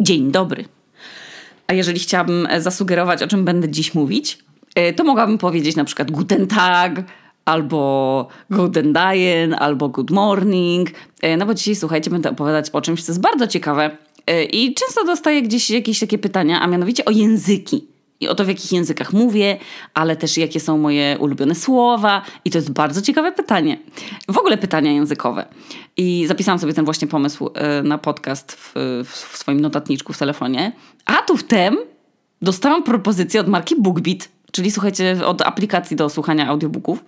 Dzień 0.00 0.30
dobry. 0.30 0.64
A 1.66 1.72
jeżeli 1.72 2.00
chciałabym 2.00 2.46
e, 2.50 2.60
zasugerować, 2.60 3.22
o 3.22 3.26
czym 3.26 3.44
będę 3.44 3.68
dziś 3.68 3.94
mówić, 3.94 4.38
e, 4.74 4.92
to 4.92 5.04
mogłabym 5.04 5.38
powiedzieć 5.38 5.76
na 5.76 5.84
przykład 5.84 6.10
Guten 6.10 6.46
Tag, 6.46 7.02
albo 7.44 8.28
Guten 8.50 8.92
Dayen, 8.92 9.54
albo 9.54 9.88
Good 9.88 10.10
Morning. 10.10 10.90
E, 11.22 11.36
no 11.36 11.46
bo 11.46 11.54
dzisiaj, 11.54 11.76
słuchajcie, 11.76 12.10
będę 12.10 12.30
opowiadać 12.30 12.70
o 12.70 12.80
czymś, 12.80 13.02
co 13.02 13.12
jest 13.12 13.20
bardzo 13.20 13.46
ciekawe. 13.46 13.96
I 14.52 14.74
często 14.74 15.04
dostaję 15.04 15.42
gdzieś 15.42 15.70
jakieś 15.70 16.00
takie 16.00 16.18
pytania, 16.18 16.60
a 16.60 16.66
mianowicie 16.66 17.04
o 17.04 17.10
języki 17.10 17.93
i 18.20 18.28
o 18.28 18.34
to, 18.34 18.44
w 18.44 18.48
jakich 18.48 18.72
językach 18.72 19.12
mówię, 19.12 19.58
ale 19.94 20.16
też 20.16 20.36
jakie 20.36 20.60
są 20.60 20.78
moje 20.78 21.16
ulubione 21.20 21.54
słowa. 21.54 22.22
I 22.44 22.50
to 22.50 22.58
jest 22.58 22.72
bardzo 22.72 23.02
ciekawe 23.02 23.32
pytanie. 23.32 23.78
W 24.28 24.38
ogóle 24.38 24.56
pytania 24.58 24.92
językowe. 24.92 25.46
I 25.96 26.24
zapisałam 26.28 26.58
sobie 26.58 26.72
ten 26.72 26.84
właśnie 26.84 27.08
pomysł 27.08 27.50
e, 27.54 27.82
na 27.82 27.98
podcast 27.98 28.52
w, 28.52 28.72
w 29.04 29.36
swoim 29.36 29.60
notatniczku 29.60 30.12
w 30.12 30.18
telefonie. 30.18 30.72
A 31.04 31.12
tu 31.12 31.36
wtem 31.36 31.76
dostałam 32.42 32.82
propozycję 32.82 33.40
od 33.40 33.48
marki 33.48 33.74
BookBeat, 33.78 34.28
czyli 34.52 34.70
słuchajcie, 34.70 35.26
od 35.26 35.42
aplikacji 35.42 35.96
do 35.96 36.08
słuchania 36.08 36.48
audiobooków 36.48 37.04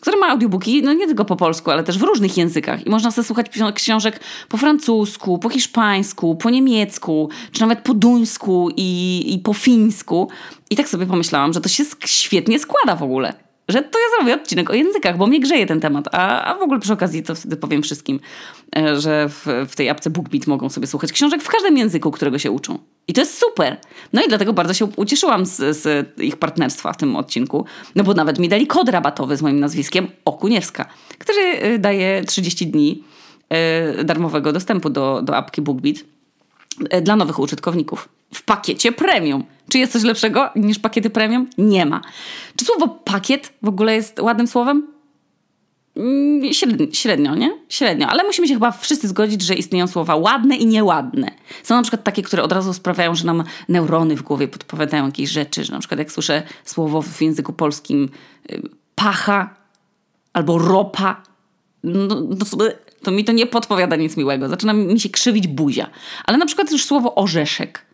który 0.00 0.16
ma 0.16 0.28
audiobooki, 0.28 0.82
no 0.82 0.92
nie 0.92 1.06
tylko 1.06 1.24
po 1.24 1.36
polsku, 1.36 1.70
ale 1.70 1.84
też 1.84 1.98
w 1.98 2.02
różnych 2.02 2.36
językach. 2.36 2.86
I 2.86 2.90
można 2.90 3.10
sobie 3.10 3.26
słuchać 3.26 3.46
książek 3.74 4.20
po 4.48 4.56
francusku, 4.56 5.38
po 5.38 5.48
hiszpańsku, 5.48 6.34
po 6.34 6.50
niemiecku, 6.50 7.30
czy 7.52 7.60
nawet 7.60 7.78
po 7.78 7.94
duńsku 7.94 8.70
i, 8.76 9.24
i 9.34 9.38
po 9.38 9.54
fińsku. 9.54 10.28
I 10.70 10.76
tak 10.76 10.88
sobie 10.88 11.06
pomyślałam, 11.06 11.52
że 11.52 11.60
to 11.60 11.68
się 11.68 11.84
świetnie 12.04 12.58
składa 12.58 12.96
w 12.96 13.02
ogóle 13.02 13.45
że 13.68 13.82
to 13.82 13.98
ja 13.98 14.04
zrobię 14.16 14.34
odcinek 14.34 14.70
o 14.70 14.74
językach, 14.74 15.16
bo 15.16 15.26
mnie 15.26 15.40
grzeje 15.40 15.66
ten 15.66 15.80
temat. 15.80 16.08
A, 16.12 16.44
a 16.44 16.58
w 16.58 16.62
ogóle 16.62 16.80
przy 16.80 16.92
okazji 16.92 17.22
to 17.22 17.34
wtedy 17.34 17.56
powiem 17.56 17.82
wszystkim, 17.82 18.20
e, 18.76 19.00
że 19.00 19.28
w, 19.28 19.46
w 19.68 19.76
tej 19.76 19.88
apce 19.88 20.10
BookBeat 20.10 20.46
mogą 20.46 20.68
sobie 20.68 20.86
słuchać 20.86 21.12
książek 21.12 21.42
w 21.42 21.48
każdym 21.48 21.78
języku, 21.78 22.10
którego 22.10 22.38
się 22.38 22.50
uczą. 22.50 22.78
I 23.08 23.12
to 23.12 23.20
jest 23.20 23.38
super. 23.38 23.76
No 24.12 24.22
i 24.22 24.28
dlatego 24.28 24.52
bardzo 24.52 24.74
się 24.74 24.84
ucieszyłam 24.96 25.46
z, 25.46 25.76
z 25.76 26.08
ich 26.20 26.36
partnerstwa 26.36 26.92
w 26.92 26.96
tym 26.96 27.16
odcinku, 27.16 27.64
no 27.94 28.04
bo 28.04 28.14
nawet 28.14 28.38
mi 28.38 28.48
dali 28.48 28.66
kod 28.66 28.88
rabatowy 28.88 29.36
z 29.36 29.42
moim 29.42 29.60
nazwiskiem 29.60 30.08
Okuniewska, 30.24 30.88
który 31.18 31.42
e, 31.42 31.78
daje 31.78 32.24
30 32.24 32.66
dni 32.66 33.04
e, 33.48 34.04
darmowego 34.04 34.52
dostępu 34.52 34.90
do, 34.90 35.22
do 35.22 35.36
apki 35.36 35.62
BookBeat 35.62 35.96
dla 37.02 37.16
nowych 37.16 37.38
użytkowników 37.38 38.08
w 38.34 38.42
pakiecie 38.42 38.92
premium. 38.92 39.44
Czy 39.68 39.78
jest 39.78 39.92
coś 39.92 40.02
lepszego 40.02 40.50
niż 40.56 40.78
pakiety 40.78 41.10
premium? 41.10 41.48
Nie 41.58 41.86
ma. 41.86 42.00
Czy 42.56 42.64
słowo 42.64 42.88
pakiet 42.88 43.52
w 43.62 43.68
ogóle 43.68 43.94
jest 43.94 44.20
ładnym 44.20 44.46
słowem? 44.46 44.96
Mm, 45.96 46.52
średnio, 46.92 47.34
nie? 47.34 47.58
Średnio, 47.68 48.06
ale 48.06 48.24
musimy 48.24 48.48
się 48.48 48.54
chyba 48.54 48.70
wszyscy 48.70 49.08
zgodzić, 49.08 49.42
że 49.42 49.54
istnieją 49.54 49.86
słowa 49.86 50.16
ładne 50.16 50.56
i 50.56 50.66
nieładne. 50.66 51.30
Są 51.62 51.74
na 51.74 51.82
przykład 51.82 52.04
takie, 52.04 52.22
które 52.22 52.42
od 52.42 52.52
razu 52.52 52.72
sprawiają, 52.72 53.14
że 53.14 53.26
nam 53.26 53.44
neurony 53.68 54.16
w 54.16 54.22
głowie 54.22 54.48
podpowiadają 54.48 55.06
jakieś 55.06 55.30
rzeczy, 55.30 55.64
że 55.64 55.72
na 55.72 55.78
przykład 55.78 55.98
jak 55.98 56.12
słyszę 56.12 56.42
słowo 56.64 57.02
w 57.02 57.22
języku 57.22 57.52
polskim 57.52 58.08
y, 58.50 58.62
pacha 58.94 59.54
albo 60.32 60.58
ropa, 60.58 61.22
no, 61.84 62.22
to, 62.36 62.56
to 63.02 63.10
mi 63.10 63.24
to 63.24 63.32
nie 63.32 63.46
podpowiada 63.46 63.96
nic 63.96 64.16
miłego. 64.16 64.48
Zaczyna 64.48 64.72
mi 64.72 65.00
się 65.00 65.08
krzywić 65.08 65.48
buzia. 65.48 65.90
Ale 66.24 66.38
na 66.38 66.46
przykład 66.46 66.72
już 66.72 66.84
słowo 66.84 67.14
orzeszek 67.14 67.86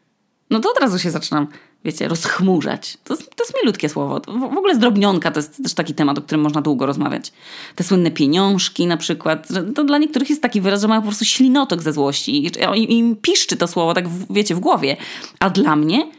no 0.53 0.61
to 0.61 0.71
od 0.71 0.79
razu 0.79 0.99
się 0.99 1.11
zaczynam, 1.11 1.47
wiecie, 1.85 2.09
rozchmurzać. 2.09 2.99
To, 3.05 3.17
to 3.17 3.45
jest 3.45 3.55
milutkie 3.63 3.89
słowo. 3.89 4.21
W, 4.21 4.55
w 4.55 4.59
ogóle 4.59 4.75
zdrobnionka 4.75 5.31
to 5.31 5.39
jest 5.39 5.63
też 5.63 5.75
taki 5.75 5.95
temat, 5.95 6.19
o 6.19 6.23
którym 6.23 6.41
można 6.41 6.61
długo 6.61 6.87
rozmawiać. 6.87 7.33
Te 7.75 7.85
słynne 7.85 8.11
pieniążki 8.11 8.87
na 8.87 8.97
przykład, 8.97 9.49
to 9.75 9.85
dla 9.85 9.99
niektórych 9.99 10.31
jest 10.31 10.43
taki 10.43 10.61
wyraz, 10.61 10.83
że 10.83 10.89
mają 10.89 11.01
po 11.01 11.09
prostu 11.09 11.25
ślinotok 11.25 11.83
ze 11.83 11.93
złości 11.93 12.47
i 12.75 12.99
im 12.99 13.17
piszczy 13.17 13.57
to 13.57 13.67
słowo 13.69 13.95
tak, 13.95 14.09
w, 14.09 14.35
wiecie, 14.35 14.55
w 14.55 14.61
głowie. 14.61 14.97
A 15.41 15.51
dla 15.51 15.77
mnie 15.77 16.11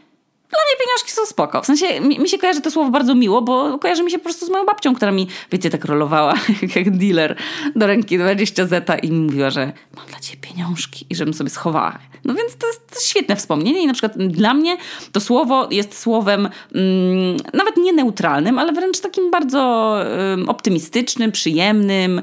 dla 0.53 0.63
mnie 0.65 0.85
pieniążki 0.85 1.11
są 1.11 1.25
spoko. 1.25 1.61
W 1.61 1.65
sensie 1.65 1.99
mi, 2.01 2.19
mi, 2.19 2.29
się 2.29 2.37
kojarzy 2.37 2.61
to 2.61 2.71
słowo 2.71 2.91
bardzo 2.91 3.15
miło, 3.15 3.41
bo 3.41 3.79
kojarzy 3.79 4.03
mi 4.03 4.11
się 4.11 4.17
po 4.17 4.23
prostu 4.23 4.45
z 4.45 4.49
moją 4.49 4.65
babcią, 4.65 4.95
która 4.95 5.11
mi, 5.11 5.27
wiecie, 5.51 5.69
tak 5.69 5.85
rolowała 5.85 6.33
jak 6.75 6.97
dealer 6.97 7.35
do 7.75 7.87
ręki 7.87 8.17
20 8.17 8.65
zeta 8.65 8.97
i 8.97 9.11
mi 9.11 9.19
mówiła, 9.19 9.49
że 9.49 9.71
mam 9.95 10.05
dla 10.05 10.19
ciebie 10.19 10.41
pieniążki 10.41 11.05
i 11.09 11.15
żebym 11.15 11.33
sobie 11.33 11.49
schowała. 11.49 11.99
No 12.25 12.33
więc 12.33 12.55
to 12.55 12.67
jest, 12.67 13.09
świetne 13.09 13.35
wspomnienie 13.35 13.83
i 13.83 13.87
na 13.87 13.93
przykład 13.93 14.17
dla 14.17 14.53
mnie 14.53 14.77
to 15.11 15.21
słowo 15.21 15.67
jest 15.71 15.99
słowem 15.99 16.49
mm, 16.75 17.37
nawet 17.53 17.77
nie 17.77 17.93
neutralnym, 17.93 18.59
ale 18.59 18.73
wręcz 18.73 18.99
takim 18.99 19.31
bardzo 19.31 19.97
y, 20.43 20.47
optymistycznym, 20.47 21.31
przyjemnym, 21.31 22.21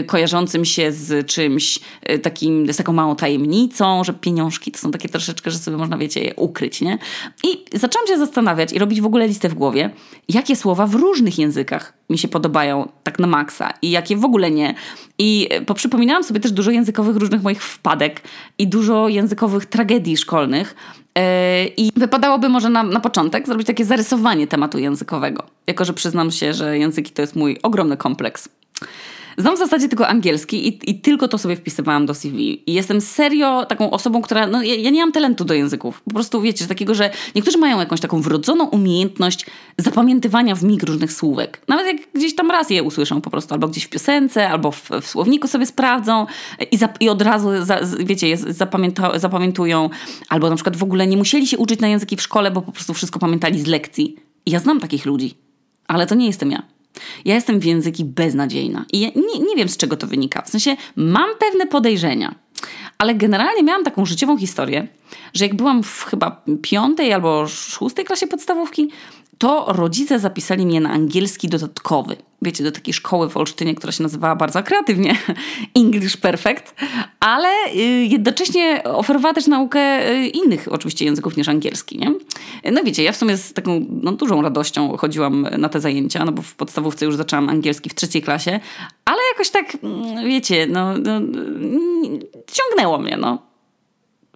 y, 0.00 0.04
kojarzącym 0.04 0.64
się 0.64 0.92
z 0.92 1.26
czymś 1.26 1.80
y, 2.10 2.18
takim, 2.18 2.72
z 2.72 2.76
taką 2.76 2.92
małą 2.92 3.16
tajemnicą, 3.16 4.04
że 4.04 4.12
pieniążki 4.12 4.72
to 4.72 4.78
są 4.78 4.90
takie 4.90 5.08
troszeczkę, 5.08 5.50
że 5.50 5.58
sobie 5.58 5.76
można, 5.76 5.98
wiecie, 5.98 6.20
je 6.20 6.34
ukryć, 6.34 6.80
nie? 6.80 6.98
I 7.44 7.64
zaczęłam 7.78 8.08
się 8.08 8.18
zastanawiać 8.18 8.72
i 8.72 8.78
robić 8.78 9.00
w 9.00 9.06
ogóle 9.06 9.28
listę 9.28 9.48
w 9.48 9.54
głowie, 9.54 9.90
jakie 10.28 10.56
słowa 10.56 10.86
w 10.86 10.94
różnych 10.94 11.38
językach 11.38 11.99
mi 12.10 12.18
się 12.18 12.28
podobają 12.28 12.88
tak 13.02 13.18
na 13.18 13.26
maksa 13.26 13.72
i 13.82 13.90
jakie 13.90 14.16
w 14.16 14.24
ogóle 14.24 14.50
nie. 14.50 14.74
I 15.18 15.48
poprzypominałam 15.66 16.24
sobie 16.24 16.40
też 16.40 16.52
dużo 16.52 16.70
językowych 16.70 17.16
różnych 17.16 17.42
moich 17.42 17.62
wpadek 17.62 18.22
i 18.58 18.68
dużo 18.68 19.08
językowych 19.08 19.66
tragedii 19.66 20.16
szkolnych. 20.16 20.74
E, 21.18 21.66
I 21.66 21.92
wypadałoby 21.96 22.48
może 22.48 22.70
na, 22.70 22.82
na 22.82 23.00
początek 23.00 23.46
zrobić 23.46 23.66
takie 23.66 23.84
zarysowanie 23.84 24.46
tematu 24.46 24.78
językowego. 24.78 25.42
Jako, 25.66 25.84
że 25.84 25.92
przyznam 25.92 26.30
się, 26.30 26.54
że 26.54 26.78
języki 26.78 27.12
to 27.12 27.22
jest 27.22 27.36
mój 27.36 27.58
ogromny 27.62 27.96
kompleks. 27.96 28.48
Znam 29.40 29.56
w 29.56 29.58
zasadzie 29.58 29.88
tylko 29.88 30.08
angielski 30.08 30.68
i, 30.68 30.90
i 30.90 31.00
tylko 31.00 31.28
to 31.28 31.38
sobie 31.38 31.56
wpisywałam 31.56 32.06
do 32.06 32.14
CV. 32.14 32.70
I 32.70 32.74
jestem 32.74 33.00
serio 33.00 33.66
taką 33.66 33.90
osobą, 33.90 34.22
która. 34.22 34.46
No, 34.46 34.62
ja, 34.62 34.74
ja, 34.74 34.90
nie 34.90 35.00
mam 35.00 35.12
talentu 35.12 35.44
do 35.44 35.54
języków. 35.54 36.02
Po 36.02 36.10
prostu 36.10 36.40
wiecie, 36.40 36.66
takiego, 36.66 36.94
że 36.94 37.10
niektórzy 37.34 37.58
mają 37.58 37.78
jakąś 37.78 38.00
taką 38.00 38.20
wrodzoną 38.20 38.64
umiejętność 38.64 39.46
zapamiętywania 39.78 40.54
w 40.54 40.62
mig 40.62 40.82
różnych 40.82 41.12
słówek. 41.12 41.60
Nawet 41.68 41.86
jak 41.86 41.96
gdzieś 42.14 42.34
tam 42.34 42.50
raz 42.50 42.70
je 42.70 42.82
usłyszą 42.82 43.20
po 43.20 43.30
prostu, 43.30 43.54
albo 43.54 43.68
gdzieś 43.68 43.84
w 43.84 43.88
piosence, 43.88 44.48
albo 44.48 44.70
w, 44.70 44.90
w 45.00 45.06
słowniku 45.06 45.48
sobie 45.48 45.66
sprawdzą 45.66 46.26
i, 46.72 46.78
i 47.00 47.08
od 47.08 47.22
razu, 47.22 47.48
za, 47.62 47.80
wiecie, 47.98 48.28
je 48.28 48.36
zapamiętują, 49.16 49.90
albo 50.28 50.50
na 50.50 50.54
przykład 50.54 50.76
w 50.76 50.82
ogóle 50.82 51.06
nie 51.06 51.16
musieli 51.16 51.46
się 51.46 51.58
uczyć 51.58 51.80
na 51.80 51.88
języki 51.88 52.16
w 52.16 52.22
szkole, 52.22 52.50
bo 52.50 52.62
po 52.62 52.72
prostu 52.72 52.94
wszystko 52.94 53.18
pamiętali 53.18 53.60
z 53.60 53.66
lekcji. 53.66 54.16
I 54.46 54.50
ja 54.50 54.58
znam 54.58 54.80
takich 54.80 55.06
ludzi, 55.06 55.34
ale 55.88 56.06
to 56.06 56.14
nie 56.14 56.26
jestem 56.26 56.50
ja. 56.50 56.79
Ja 57.24 57.34
jestem 57.34 57.60
w 57.60 57.64
języki 57.64 58.04
beznadziejna 58.04 58.84
i 58.92 59.00
ja 59.00 59.08
nie, 59.08 59.46
nie 59.48 59.56
wiem 59.56 59.68
z 59.68 59.76
czego 59.76 59.96
to 59.96 60.06
wynika. 60.06 60.42
W 60.42 60.48
sensie 60.48 60.76
mam 60.96 61.30
pewne 61.38 61.66
podejrzenia, 61.66 62.34
ale 62.98 63.14
generalnie 63.14 63.62
miałam 63.62 63.84
taką 63.84 64.06
życiową 64.06 64.38
historię, 64.38 64.88
że 65.34 65.46
jak 65.46 65.56
byłam 65.56 65.82
w 65.82 66.02
chyba 66.02 66.44
piątej 66.62 67.12
albo 67.12 67.48
szóstej 67.48 68.04
klasie 68.04 68.26
podstawówki, 68.26 68.90
to 69.40 69.64
rodzice 69.68 70.18
zapisali 70.18 70.66
mnie 70.66 70.80
na 70.80 70.90
angielski 70.90 71.48
dodatkowy. 71.48 72.16
Wiecie, 72.42 72.64
do 72.64 72.72
takiej 72.72 72.94
szkoły 72.94 73.30
w 73.30 73.36
Olsztynie, 73.36 73.74
która 73.74 73.92
się 73.92 74.02
nazywała 74.02 74.36
bardzo 74.36 74.62
kreatywnie 74.62 75.16
English 75.76 76.16
Perfect, 76.16 76.74
ale 77.20 77.48
y, 77.76 77.78
jednocześnie 78.06 78.82
oferowała 78.84 79.34
też 79.34 79.46
naukę 79.46 80.10
y, 80.10 80.26
innych 80.26 80.68
oczywiście 80.70 81.04
języków 81.04 81.36
niż 81.36 81.48
angielski, 81.48 81.98
nie? 81.98 82.14
No 82.72 82.82
wiecie, 82.84 83.02
ja 83.02 83.12
w 83.12 83.16
sumie 83.16 83.36
z 83.36 83.52
taką 83.52 83.86
no, 84.02 84.12
dużą 84.12 84.42
radością 84.42 84.96
chodziłam 84.96 85.46
na 85.58 85.68
te 85.68 85.80
zajęcia, 85.80 86.24
no 86.24 86.32
bo 86.32 86.42
w 86.42 86.54
podstawówce 86.54 87.04
już 87.04 87.16
zaczęłam 87.16 87.48
angielski 87.48 87.90
w 87.90 87.94
trzeciej 87.94 88.22
klasie, 88.22 88.60
ale 89.04 89.18
jakoś 89.32 89.50
tak, 89.50 89.76
mm, 89.82 90.28
wiecie, 90.28 90.66
no, 90.66 90.98
no 90.98 91.20
ciągnęło 92.52 92.98
mnie, 92.98 93.16
no. 93.20 93.49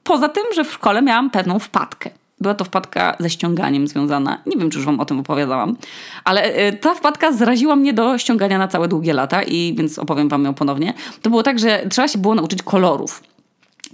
Poza 0.04 0.28
tym, 0.28 0.44
że 0.54 0.64
w 0.64 0.72
szkole 0.72 1.02
miałam 1.02 1.30
pewną 1.30 1.58
wpadkę. 1.58 2.10
Była 2.40 2.54
to 2.54 2.64
wpadka 2.64 3.16
ze 3.20 3.30
ściąganiem 3.30 3.88
związana. 3.88 4.42
Nie 4.46 4.56
wiem, 4.56 4.70
czy 4.70 4.78
już 4.78 4.86
wam 4.86 5.00
o 5.00 5.04
tym 5.04 5.20
opowiadałam, 5.20 5.76
ale 6.24 6.42
e, 6.42 6.72
ta 6.72 6.94
wpadka 6.94 7.32
zraziła 7.32 7.76
mnie 7.76 7.92
do 7.92 8.18
ściągania 8.18 8.58
na 8.58 8.68
całe 8.68 8.88
długie 8.88 9.12
lata 9.12 9.42
i 9.42 9.74
więc 9.78 9.98
opowiem 9.98 10.28
wam 10.28 10.44
ją 10.44 10.54
ponownie. 10.54 10.94
To 11.22 11.30
było 11.30 11.42
tak, 11.42 11.58
że 11.58 11.86
trzeba 11.90 12.08
się 12.08 12.18
było 12.18 12.34
nauczyć 12.34 12.62
kolorów 12.62 13.22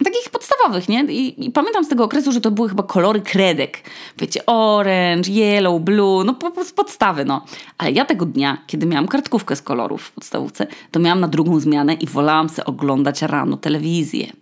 takich 0.04 0.30
podstawowych, 0.30 0.88
nie? 0.88 1.04
I, 1.04 1.46
I, 1.46 1.50
pamiętam 1.50 1.84
z 1.84 1.88
tego 1.88 2.04
okresu, 2.04 2.32
że 2.32 2.40
to 2.40 2.50
były 2.50 2.68
chyba 2.68 2.82
kolory 2.82 3.20
kredek. 3.20 3.82
Wiecie, 4.18 4.46
orange, 4.46 5.30
yellow, 5.30 5.82
blue, 5.82 6.24
no 6.24 6.34
po, 6.34 6.50
po, 6.50 6.64
podstawy, 6.76 7.24
no. 7.24 7.44
Ale 7.78 7.92
ja 7.92 8.04
tego 8.04 8.26
dnia, 8.26 8.58
kiedy 8.66 8.86
miałam 8.86 9.08
kartkówkę 9.08 9.56
z 9.56 9.62
kolorów 9.62 10.02
w 10.02 10.12
podstawówce, 10.12 10.66
to 10.90 11.00
miałam 11.00 11.20
na 11.20 11.28
drugą 11.28 11.60
zmianę 11.60 11.94
i 11.94 12.06
wolałam 12.06 12.48
sobie 12.48 12.64
oglądać 12.64 13.22
rano 13.22 13.56
telewizję 13.56 14.32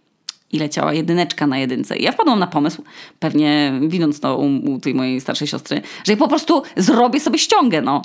i 0.52 0.58
leciała 0.58 0.92
jedyneczka 0.92 1.46
na 1.46 1.58
jedynce. 1.58 1.96
I 1.96 2.02
ja 2.02 2.12
wpadłam 2.12 2.38
na 2.38 2.46
pomysł, 2.46 2.82
pewnie 3.18 3.72
widząc 3.88 4.20
to 4.20 4.36
u, 4.36 4.46
u 4.46 4.80
tej 4.80 4.94
mojej 4.94 5.20
starszej 5.20 5.48
siostry, 5.48 5.82
że 6.04 6.12
ja 6.12 6.16
po 6.16 6.28
prostu 6.28 6.62
zrobię 6.76 7.20
sobie 7.20 7.38
ściągę, 7.38 7.82
no. 7.82 8.02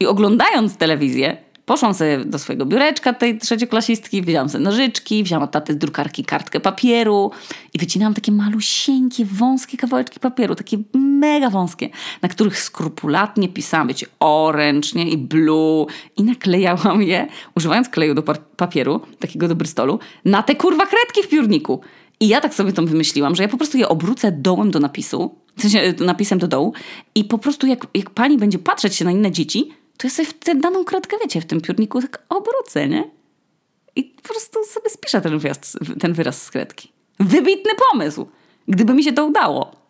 I 0.00 0.06
oglądając 0.06 0.76
telewizję, 0.76 1.36
Poszłam 1.66 1.94
sobie 1.94 2.18
do 2.24 2.38
swojego 2.38 2.66
biureczka 2.66 3.12
tej 3.12 3.38
trzecioklasistki, 3.38 4.22
wzięłam 4.22 4.48
sobie 4.48 4.64
nożyczki, 4.64 5.24
wzięłam 5.24 5.42
od 5.42 5.50
taty 5.50 5.72
z 5.72 5.76
drukarki 5.76 6.24
kartkę 6.24 6.60
papieru 6.60 7.30
i 7.74 7.78
wycinałam 7.78 8.14
takie 8.14 8.32
malusieńkie, 8.32 9.24
wąskie 9.24 9.76
kawałeczki 9.76 10.20
papieru, 10.20 10.54
takie 10.54 10.78
mega 10.94 11.50
wąskie, 11.50 11.88
na 12.22 12.28
których 12.28 12.60
skrupulatnie 12.60 13.48
pisałam, 13.48 13.88
wiecie, 13.88 14.06
orange 14.20 14.88
nie? 14.94 15.10
i 15.10 15.18
blue 15.18 15.86
i 16.16 16.22
naklejałam 16.22 17.02
je, 17.02 17.26
używając 17.56 17.88
kleju 17.88 18.14
do 18.14 18.22
papieru, 18.56 19.00
takiego 19.18 19.48
do 19.48 19.54
Bristolu, 19.54 19.98
na 20.24 20.42
te 20.42 20.54
kurwa 20.54 20.86
kredki 20.86 21.22
w 21.22 21.28
piórniku. 21.28 21.80
I 22.20 22.28
ja 22.28 22.40
tak 22.40 22.54
sobie 22.54 22.72
to 22.72 22.82
wymyśliłam, 22.82 23.34
że 23.34 23.42
ja 23.42 23.48
po 23.48 23.56
prostu 23.56 23.78
je 23.78 23.88
obrócę 23.88 24.32
dołem 24.32 24.70
do 24.70 24.80
napisu, 24.80 25.34
w 25.56 25.62
sensie 25.62 25.94
napisem 26.00 26.38
do 26.38 26.48
dołu 26.48 26.72
i 27.14 27.24
po 27.24 27.38
prostu 27.38 27.66
jak, 27.66 27.86
jak 27.94 28.10
pani 28.10 28.38
będzie 28.38 28.58
patrzeć 28.58 28.94
się 28.96 29.04
na 29.04 29.10
inne 29.10 29.32
dzieci, 29.32 29.70
to 29.96 30.06
ja 30.06 30.10
sobie 30.10 30.28
w 30.28 30.34
tę 30.34 30.54
daną 30.54 30.84
kredkę, 30.84 31.16
wiecie, 31.22 31.40
w 31.40 31.46
tym 31.46 31.60
piórniku 31.60 32.02
tak 32.02 32.22
obrócę, 32.28 32.88
nie? 32.88 33.10
I 33.96 34.04
po 34.04 34.28
prostu 34.28 34.64
sobie 34.64 34.90
spiszę 34.90 35.20
ten 35.20 35.38
wyraz, 35.38 35.76
ten 36.00 36.12
wyraz 36.12 36.42
z 36.42 36.50
kredki. 36.50 36.92
Wybitny 37.20 37.70
pomysł! 37.90 38.26
Gdyby 38.68 38.94
mi 38.94 39.04
się 39.04 39.12
to 39.12 39.26
udało. 39.26 39.84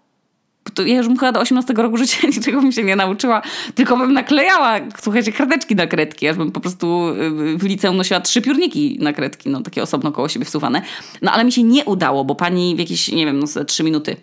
To 0.74 0.82
ja 0.82 0.96
już 0.96 1.06
bym 1.08 1.18
chyba 1.18 1.32
do 1.32 1.40
18 1.40 1.74
roku 1.74 1.96
życia 1.96 2.26
niczego 2.36 2.60
bym 2.60 2.72
się 2.72 2.84
nie 2.84 2.96
nauczyła, 2.96 3.42
tylko 3.74 3.96
bym 3.96 4.12
naklejała, 4.12 4.80
słuchajcie, 5.00 5.32
kredeczki 5.32 5.76
na 5.76 5.86
kredki, 5.86 6.28
aż 6.28 6.36
bym 6.36 6.52
po 6.52 6.60
prostu 6.60 7.08
y, 7.08 7.58
w 7.58 7.64
liceum 7.64 7.96
nosiła 7.96 8.20
trzy 8.20 8.42
piórniki 8.42 8.98
na 9.00 9.12
kredki, 9.12 9.48
no 9.48 9.60
takie 9.60 9.82
osobno 9.82 10.12
koło 10.12 10.28
siebie 10.28 10.44
wsuwane. 10.44 10.82
No 11.22 11.32
ale 11.32 11.44
mi 11.44 11.52
się 11.52 11.62
nie 11.62 11.84
udało, 11.84 12.24
bo 12.24 12.34
pani 12.34 12.76
w 12.76 12.78
jakieś, 12.78 13.08
nie 13.08 13.26
wiem, 13.26 13.38
no 13.38 13.64
trzy 13.64 13.84
minuty 13.84 14.16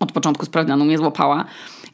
od 0.00 0.12
początku 0.12 0.46
sprawdzianu 0.46 0.84
mnie 0.84 0.98
złapała 0.98 1.44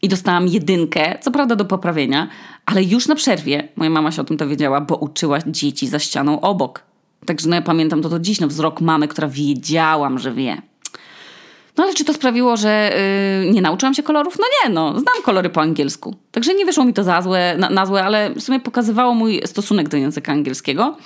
i 0.02 0.08
dostałam 0.08 0.48
jedynkę, 0.48 1.18
co 1.20 1.30
prawda 1.30 1.56
do 1.56 1.64
poprawienia, 1.64 2.28
ale 2.66 2.82
już 2.82 3.08
na 3.08 3.14
przerwie, 3.14 3.68
moja 3.76 3.90
mama 3.90 4.12
się 4.12 4.22
o 4.22 4.24
tym 4.24 4.36
dowiedziała, 4.36 4.80
bo 4.80 4.96
uczyła 4.96 5.38
dzieci 5.46 5.88
za 5.88 5.98
ścianą 5.98 6.40
obok. 6.40 6.82
Także 7.26 7.48
no 7.48 7.56
ja 7.56 7.62
pamiętam 7.62 8.02
to 8.02 8.08
do 8.08 8.18
dziś, 8.18 8.40
no 8.40 8.48
wzrok 8.48 8.80
mamy, 8.80 9.08
która 9.08 9.28
wiedziałam, 9.28 10.18
że 10.18 10.32
wie. 10.32 10.62
No 11.76 11.84
ale 11.84 11.94
czy 11.94 12.04
to 12.04 12.14
sprawiło, 12.14 12.56
że 12.56 12.92
yy, 13.44 13.52
nie 13.52 13.62
nauczyłam 13.62 13.94
się 13.94 14.02
kolorów? 14.02 14.38
No 14.38 14.44
nie, 14.62 14.74
no, 14.74 14.90
znam 14.90 15.22
kolory 15.24 15.50
po 15.50 15.60
angielsku. 15.60 16.16
Także 16.32 16.54
nie 16.54 16.66
wyszło 16.66 16.84
mi 16.84 16.92
to 16.92 17.04
za 17.04 17.22
złe, 17.22 17.56
na, 17.58 17.70
na 17.70 17.86
złe, 17.86 18.04
ale 18.04 18.30
w 18.34 18.42
sumie 18.42 18.60
pokazywało 18.60 19.14
mój 19.14 19.42
stosunek 19.44 19.88
do 19.88 19.96
języka 19.96 20.32
angielskiego. 20.32 20.96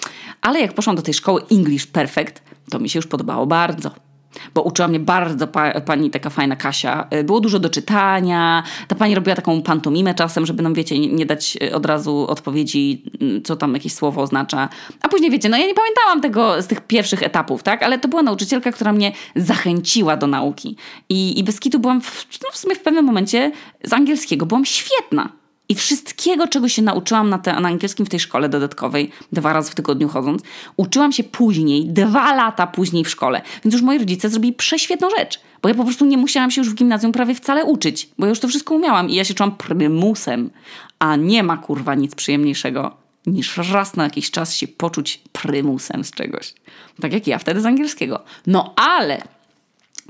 Ale 0.40 0.60
jak 0.60 0.72
poszłam 0.72 0.96
do 0.96 1.02
tej 1.02 1.14
szkoły 1.14 1.42
English 1.50 1.86
Perfect, 1.86 2.42
to 2.70 2.78
mi 2.78 2.88
się 2.88 2.98
już 2.98 3.06
podobało 3.06 3.46
bardzo 3.46 4.09
bo 4.54 4.62
uczyła 4.62 4.88
mnie 4.88 5.00
bardzo 5.00 5.46
pa, 5.46 5.80
pani 5.80 6.10
taka 6.10 6.30
fajna 6.30 6.56
Kasia. 6.56 7.06
Y, 7.14 7.24
było 7.24 7.40
dużo 7.40 7.58
do 7.58 7.70
czytania. 7.70 8.62
Ta 8.88 8.94
pani 8.94 9.14
robiła 9.14 9.36
taką 9.36 9.62
pantomimę 9.62 10.14
czasem, 10.14 10.46
żeby 10.46 10.62
nam, 10.62 10.74
wiecie, 10.74 10.98
nie, 10.98 11.26
dać 11.26 11.58
y, 11.62 11.74
od 11.74 11.86
razu 11.86 12.26
odpowiedzi, 12.28 13.02
mm, 13.20 13.42
co 13.42 13.56
tam 13.56 13.74
jakieś 13.74 13.92
słowo 13.92 14.22
oznacza. 14.22 14.68
A 15.02 15.08
później, 15.08 15.30
wiecie, 15.30 15.48
no 15.48 15.56
ja 15.56 15.66
nie 15.66 15.74
pamiętałam 15.74 16.20
tego 16.20 16.62
z 16.62 16.66
tych 16.66 16.80
pierwszych 16.80 17.22
etapów, 17.22 17.62
tak? 17.62 17.82
Ale 17.82 17.98
to 17.98 18.08
była 18.08 18.22
nauczycielka, 18.22 18.72
która 18.72 18.92
mnie 18.92 19.12
zachęciła 19.36 20.16
do 20.16 20.26
nauki. 20.26 20.76
I, 21.08 21.38
i 21.38 21.44
bez 21.44 21.60
kitu 21.60 21.78
byłam 21.78 22.00
w, 22.00 22.26
no 22.42 22.50
w 22.52 22.56
sumie 22.56 22.74
w 22.74 22.80
pewnym 22.80 23.04
momencie 23.04 23.52
z 23.84 23.92
angielskiego 23.92 24.46
byłam 24.46 24.64
świetna. 24.64 25.39
I 25.70 25.74
wszystkiego, 25.74 26.48
czego 26.48 26.68
się 26.68 26.82
nauczyłam 26.82 27.30
na, 27.30 27.38
te, 27.38 27.60
na 27.60 27.68
angielskim 27.68 28.06
w 28.06 28.08
tej 28.08 28.20
szkole 28.20 28.48
dodatkowej, 28.48 29.10
dwa 29.32 29.52
razy 29.52 29.70
w 29.70 29.74
tygodniu 29.74 30.08
chodząc, 30.08 30.42
uczyłam 30.76 31.12
się 31.12 31.24
później, 31.24 31.86
dwa 31.86 32.34
lata 32.34 32.66
później 32.66 33.04
w 33.04 33.10
szkole. 33.10 33.42
Więc 33.64 33.74
już 33.74 33.82
moi 33.82 33.98
rodzice 33.98 34.28
zrobili 34.30 34.52
prześwietną 34.52 35.08
rzecz, 35.18 35.40
bo 35.62 35.68
ja 35.68 35.74
po 35.74 35.84
prostu 35.84 36.04
nie 36.04 36.18
musiałam 36.18 36.50
się 36.50 36.60
już 36.60 36.70
w 36.70 36.74
gimnazjum 36.74 37.12
prawie 37.12 37.34
wcale 37.34 37.64
uczyć, 37.64 38.08
bo 38.18 38.26
ja 38.26 38.30
już 38.30 38.40
to 38.40 38.48
wszystko 38.48 38.74
umiałam 38.74 39.10
i 39.10 39.14
ja 39.14 39.24
się 39.24 39.34
czułam 39.34 39.56
prymusem. 39.56 40.50
A 40.98 41.16
nie 41.16 41.42
ma 41.42 41.56
kurwa 41.56 41.94
nic 41.94 42.14
przyjemniejszego 42.14 42.96
niż 43.26 43.56
raz 43.72 43.96
na 43.96 44.04
jakiś 44.04 44.30
czas 44.30 44.54
się 44.54 44.68
poczuć 44.68 45.20
prymusem 45.32 46.04
z 46.04 46.10
czegoś. 46.10 46.54
Tak 47.00 47.12
jak 47.12 47.26
ja 47.26 47.38
wtedy 47.38 47.60
z 47.60 47.66
angielskiego. 47.66 48.24
No 48.46 48.74
ale 48.76 49.22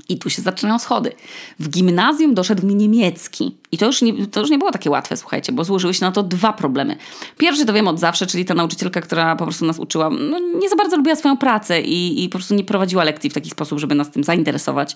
i 0.09 0.17
tu 0.17 0.29
się 0.29 0.41
zaczynają 0.41 0.79
schody. 0.79 1.11
W 1.59 1.69
gimnazjum 1.69 2.33
doszedł 2.33 2.67
mi 2.67 2.75
niemiecki. 2.75 3.57
I 3.71 3.77
to 3.77 3.85
już, 3.85 4.01
nie, 4.01 4.27
to 4.27 4.39
już 4.39 4.49
nie 4.49 4.57
było 4.57 4.71
takie 4.71 4.89
łatwe, 4.89 5.17
słuchajcie, 5.17 5.51
bo 5.51 5.63
złożyły 5.63 5.93
się 5.93 6.05
na 6.05 6.11
to 6.11 6.23
dwa 6.23 6.53
problemy. 6.53 6.95
Pierwszy 7.37 7.65
to 7.65 7.73
wiem 7.73 7.87
od 7.87 7.99
zawsze, 7.99 8.27
czyli 8.27 8.45
ta 8.45 8.53
nauczycielka, 8.53 9.01
która 9.01 9.35
po 9.35 9.43
prostu 9.43 9.65
nas 9.65 9.79
uczyła, 9.79 10.09
no, 10.09 10.39
nie 10.39 10.69
za 10.69 10.75
bardzo 10.75 10.97
lubiła 10.97 11.15
swoją 11.15 11.37
pracę 11.37 11.81
i, 11.81 12.23
i 12.23 12.29
po 12.29 12.37
prostu 12.37 12.55
nie 12.55 12.63
prowadziła 12.63 13.03
lekcji 13.03 13.29
w 13.29 13.33
taki 13.33 13.49
sposób, 13.49 13.79
żeby 13.79 13.95
nas 13.95 14.11
tym 14.11 14.23
zainteresować. 14.23 14.95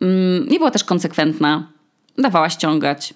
Mm, 0.00 0.48
nie 0.48 0.58
była 0.58 0.70
też 0.70 0.84
konsekwentna, 0.84 1.68
dawała 2.18 2.50
ściągać. 2.50 3.14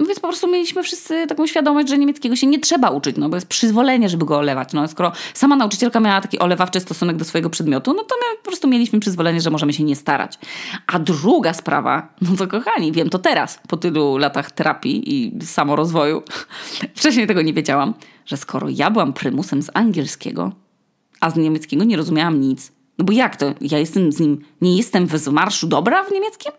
No 0.00 0.06
więc 0.06 0.20
po 0.20 0.28
prostu 0.28 0.48
mieliśmy 0.48 0.82
wszyscy 0.82 1.26
taką 1.26 1.46
świadomość, 1.46 1.88
że 1.88 1.98
niemieckiego 1.98 2.36
się 2.36 2.46
nie 2.46 2.58
trzeba 2.58 2.90
uczyć, 2.90 3.16
no 3.16 3.28
bo 3.28 3.36
jest 3.36 3.46
przyzwolenie, 3.46 4.08
żeby 4.08 4.24
go 4.24 4.38
olewać. 4.38 4.72
No, 4.72 4.88
skoro 4.88 5.12
sama 5.34 5.56
nauczycielka 5.56 6.00
miała 6.00 6.20
taki 6.20 6.38
olewawczy 6.38 6.80
stosunek 6.80 7.16
do 7.16 7.24
swojego 7.24 7.50
przedmiotu, 7.50 7.94
no 7.94 8.04
to 8.04 8.14
my 8.16 8.36
po 8.36 8.42
prostu 8.42 8.68
mieliśmy 8.68 9.00
przyzwolenie, 9.00 9.40
że 9.40 9.50
możemy 9.50 9.72
się 9.72 9.84
nie 9.84 9.96
starać. 9.96 10.38
A 10.86 10.98
druga 10.98 11.52
sprawa, 11.52 12.08
no 12.30 12.36
to 12.36 12.46
kochani, 12.46 12.92
wiem 12.92 13.10
to 13.10 13.18
teraz, 13.18 13.60
po 13.68 13.76
tylu 13.76 14.16
latach 14.16 14.50
terapii 14.50 15.14
i 15.14 15.44
samorozwoju, 15.46 16.22
wcześniej 16.96 17.26
tego 17.26 17.42
nie 17.42 17.52
wiedziałam, 17.52 17.94
że 18.26 18.36
skoro 18.36 18.68
ja 18.68 18.90
byłam 18.90 19.12
prymusem 19.12 19.62
z 19.62 19.70
angielskiego, 19.74 20.52
a 21.20 21.30
z 21.30 21.36
niemieckiego 21.36 21.84
nie 21.84 21.96
rozumiałam 21.96 22.40
nic, 22.40 22.72
no 22.98 23.04
bo 23.04 23.12
jak 23.12 23.36
to? 23.36 23.46
Ja 23.60 23.78
jestem 23.78 24.12
z 24.12 24.20
nim, 24.20 24.44
nie 24.60 24.76
jestem 24.76 25.06
w 25.06 25.28
marszu 25.28 25.66
dobra 25.66 26.04
w 26.04 26.12
niemieckim? 26.12 26.52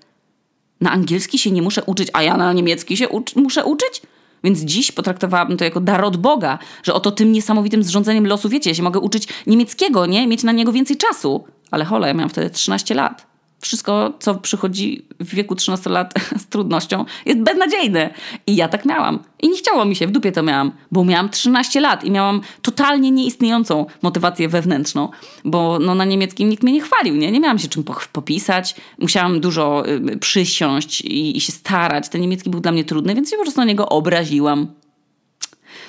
Na 0.82 0.92
angielski 0.92 1.38
się 1.38 1.52
nie 1.52 1.62
muszę 1.62 1.84
uczyć, 1.84 2.10
a 2.14 2.24
ja 2.24 2.38
na 2.38 2.54
niemiecki 2.54 2.98
się 2.98 3.10
ucz 3.10 3.36
muszę 3.36 3.66
uczyć? 3.66 4.02
Więc 4.44 4.60
dziś 4.60 4.92
potraktowałabym 4.92 5.58
to 5.58 5.64
jako 5.64 5.80
dar 5.80 6.06
od 6.06 6.18
Boga, 6.18 6.60
że 6.84 6.94
oto 6.94 7.12
tym 7.12 7.32
niesamowitym 7.32 7.84
zrządzeniem 7.84 8.28
losu, 8.28 8.50
wiecie, 8.50 8.70
ja 8.70 8.76
się 8.76 8.84
mogę 8.84 9.00
uczyć 9.00 9.28
niemieckiego, 9.48 10.06
nie? 10.06 10.28
Mieć 10.28 10.44
na 10.44 10.52
niego 10.52 10.72
więcej 10.72 10.98
czasu. 10.98 11.44
Ale 11.72 11.86
hola, 11.86 12.08
ja 12.08 12.14
miałam 12.14 12.30
wtedy 12.30 12.50
13 12.50 12.96
lat 12.96 13.31
wszystko, 13.62 14.14
co 14.20 14.36
przychodzi 14.36 15.06
w 15.20 15.36
wieku 15.36 15.56
13 15.56 15.90
lat 15.90 16.14
z 16.44 16.46
trudnością, 16.46 17.06
jest 17.26 17.40
beznadziejne. 17.40 18.14
I 18.48 18.56
ja 18.56 18.68
tak 18.68 18.86
miałam. 18.86 19.20
I 19.42 19.50
nie 19.50 19.58
chciało 19.58 19.86
mi 19.86 19.96
się, 19.96 20.08
w 20.08 20.12
dupie 20.12 20.32
to 20.32 20.44
miałam, 20.44 20.72
bo 20.92 21.06
miałam 21.06 21.30
13 21.30 21.82
lat 21.82 22.04
i 22.04 22.12
miałam 22.12 22.42
totalnie 22.62 23.12
nieistniejącą 23.12 23.86
motywację 24.02 24.50
wewnętrzną, 24.50 25.10
bo 25.46 25.80
no, 25.80 25.96
na 25.96 26.06
niemieckim 26.06 26.50
nikt 26.50 26.64
mnie 26.64 26.74
nie 26.74 26.82
chwalił, 26.82 27.16
nie? 27.16 27.32
Nie 27.32 27.40
miałam 27.40 27.60
się 27.60 27.68
czym 27.68 27.84
popisać, 28.12 28.76
musiałam 29.00 29.40
dużo 29.40 29.84
y, 29.88 30.18
przysiąść 30.18 31.02
i, 31.02 31.38
i 31.38 31.42
się 31.42 31.52
starać. 31.52 32.10
Ten 32.10 32.22
niemiecki 32.22 32.50
był 32.50 32.60
dla 32.60 32.72
mnie 32.72 32.84
trudny, 32.84 33.16
więc 33.16 33.30
się 33.30 33.38
po 33.38 33.44
prostu 33.44 33.62
na 33.62 33.66
niego 33.66 33.90
obraziłam. 33.90 34.68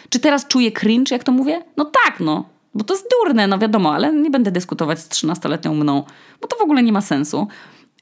Czy 0.09 0.21
teraz 0.21 0.47
czuję 0.47 0.73
cringe, 0.73 1.15
jak 1.15 1.25
to 1.25 1.33
mówię? 1.33 1.63
No 1.77 1.85
tak, 1.85 2.21
no. 2.21 2.45
Bo 2.75 2.85
to 2.85 2.95
jest 2.95 3.07
durne, 3.11 3.47
no 3.47 3.59
wiadomo, 3.59 3.95
ale 3.95 4.13
nie 4.13 4.31
będę 4.31 4.51
dyskutować 4.53 5.01
z 5.01 5.09
13-letnią 5.09 5.75
mną, 5.75 6.05
bo 6.41 6.49
to 6.49 6.57
w 6.57 6.63
ogóle 6.63 6.83
nie 6.83 6.93
ma 6.93 7.01
sensu. 7.01 7.49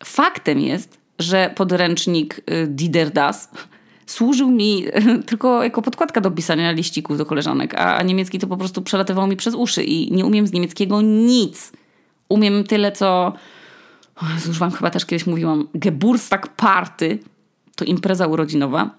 Faktem 0.05 0.61
jest, 0.61 0.99
że 1.19 1.53
podręcznik 1.57 2.41
y, 2.51 2.67
Dider 2.67 3.11
Das 3.11 3.51
służył 4.07 4.51
mi 4.51 4.85
tylko 5.29 5.65
jako 5.65 5.83
podkładka 5.83 6.21
do 6.21 6.31
pisania 6.31 6.73
liścików 6.73 7.19
do 7.19 7.27
koleżanek, 7.27 7.75
a 7.75 8.03
niemiecki 8.03 8.39
to 8.39 8.47
po 8.47 8.57
prostu 8.57 8.83
przelatywał 8.83 9.27
mi 9.27 9.37
przez 9.37 9.55
uszy 9.55 9.85
i 9.85 10.13
nie 10.13 10.27
umiem 10.27 10.47
z 10.47 10.53
niemieckiego 10.53 11.01
nic. 11.03 11.73
Umiem 12.29 12.65
tyle, 12.65 12.93
co... 12.93 13.33
Już 14.47 14.59
wam 14.59 14.71
chyba 14.71 14.91
też 14.91 15.07
kiedyś 15.07 15.27
mówiłam. 15.27 15.69
Geburtstag 15.75 16.49
Party 16.49 17.19
to 17.77 17.85
impreza 17.85 18.27
urodzinowa, 18.27 18.91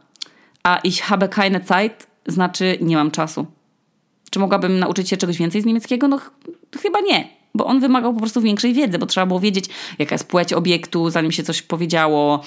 a 0.64 0.78
ich 0.78 1.02
habe 1.02 1.30
keine 1.30 1.62
Zeit 1.62 2.08
znaczy 2.28 2.78
nie 2.82 2.96
mam 2.96 3.12
czasu. 3.12 3.46
Czy 4.32 4.40
mogłabym 4.40 4.80
nauczyć 4.80 5.10
się 5.10 5.18
czegoś 5.18 5.38
więcej 5.38 5.62
z 5.62 5.66
niemieckiego? 5.66 6.08
No 6.08 6.18
ch 6.18 6.32
chyba 6.82 7.00
nie, 7.00 7.30
bo 7.56 7.66
on 7.66 7.80
wymagał 7.80 8.14
po 8.14 8.20
prostu 8.20 8.42
większej 8.42 8.74
wiedzy, 8.74 9.00
bo 9.00 9.06
trzeba 9.06 9.26
było 9.26 9.40
wiedzieć, 9.40 9.66
jaka 10.00 10.16
jest 10.16 10.28
płeć 10.28 10.54
obiektu, 10.54 11.10
zanim 11.10 11.32
się 11.32 11.44
coś 11.44 11.62
powiedziało. 11.62 12.44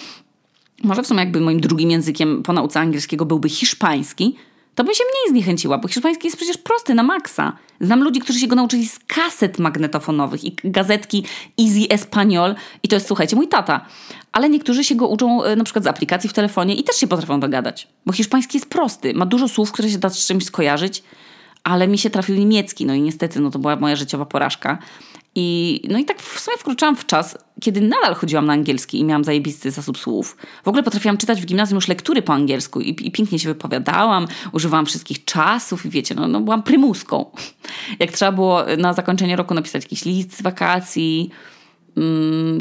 Może 0.83 1.03
w 1.03 1.07
sumie 1.07 1.21
jakby 1.21 1.41
moim 1.41 1.61
drugim 1.61 1.91
językiem 1.91 2.43
po 2.43 2.53
nauce 2.53 2.81
angielskiego 2.81 3.25
byłby 3.25 3.49
hiszpański, 3.49 4.37
to 4.75 4.85
bym 4.85 4.95
się 4.95 5.05
mniej 5.05 5.33
zniechęciła, 5.33 5.79
bo 5.79 5.89
hiszpański 5.89 6.27
jest 6.27 6.37
przecież 6.37 6.59
prosty 6.59 6.95
na 6.95 7.03
maksa. 7.03 7.57
Znam 7.81 8.03
ludzi, 8.05 8.21
którzy 8.21 8.39
się 8.39 8.47
go 8.47 8.57
nauczyli 8.57 8.89
z 8.89 8.99
kaset 8.99 9.59
magnetofonowych 9.59 10.45
i 10.45 10.57
gazetki 10.65 11.25
Easy 11.61 11.89
Espanol 11.91 12.55
i 12.83 12.89
to 12.89 12.97
jest, 12.97 13.07
słuchajcie, 13.07 13.37
mój 13.37 13.49
tata. 13.49 13.87
Ale 14.33 14.49
niektórzy 14.49 14.85
się 14.85 14.95
go 14.95 15.09
uczą 15.09 15.43
e, 15.43 15.57
na 15.57 15.65
przykład 15.65 15.85
z 15.85 15.87
aplikacji 15.87 16.31
w 16.31 16.33
telefonie 16.33 16.75
i 16.75 16.85
też 16.85 16.97
się 16.97 17.07
potrafią 17.07 17.41
dogadać, 17.41 17.89
bo 18.07 18.13
hiszpański 18.13 18.57
jest 18.57 18.69
prosty, 18.69 19.15
ma 19.15 19.27
dużo 19.27 19.49
słów, 19.49 19.73
które 19.73 19.91
się 19.91 19.99
da 19.99 20.11
z 20.11 20.27
czymś 20.27 20.45
skojarzyć 20.45 21.03
ale 21.65 21.89
mi 21.89 21.99
się 21.99 22.11
trafił 22.11 22.37
niemiecki, 22.37 22.87
no 22.87 22.95
i 22.95 23.01
niestety 23.01 23.41
no 23.41 23.51
to 23.51 23.59
była 23.59 23.77
moja 23.77 23.97
życiowa 23.97 24.27
porażka. 24.27 24.79
I, 25.37 25.81
no 25.91 25.99
i 25.99 26.05
tak 26.05 26.23
w 26.23 26.41
sumie 26.41 26.57
wkroczyłam 26.57 26.97
w 26.97 27.07
czas, 27.07 27.39
kiedy 27.61 27.81
nadal 27.81 28.15
chodziłam 28.15 28.47
na 28.47 28.53
angielski 28.53 29.01
i 29.01 29.05
miałam 29.05 29.25
zajebisty 29.25 29.71
zasób 29.71 29.99
słów. 29.99 30.37
W 30.65 30.69
ogóle 30.69 30.83
potrafiłam 30.83 31.17
czytać 31.17 31.43
w 31.43 31.47
gimnazjum 31.47 31.77
już 31.77 31.89
lektury 31.89 32.23
po 32.23 32.33
angielsku 32.33 32.81
i, 32.81 33.07
i 33.07 33.11
pięknie 33.11 33.39
się 33.39 33.49
wypowiadałam, 33.49 34.27
używałam 34.53 34.87
wszystkich 34.87 35.25
czasów 35.25 35.87
i 35.87 35.91
wiecie, 35.91 36.15
no, 36.15 36.29
no 36.29 36.41
byłam 36.41 36.63
prymuską. 36.63 37.31
Jak 38.01 38.13
trzeba 38.13 38.33
było 38.33 38.63
na 38.79 38.93
zakończenie 38.93 39.37
roku 39.37 39.55
napisać 39.55 39.83
jakiś 39.83 40.05
list 40.05 40.37
z 40.37 40.43
wakacji, 40.43 41.31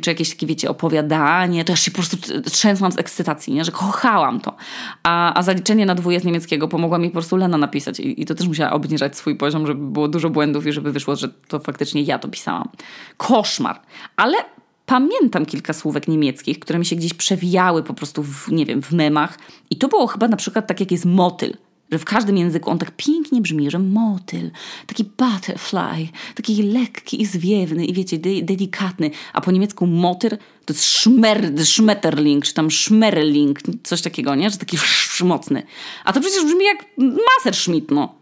czy 0.01 0.09
jakieś 0.09 0.29
takie, 0.29 0.47
wiecie, 0.47 0.69
opowiadanie, 0.69 1.65
to 1.65 1.71
ja 1.71 1.75
się 1.75 1.91
po 1.91 1.95
prostu 1.95 2.17
trzęsłam 2.41 2.91
z 2.91 2.99
ekscytacji, 2.99 3.53
nie? 3.53 3.65
że 3.65 3.71
kochałam 3.71 4.39
to. 4.39 4.55
A, 5.03 5.33
a 5.33 5.43
zaliczenie 5.43 5.85
na 5.85 5.95
dwóje 5.95 6.19
z 6.19 6.23
niemieckiego 6.23 6.67
pomogła 6.67 6.97
mi 6.97 7.07
po 7.07 7.13
prostu 7.13 7.37
Lena 7.37 7.57
napisać 7.57 7.99
I, 7.99 8.21
i 8.21 8.25
to 8.25 8.35
też 8.35 8.47
musiała 8.47 8.71
obniżać 8.71 9.17
swój 9.17 9.35
poziom, 9.35 9.67
żeby 9.67 9.85
było 9.85 10.07
dużo 10.07 10.29
błędów 10.29 10.67
i 10.67 10.73
żeby 10.73 10.91
wyszło, 10.91 11.15
że 11.15 11.29
to 11.47 11.59
faktycznie 11.59 12.01
ja 12.01 12.19
to 12.19 12.27
pisałam. 12.27 12.69
Koszmar. 13.17 13.81
Ale 14.15 14.37
pamiętam 14.85 15.45
kilka 15.45 15.73
słówek 15.73 16.07
niemieckich, 16.07 16.59
które 16.59 16.79
mi 16.79 16.85
się 16.85 16.95
gdzieś 16.95 17.13
przewijały 17.13 17.83
po 17.83 17.93
prostu 17.93 18.23
w, 18.23 18.51
nie 18.51 18.65
wiem, 18.65 18.81
w 18.81 18.91
memach 18.91 19.39
i 19.69 19.75
to 19.75 19.87
było 19.87 20.07
chyba 20.07 20.27
na 20.27 20.37
przykład 20.37 20.67
tak 20.67 20.79
jak 20.79 20.91
jest 20.91 21.05
motyl 21.05 21.53
że 21.93 21.99
w 21.99 22.05
każdym 22.05 22.37
języku 22.37 22.69
on 22.69 22.79
tak 22.79 22.91
pięknie 22.97 23.41
brzmi, 23.41 23.71
że 23.71 23.79
motyl, 23.79 24.51
taki 24.87 25.03
butterfly, 25.03 26.07
taki 26.35 26.63
lekki 26.63 27.21
i 27.21 27.25
zwiewny 27.25 27.85
i 27.85 27.93
wiecie, 27.93 28.17
de 28.17 28.29
delikatny, 28.41 29.11
a 29.33 29.41
po 29.41 29.51
niemiecku 29.51 29.87
motyl 29.87 30.29
to 30.65 30.73
jest 30.73 30.85
szmer, 30.85 31.51
szmetterling, 31.65 32.45
czy 32.45 32.53
tam 32.53 32.71
szmerling, 32.71 33.59
coś 33.83 34.01
takiego, 34.01 34.35
nie? 34.35 34.49
Że 34.49 34.57
taki 34.57 34.77
mocny. 35.23 35.63
A 36.05 36.13
to 36.13 36.21
przecież 36.21 36.45
brzmi 36.45 36.65
jak 36.65 36.85
Messerschmitt, 36.97 37.91
no. 37.91 38.15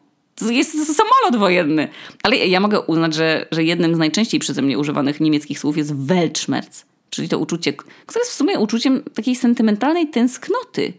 Jest 0.50 0.72
samolot 0.72 1.40
wojenny. 1.40 1.88
Ale 2.24 2.38
ja 2.38 2.60
mogę 2.60 2.82
uznać, 2.82 3.14
że, 3.14 3.46
że 3.52 3.64
jednym 3.64 3.96
z 3.96 3.98
najczęściej 3.98 4.40
przeze 4.40 4.62
mnie 4.62 4.80
używanych 4.80 5.20
niemieckich 5.20 5.60
słów 5.60 5.78
jest 5.78 5.96
Weltschmerz, 5.96 6.66
czyli 7.10 7.30
to 7.30 7.40
uczucie, 7.40 7.74
które 7.74 8.22
jest 8.22 8.32
w 8.32 8.36
sumie 8.36 8.60
uczuciem 8.60 9.04
takiej 9.16 9.36
sentymentalnej 9.36 10.10
tęsknoty, 10.10 10.94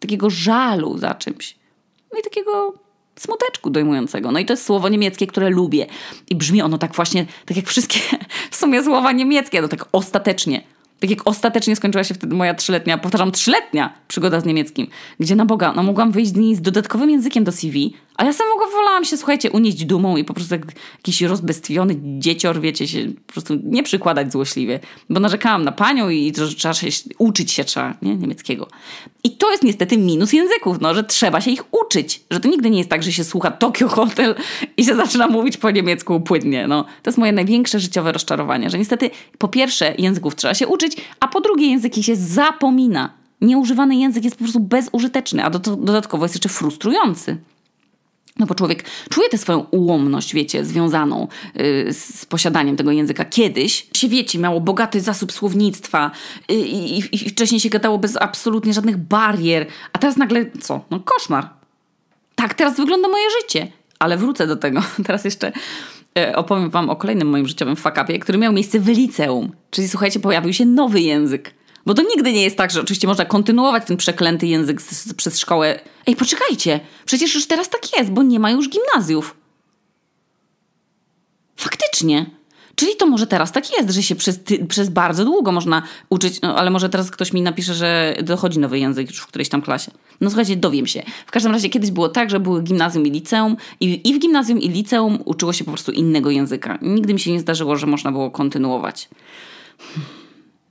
takiego 0.00 0.30
żalu 0.30 0.98
za 0.98 1.14
czymś. 1.14 1.59
No 2.12 2.18
i 2.18 2.22
takiego 2.22 2.74
smuteczku 3.16 3.70
dojmującego. 3.70 4.32
No 4.32 4.38
i 4.38 4.44
to 4.44 4.52
jest 4.52 4.64
słowo 4.64 4.88
niemieckie, 4.88 5.26
które 5.26 5.50
lubię. 5.50 5.86
I 6.30 6.36
brzmi 6.36 6.62
ono 6.62 6.78
tak 6.78 6.94
właśnie, 6.94 7.26
tak 7.46 7.56
jak 7.56 7.66
wszystkie 7.66 7.98
w 8.50 8.56
sumie 8.56 8.84
słowa 8.84 9.12
niemieckie, 9.12 9.62
no 9.62 9.68
tak 9.68 9.88
ostatecznie. 9.92 10.62
Tak 11.00 11.10
jak 11.10 11.20
ostatecznie 11.24 11.76
skończyła 11.76 12.04
się 12.04 12.14
wtedy 12.14 12.34
moja 12.34 12.54
trzyletnia, 12.54 12.98
powtarzam, 12.98 13.32
trzyletnia 13.32 13.94
przygoda 14.08 14.40
z 14.40 14.44
niemieckim, 14.44 14.86
gdzie 15.20 15.36
na 15.36 15.44
Boga, 15.44 15.72
no 15.76 15.82
mogłam 15.82 16.12
wyjść 16.12 16.32
z 16.32 16.56
z 16.56 16.60
dodatkowym 16.60 17.10
językiem 17.10 17.44
do 17.44 17.52
CV, 17.52 17.94
a 18.20 18.24
ja 18.24 18.32
sama 18.32 18.50
wolałam 18.72 19.04
się, 19.04 19.16
słuchajcie, 19.16 19.50
unieść 19.50 19.84
dumą 19.84 20.16
i 20.16 20.24
po 20.24 20.34
prostu 20.34 20.54
jak 20.54 20.66
jakiś 20.96 21.22
rozbestwiony 21.22 21.96
dziecior, 22.18 22.60
wiecie, 22.60 22.88
się 22.88 23.06
po 23.26 23.32
prostu 23.32 23.58
nie 23.62 23.82
przykładać 23.82 24.32
złośliwie, 24.32 24.80
bo 25.10 25.20
narzekałam 25.20 25.64
na 25.64 25.72
panią 25.72 26.08
i 26.08 26.32
że 26.36 26.54
trzeba 26.54 26.74
się, 26.74 26.86
uczyć 27.18 27.52
się 27.52 27.64
trzeba, 27.64 27.94
nie, 28.02 28.16
niemieckiego. 28.16 28.68
I 29.24 29.30
to 29.30 29.50
jest 29.50 29.62
niestety 29.62 29.98
minus 29.98 30.32
języków, 30.32 30.80
no, 30.80 30.94
że 30.94 31.04
trzeba 31.04 31.40
się 31.40 31.50
ich 31.50 31.74
uczyć, 31.74 32.24
że 32.30 32.40
to 32.40 32.48
nigdy 32.48 32.70
nie 32.70 32.78
jest 32.78 32.90
tak, 32.90 33.02
że 33.02 33.12
się 33.12 33.24
słucha 33.24 33.50
Tokio 33.50 33.88
Hotel 33.88 34.34
i 34.76 34.84
się 34.84 34.94
zaczyna 34.94 35.28
mówić 35.28 35.56
po 35.56 35.70
niemiecku 35.70 36.20
płynnie, 36.20 36.66
no. 36.66 36.84
To 36.84 37.10
jest 37.10 37.18
moje 37.18 37.32
największe 37.32 37.80
życiowe 37.80 38.12
rozczarowanie, 38.12 38.70
że 38.70 38.78
niestety 38.78 39.10
po 39.38 39.48
pierwsze 39.48 39.94
języków 39.98 40.36
trzeba 40.36 40.54
się 40.54 40.66
uczyć, 40.66 40.96
a 41.20 41.28
po 41.28 41.40
drugie 41.40 41.66
języki 41.66 42.02
się 42.02 42.16
zapomina. 42.16 43.12
Nieużywany 43.40 43.96
język 43.96 44.24
jest 44.24 44.36
po 44.36 44.44
prostu 44.44 44.60
bezużyteczny, 44.60 45.44
a 45.44 45.50
do, 45.50 45.58
dodatkowo 45.58 46.24
jest 46.24 46.34
jeszcze 46.34 46.48
frustrujący. 46.48 47.36
No 48.40 48.46
bo 48.46 48.54
człowiek 48.54 48.84
czuje 49.10 49.28
tę 49.28 49.38
swoją 49.38 49.66
ułomność, 49.70 50.34
wiecie, 50.34 50.64
związaną 50.64 51.28
y, 51.60 51.92
z 51.92 52.26
posiadaniem 52.26 52.76
tego 52.76 52.90
języka. 52.90 53.24
Kiedyś 53.24 53.86
się, 53.94 54.08
wiecie, 54.08 54.38
miało 54.38 54.60
bogaty 54.60 55.00
zasób 55.00 55.32
słownictwa 55.32 56.10
y, 56.50 56.54
i, 56.54 56.98
i, 56.98 57.30
wcześniej 57.30 57.60
się 57.60 57.68
gadało 57.68 57.98
bez 57.98 58.16
absolutnie 58.16 58.72
żadnych 58.72 58.96
barier, 58.96 59.66
a 59.92 59.98
teraz 59.98 60.16
nagle 60.16 60.46
co? 60.60 60.84
No 60.90 61.00
koszmar. 61.00 61.48
Tak 62.34 62.54
teraz 62.54 62.76
wygląda 62.76 63.08
moje 63.08 63.24
życie. 63.42 63.72
Ale 63.98 64.16
wrócę 64.16 64.46
do 64.46 64.56
tego. 64.56 64.82
Teraz 65.06 65.24
jeszcze 65.24 65.52
y, 66.18 66.36
opowiem 66.36 66.70
wam 66.70 66.90
o 66.90 66.96
kolejnym 66.96 67.28
moim 67.28 67.48
życiowym 67.48 67.76
fakapie, 67.76 68.18
który 68.18 68.38
miał 68.38 68.52
miejsce 68.52 68.80
w 68.80 68.88
liceum. 68.88 69.52
Czyli 69.70 69.88
słuchajcie, 69.88 70.20
pojawił 70.20 70.52
się 70.52 70.66
nowy 70.66 71.00
język. 71.00 71.54
Bo 71.86 71.94
to 71.94 72.02
nigdy 72.02 72.32
nie 72.32 72.42
jest 72.42 72.56
tak, 72.56 72.70
że 72.70 72.80
oczywiście 72.80 73.08
można 73.08 73.24
kontynuować 73.24 73.84
ten 73.86 73.96
przeklęty 73.96 74.46
język 74.46 74.82
z, 74.82 74.90
z, 74.90 75.14
przez 75.14 75.38
szkołę. 75.38 75.80
Ej, 76.06 76.16
poczekajcie, 76.16 76.80
przecież 77.04 77.34
już 77.34 77.46
teraz 77.46 77.70
tak 77.70 77.98
jest, 77.98 78.10
bo 78.10 78.22
nie 78.22 78.40
ma 78.40 78.50
już 78.50 78.68
gimnazjów. 78.68 79.36
Faktycznie. 81.56 82.26
Czyli 82.74 82.96
to 82.96 83.06
może 83.06 83.26
teraz 83.26 83.52
tak 83.52 83.76
jest, 83.78 83.90
że 83.90 84.02
się 84.02 84.14
przez, 84.14 84.44
ty, 84.44 84.66
przez 84.66 84.88
bardzo 84.88 85.24
długo 85.24 85.52
można 85.52 85.82
uczyć, 86.10 86.40
no, 86.40 86.56
ale 86.56 86.70
może 86.70 86.88
teraz 86.88 87.10
ktoś 87.10 87.32
mi 87.32 87.42
napisze, 87.42 87.74
że 87.74 88.16
dochodzi 88.22 88.58
nowy 88.58 88.78
język 88.78 89.08
już 89.10 89.18
w 89.18 89.26
którejś 89.26 89.48
tam 89.48 89.62
klasie. 89.62 89.90
No 90.20 90.30
słuchajcie, 90.30 90.56
dowiem 90.56 90.86
się. 90.86 91.02
W 91.26 91.30
każdym 91.30 91.52
razie 91.52 91.68
kiedyś 91.68 91.90
było 91.90 92.08
tak, 92.08 92.30
że 92.30 92.40
były 92.40 92.62
gimnazjum 92.62 93.06
i 93.06 93.10
liceum 93.10 93.56
i, 93.80 94.08
i 94.08 94.14
w 94.14 94.18
gimnazjum 94.18 94.60
i 94.60 94.68
liceum 94.68 95.18
uczyło 95.24 95.52
się 95.52 95.64
po 95.64 95.70
prostu 95.70 95.92
innego 95.92 96.30
języka. 96.30 96.78
Nigdy 96.82 97.14
mi 97.14 97.20
się 97.20 97.32
nie 97.32 97.40
zdarzyło, 97.40 97.76
że 97.76 97.86
można 97.86 98.12
było 98.12 98.30
kontynuować. 98.30 99.08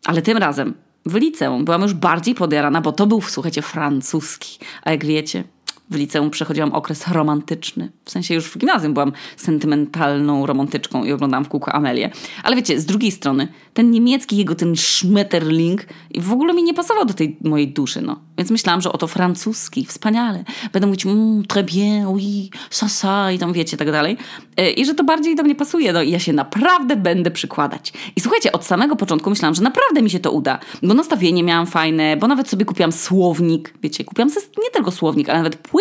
Ale 0.05 0.21
tym 0.21 0.37
razem 0.37 0.73
w 1.05 1.15
liceum 1.15 1.65
byłam 1.65 1.81
już 1.81 1.93
bardziej 1.93 2.35
podjarana, 2.35 2.81
bo 2.81 2.91
to 2.91 3.07
był, 3.07 3.21
słuchajcie, 3.21 3.61
francuski. 3.61 4.59
A 4.83 4.91
jak 4.91 5.05
wiecie, 5.05 5.43
w 5.89 5.95
liceum 5.95 6.29
przechodziłam 6.29 6.71
okres 6.71 7.07
romantyczny. 7.07 7.91
W 8.05 8.11
sensie 8.11 8.33
już 8.33 8.45
w 8.45 8.57
gimnazjum 8.57 8.93
byłam 8.93 9.11
sentymentalną 9.37 10.45
romantyczką 10.45 11.03
i 11.03 11.11
oglądałam 11.11 11.45
w 11.45 11.49
kółko 11.49 11.73
Amelię. 11.73 12.11
Ale 12.43 12.55
wiecie, 12.55 12.79
z 12.79 12.85
drugiej 12.85 13.11
strony, 13.11 13.47
ten 13.73 13.91
niemiecki, 13.91 14.37
jego 14.37 14.55
ten 14.55 14.75
Schmetterling 14.75 15.85
w 16.19 16.31
ogóle 16.31 16.53
mi 16.53 16.63
nie 16.63 16.73
pasował 16.73 17.05
do 17.05 17.13
tej 17.13 17.37
mojej 17.43 17.67
duszy, 17.67 18.01
no. 18.01 18.19
Więc 18.37 18.51
myślałam, 18.51 18.81
że 18.81 18.91
oto 18.91 19.07
francuski, 19.07 19.85
wspaniale. 19.85 20.43
Będę 20.73 20.87
mówić, 20.87 21.05
mm, 21.05 21.43
très 21.43 21.63
bien, 21.63 22.07
oui, 22.07 22.49
ça, 22.71 22.87
ça 22.87 23.33
i 23.33 23.39
tam 23.39 23.53
wiecie, 23.53 23.77
tak 23.77 23.91
dalej. 23.91 24.17
E, 24.57 24.71
I 24.71 24.85
że 24.85 24.93
to 24.93 25.03
bardziej 25.03 25.35
do 25.35 25.43
mnie 25.43 25.55
pasuje, 25.55 25.93
no 25.93 26.01
i 26.01 26.11
ja 26.11 26.19
się 26.19 26.33
naprawdę 26.33 26.95
będę 26.95 27.31
przykładać. 27.31 27.93
I 28.15 28.21
słuchajcie, 28.21 28.51
od 28.51 28.65
samego 28.65 28.95
początku 28.95 29.29
myślałam, 29.29 29.55
że 29.55 29.61
naprawdę 29.61 30.01
mi 30.01 30.09
się 30.09 30.19
to 30.19 30.31
uda, 30.31 30.59
bo 30.83 30.93
nastawienie 30.93 31.43
miałam 31.43 31.67
fajne, 31.67 32.17
bo 32.17 32.27
nawet 32.27 32.49
sobie 32.49 32.65
kupiłam 32.65 32.91
słownik, 32.91 33.73
wiecie, 33.83 34.03
kupiłam 34.03 34.29
nie 34.63 34.71
tylko 34.73 34.91
słownik, 34.91 35.29
ale 35.29 35.37
nawet 35.37 35.55
płytę 35.55 35.78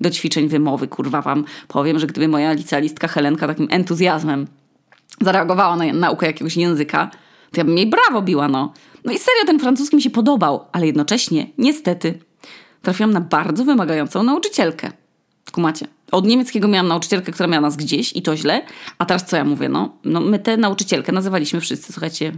do 0.00 0.10
ćwiczeń 0.10 0.48
wymowy, 0.48 0.88
kurwa 0.88 1.22
wam 1.22 1.44
powiem, 1.68 1.98
że 1.98 2.06
gdyby 2.06 2.28
moja 2.28 2.52
licealistka 2.52 3.08
Helenka 3.08 3.46
takim 3.46 3.68
entuzjazmem 3.70 4.46
zareagowała 5.20 5.76
na 5.76 5.92
naukę 5.92 6.26
jakiegoś 6.26 6.56
języka, 6.56 7.10
to 7.52 7.60
ja 7.60 7.64
bym 7.64 7.78
jej 7.78 7.86
brawo 7.86 8.22
biła, 8.22 8.48
no. 8.48 8.72
No 9.04 9.12
i 9.12 9.18
serio, 9.18 9.44
ten 9.46 9.58
francuski 9.58 9.96
mi 9.96 10.02
się 10.02 10.10
podobał, 10.10 10.64
ale 10.72 10.86
jednocześnie, 10.86 11.46
niestety, 11.58 12.18
trafiłam 12.82 13.12
na 13.12 13.20
bardzo 13.20 13.64
wymagającą 13.64 14.22
nauczycielkę. 14.22 14.90
Kumacie. 15.52 15.86
Od 16.12 16.26
niemieckiego 16.26 16.68
miałam 16.68 16.88
nauczycielkę, 16.88 17.32
która 17.32 17.46
miała 17.46 17.60
nas 17.60 17.76
gdzieś 17.76 18.16
i 18.16 18.22
to 18.22 18.36
źle. 18.36 18.62
A 18.98 19.04
teraz 19.04 19.26
co 19.26 19.36
ja 19.36 19.44
mówię? 19.44 19.68
No, 19.68 19.96
no 20.04 20.20
my 20.20 20.38
tę 20.38 20.56
nauczycielkę 20.56 21.12
nazywaliśmy 21.12 21.60
wszyscy, 21.60 21.92
słuchajcie, 21.92 22.32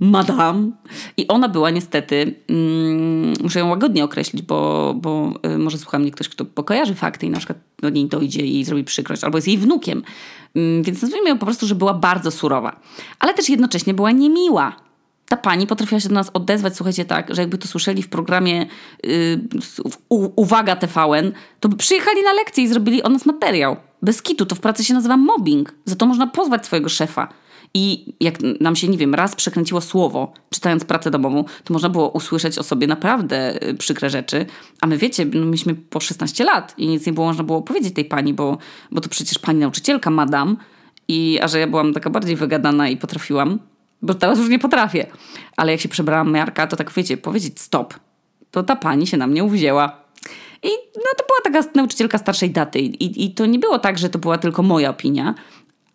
madame. 0.00 0.70
I 1.16 1.28
ona 1.28 1.48
była 1.48 1.70
niestety, 1.70 2.34
mm, 2.48 3.34
muszę 3.42 3.58
ją 3.58 3.68
łagodnie 3.68 4.04
określić, 4.04 4.42
bo, 4.42 4.94
bo 4.96 5.32
y, 5.46 5.58
może 5.58 5.78
słucha 5.78 5.98
mnie 5.98 6.10
ktoś, 6.10 6.28
kto 6.28 6.44
pokojarzy 6.44 6.94
fakty 6.94 7.26
i 7.26 7.30
na 7.30 7.38
przykład 7.38 7.58
do 7.82 7.90
niej 7.90 8.06
dojdzie 8.06 8.46
i 8.46 8.64
zrobi 8.64 8.84
przykrość, 8.84 9.24
albo 9.24 9.38
jest 9.38 9.48
jej 9.48 9.58
wnukiem. 9.58 10.02
Mm, 10.54 10.82
więc 10.82 11.02
nazwijmy 11.02 11.28
ją 11.28 11.38
po 11.38 11.46
prostu, 11.46 11.66
że 11.66 11.74
była 11.74 11.94
bardzo 11.94 12.30
surowa. 12.30 12.80
Ale 13.18 13.34
też 13.34 13.48
jednocześnie 13.48 13.94
była 13.94 14.10
niemiła. 14.10 14.76
Ta 15.28 15.36
pani 15.36 15.66
potrafiła 15.66 16.00
się 16.00 16.08
do 16.08 16.14
nas 16.14 16.30
odezwać, 16.34 16.76
słuchajcie, 16.76 17.04
tak, 17.04 17.34
że 17.34 17.42
jakby 17.42 17.58
to 17.58 17.68
słyszeli 17.68 18.02
w 18.02 18.08
programie 18.08 18.66
y, 19.06 19.40
Uwaga 20.36 20.76
TVN, 20.76 21.32
to 21.60 21.68
by 21.68 21.76
przyjechali 21.76 22.22
na 22.22 22.32
lekcję 22.32 22.64
i 22.64 22.68
zrobili 22.68 23.02
o 23.02 23.08
nas 23.08 23.26
materiał. 23.26 23.76
Bez 24.02 24.22
kitu, 24.22 24.46
to 24.46 24.54
w 24.54 24.60
pracy 24.60 24.84
się 24.84 24.94
nazywa 24.94 25.16
mobbing. 25.16 25.74
Za 25.84 25.96
to 25.96 26.06
można 26.06 26.26
pozwać 26.26 26.66
swojego 26.66 26.88
szefa. 26.88 27.28
I 27.74 28.14
jak 28.20 28.34
nam 28.60 28.76
się, 28.76 28.88
nie 28.88 28.98
wiem, 28.98 29.14
raz 29.14 29.34
przekręciło 29.34 29.80
słowo, 29.80 30.32
czytając 30.50 30.84
pracę 30.84 31.10
domową, 31.10 31.44
to 31.64 31.72
można 31.72 31.88
było 31.88 32.08
usłyszeć 32.08 32.58
o 32.58 32.62
sobie 32.62 32.86
naprawdę 32.86 33.68
y, 33.68 33.74
przykre 33.74 34.10
rzeczy. 34.10 34.46
A 34.80 34.86
my 34.86 34.98
wiecie, 34.98 35.26
no 35.34 35.46
myśmy 35.46 35.74
po 35.74 36.00
16 36.00 36.44
lat 36.44 36.74
i 36.78 36.88
nic 36.88 37.06
nie 37.06 37.12
było 37.12 37.26
można 37.26 37.44
było 37.44 37.62
powiedzieć 37.62 37.94
tej 37.94 38.04
pani, 38.04 38.34
bo, 38.34 38.58
bo 38.90 39.00
to 39.00 39.08
przecież 39.08 39.38
pani 39.38 39.58
nauczycielka, 39.58 40.10
madam. 40.10 40.56
I, 41.08 41.38
a 41.42 41.48
że 41.48 41.58
ja 41.58 41.66
byłam 41.66 41.92
taka 41.92 42.10
bardziej 42.10 42.36
wygadana 42.36 42.88
i 42.88 42.96
potrafiłam, 42.96 43.58
bo 44.02 44.14
teraz 44.14 44.38
już 44.38 44.48
nie 44.48 44.58
potrafię. 44.58 45.06
Ale 45.56 45.72
jak 45.72 45.80
się 45.80 45.88
przebrałam 45.88 46.32
miarka, 46.32 46.66
to 46.66 46.76
tak 46.76 46.92
wiecie, 46.92 47.16
powiedzieć 47.16 47.60
stop, 47.60 47.94
to 48.50 48.62
ta 48.62 48.76
pani 48.76 49.06
się 49.06 49.16
na 49.16 49.26
mnie 49.26 49.44
uwzięła. 49.44 50.08
I 50.62 50.68
no, 50.96 51.02
to 51.16 51.24
była 51.26 51.40
taka 51.44 51.70
nauczycielka 51.74 52.18
starszej 52.18 52.50
daty. 52.50 52.78
I, 52.80 53.24
I 53.24 53.34
to 53.34 53.46
nie 53.46 53.58
było 53.58 53.78
tak, 53.78 53.98
że 53.98 54.08
to 54.08 54.18
była 54.18 54.38
tylko 54.38 54.62
moja 54.62 54.90
opinia, 54.90 55.34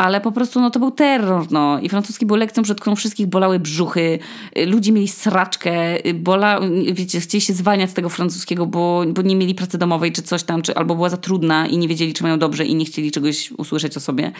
ale 0.04 0.22
po 0.22 0.32
prostu 0.32 0.62
no, 0.62 0.70
to 0.70 0.80
był 0.80 0.92
terror. 0.92 1.52
No. 1.52 1.80
I 1.80 1.90
francuski 1.90 2.26
był 2.26 2.36
lekcją, 2.36 2.64
przed 2.64 2.82
którą 2.82 2.96
wszystkich 2.96 3.28
bolały 3.28 3.60
brzuchy, 3.60 4.20
ludzie 4.68 4.92
mieli 4.92 5.08
sraczkę, 5.08 5.74
bola, 6.14 6.60
wiecie, 6.94 7.20
chcieli 7.20 7.42
się 7.42 7.54
zwalniać 7.54 7.90
z 7.90 7.94
tego 7.94 8.10
francuskiego, 8.10 8.66
bo, 8.66 9.04
bo 9.08 9.22
nie 9.22 9.36
mieli 9.36 9.56
pracy 9.56 9.78
domowej 9.78 10.12
czy 10.12 10.22
coś 10.22 10.44
tam, 10.44 10.62
czy, 10.62 10.76
albo 10.76 10.96
była 10.96 11.10
za 11.10 11.18
trudna 11.18 11.68
i 11.68 11.78
nie 11.78 11.88
wiedzieli, 11.88 12.14
czy 12.14 12.24
mają 12.24 12.40
dobrze 12.40 12.66
i 12.66 12.76
nie 12.76 12.86
chcieli 12.86 13.12
czegoś 13.12 13.52
usłyszeć 13.52 13.98
o 13.98 14.00
sobie. 14.00 14.32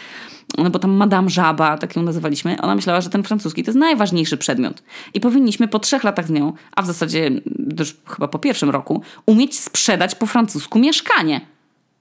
No 0.58 0.70
bo 0.70 0.78
tam 0.78 0.90
Madame 0.90 1.30
Żaba, 1.30 1.78
tak 1.78 1.96
ją 1.96 2.02
nazywaliśmy, 2.02 2.60
ona 2.60 2.74
myślała, 2.74 3.00
że 3.00 3.10
ten 3.10 3.22
francuski 3.22 3.62
to 3.62 3.68
jest 3.68 3.78
najważniejszy 3.78 4.36
przedmiot. 4.36 4.82
I 5.14 5.20
powinniśmy 5.20 5.68
po 5.68 5.78
trzech 5.78 6.04
latach 6.04 6.26
z 6.26 6.30
nią, 6.30 6.52
a 6.76 6.82
w 6.82 6.86
zasadzie 6.86 7.30
już 7.78 7.96
chyba 8.06 8.28
po 8.28 8.38
pierwszym 8.38 8.70
roku, 8.70 9.02
umieć 9.26 9.58
sprzedać 9.58 10.14
po 10.14 10.26
francusku 10.26 10.78
mieszkanie. 10.78 11.40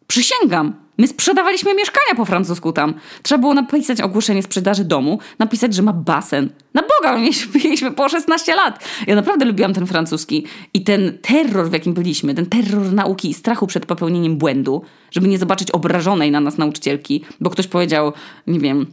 Przysięgam. 0.07 0.82
My 0.97 1.07
sprzedawaliśmy 1.07 1.75
mieszkania 1.75 2.15
po 2.17 2.25
francusku 2.25 2.73
tam. 2.73 2.93
Trzeba 3.23 3.39
było 3.39 3.53
napisać 3.53 4.01
ogłoszenie 4.01 4.43
sprzedaży 4.43 4.85
domu, 4.85 5.19
napisać, 5.39 5.73
że 5.73 5.81
ma 5.81 5.93
basen. 5.93 6.49
Na 6.73 6.81
Boga, 6.81 7.17
mieliśmy 7.63 7.91
po 7.91 8.09
16 8.09 8.55
lat. 8.55 8.83
Ja 9.07 9.15
naprawdę 9.15 9.45
lubiłam 9.45 9.73
ten 9.73 9.87
francuski. 9.87 10.45
I 10.73 10.83
ten 10.83 11.17
terror, 11.21 11.69
w 11.69 11.73
jakim 11.73 11.93
byliśmy, 11.93 12.33
ten 12.33 12.45
terror 12.45 12.93
nauki 12.93 13.29
i 13.29 13.33
strachu 13.33 13.67
przed 13.67 13.85
popełnieniem 13.85 14.37
błędu, 14.37 14.81
żeby 15.11 15.27
nie 15.27 15.37
zobaczyć 15.37 15.71
obrażonej 15.71 16.31
na 16.31 16.39
nas 16.39 16.57
nauczycielki, 16.57 17.23
bo 17.41 17.49
ktoś 17.49 17.67
powiedział, 17.67 18.13
nie 18.47 18.59
wiem, 18.59 18.85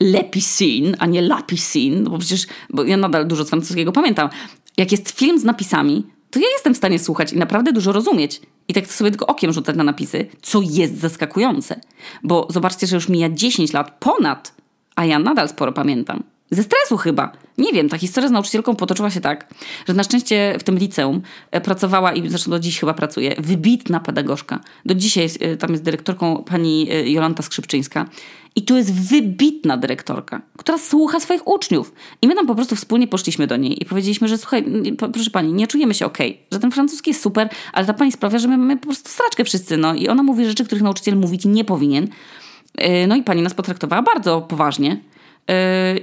lepisin, 0.00 0.96
a 0.98 1.06
nie 1.06 1.22
lapisin, 1.22 2.04
bo 2.04 2.18
przecież, 2.18 2.46
bo 2.70 2.84
ja 2.84 2.96
nadal 2.96 3.26
dużo 3.26 3.44
z 3.44 3.48
francuskiego 3.48 3.92
pamiętam. 3.92 4.28
Jak 4.76 4.92
jest 4.92 5.10
film 5.10 5.38
z 5.38 5.44
napisami, 5.44 6.06
to 6.30 6.38
ja 6.38 6.46
jestem 6.52 6.74
w 6.74 6.76
stanie 6.76 6.98
słuchać 6.98 7.32
i 7.32 7.38
naprawdę 7.38 7.72
dużo 7.72 7.92
rozumieć. 7.92 8.40
I 8.68 8.74
tak 8.74 8.86
sobie 8.86 9.10
tylko 9.10 9.26
okiem 9.26 9.52
rzucać 9.52 9.76
na 9.76 9.84
napisy, 9.84 10.26
co 10.42 10.60
jest 10.62 10.98
zaskakujące. 10.98 11.80
Bo 12.22 12.46
zobaczcie, 12.50 12.86
że 12.86 12.96
już 12.96 13.08
mija 13.08 13.28
10 13.30 13.72
lat 13.72 13.96
ponad, 14.00 14.54
a 14.96 15.04
ja 15.04 15.18
nadal 15.18 15.48
sporo 15.48 15.72
pamiętam. 15.72 16.22
Ze 16.50 16.62
stresu 16.62 16.96
chyba. 16.96 17.32
Nie 17.58 17.72
wiem, 17.72 17.88
ta 17.88 17.98
historia 17.98 18.28
z 18.28 18.32
nauczycielką 18.32 18.76
potoczyła 18.76 19.10
się 19.10 19.20
tak, 19.20 19.54
że 19.88 19.94
na 19.94 20.02
szczęście 20.02 20.56
w 20.58 20.62
tym 20.62 20.78
liceum 20.78 21.22
e, 21.50 21.60
pracowała 21.60 22.12
i 22.12 22.30
zresztą 22.30 22.50
do 22.50 22.58
dziś 22.58 22.80
chyba 22.80 22.94
pracuje, 22.94 23.34
wybitna 23.38 24.00
pedagogzka. 24.00 24.60
Do 24.86 24.94
dzisiaj 24.94 25.22
jest, 25.22 25.42
e, 25.42 25.56
tam 25.56 25.70
jest 25.70 25.82
dyrektorką 25.82 26.44
pani 26.44 26.90
e, 26.90 27.10
Jolanta 27.10 27.42
Skrzypczyńska. 27.42 28.06
I 28.56 28.62
tu 28.62 28.76
jest 28.76 28.94
wybitna 28.94 29.76
dyrektorka, 29.76 30.42
która 30.56 30.78
słucha 30.78 31.20
swoich 31.20 31.48
uczniów. 31.48 31.92
I 32.22 32.28
my 32.28 32.34
tam 32.34 32.46
po 32.46 32.54
prostu 32.54 32.76
wspólnie 32.76 33.08
poszliśmy 33.08 33.46
do 33.46 33.56
niej 33.56 33.82
i 33.82 33.86
powiedzieliśmy, 33.86 34.28
że 34.28 34.38
słuchaj, 34.38 34.64
proszę 35.12 35.30
pani, 35.30 35.52
nie 35.52 35.66
czujemy 35.66 35.94
się 35.94 36.06
okej, 36.06 36.30
okay, 36.30 36.46
że 36.52 36.58
ten 36.58 36.70
francuski 36.70 37.10
jest 37.10 37.22
super, 37.22 37.48
ale 37.72 37.86
ta 37.86 37.94
pani 37.94 38.12
sprawia, 38.12 38.38
że 38.38 38.48
my 38.48 38.58
mamy 38.58 38.76
po 38.76 38.86
prostu 38.86 39.08
straczkę 39.08 39.44
wszyscy. 39.44 39.76
No 39.76 39.94
i 39.94 40.08
ona 40.08 40.22
mówi 40.22 40.46
rzeczy, 40.46 40.64
których 40.64 40.82
nauczyciel 40.84 41.16
mówić 41.16 41.44
nie 41.44 41.64
powinien. 41.64 42.08
No 43.08 43.16
i 43.16 43.22
pani 43.22 43.42
nas 43.42 43.54
potraktowała 43.54 44.02
bardzo 44.02 44.40
poważnie. 44.40 45.00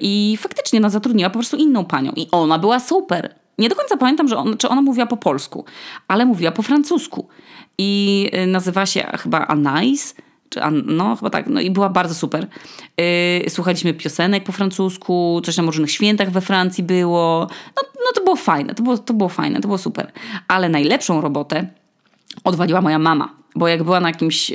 I 0.02 0.38
faktycznie 0.40 0.80
ona 0.80 0.90
zatrudniła 0.90 1.30
po 1.30 1.40
prostu 1.40 1.58
inną 1.58 1.86
panią. 1.86 2.12
I 2.16 2.28
ona 2.32 2.60
była 2.60 2.80
super. 2.80 3.36
Nie 3.58 3.70
do 3.70 3.76
końca 3.76 3.98
pamiętam, 3.98 4.28
że 4.28 4.38
on, 4.38 4.58
czy 4.58 4.70
ona 4.70 4.82
mówiła 4.82 5.06
po 5.06 5.18
polsku, 5.18 5.66
ale 6.08 6.26
mówiła 6.26 6.52
po 6.52 6.62
francusku. 6.62 7.28
I 7.78 8.30
y, 8.44 8.48
nazywa 8.48 8.86
się 8.86 9.12
chyba 9.18 9.48
Anais, 9.48 10.16
no 10.86 11.16
chyba 11.16 11.30
tak, 11.30 11.48
no 11.48 11.60
i 11.60 11.72
była 11.72 11.90
bardzo 11.90 12.16
super. 12.16 12.48
Yy, 12.98 13.50
słuchaliśmy 13.50 13.94
piosenek 13.94 14.44
po 14.44 14.52
francusku, 14.52 15.42
coś 15.46 15.58
na 15.58 15.64
różnych 15.64 15.92
świętach 15.92 16.32
we 16.32 16.42
Francji 16.42 16.84
było. 16.84 17.48
No, 17.76 17.84
no 17.96 18.12
to 18.16 18.24
było 18.24 18.36
fajne, 18.36 18.76
to 18.76 18.84
było, 18.84 18.98
to 18.98 19.14
było 19.14 19.30
fajne, 19.30 19.62
to 19.62 19.68
było 19.68 19.78
super. 19.78 20.12
Ale 20.48 20.70
najlepszą 20.70 21.22
robotę 21.22 21.68
odwaliła 22.44 22.82
moja 22.82 23.00
mama 23.00 23.45
bo 23.56 23.68
jak 23.68 23.84
była 23.84 24.00
na 24.00 24.08
jakimś, 24.08 24.52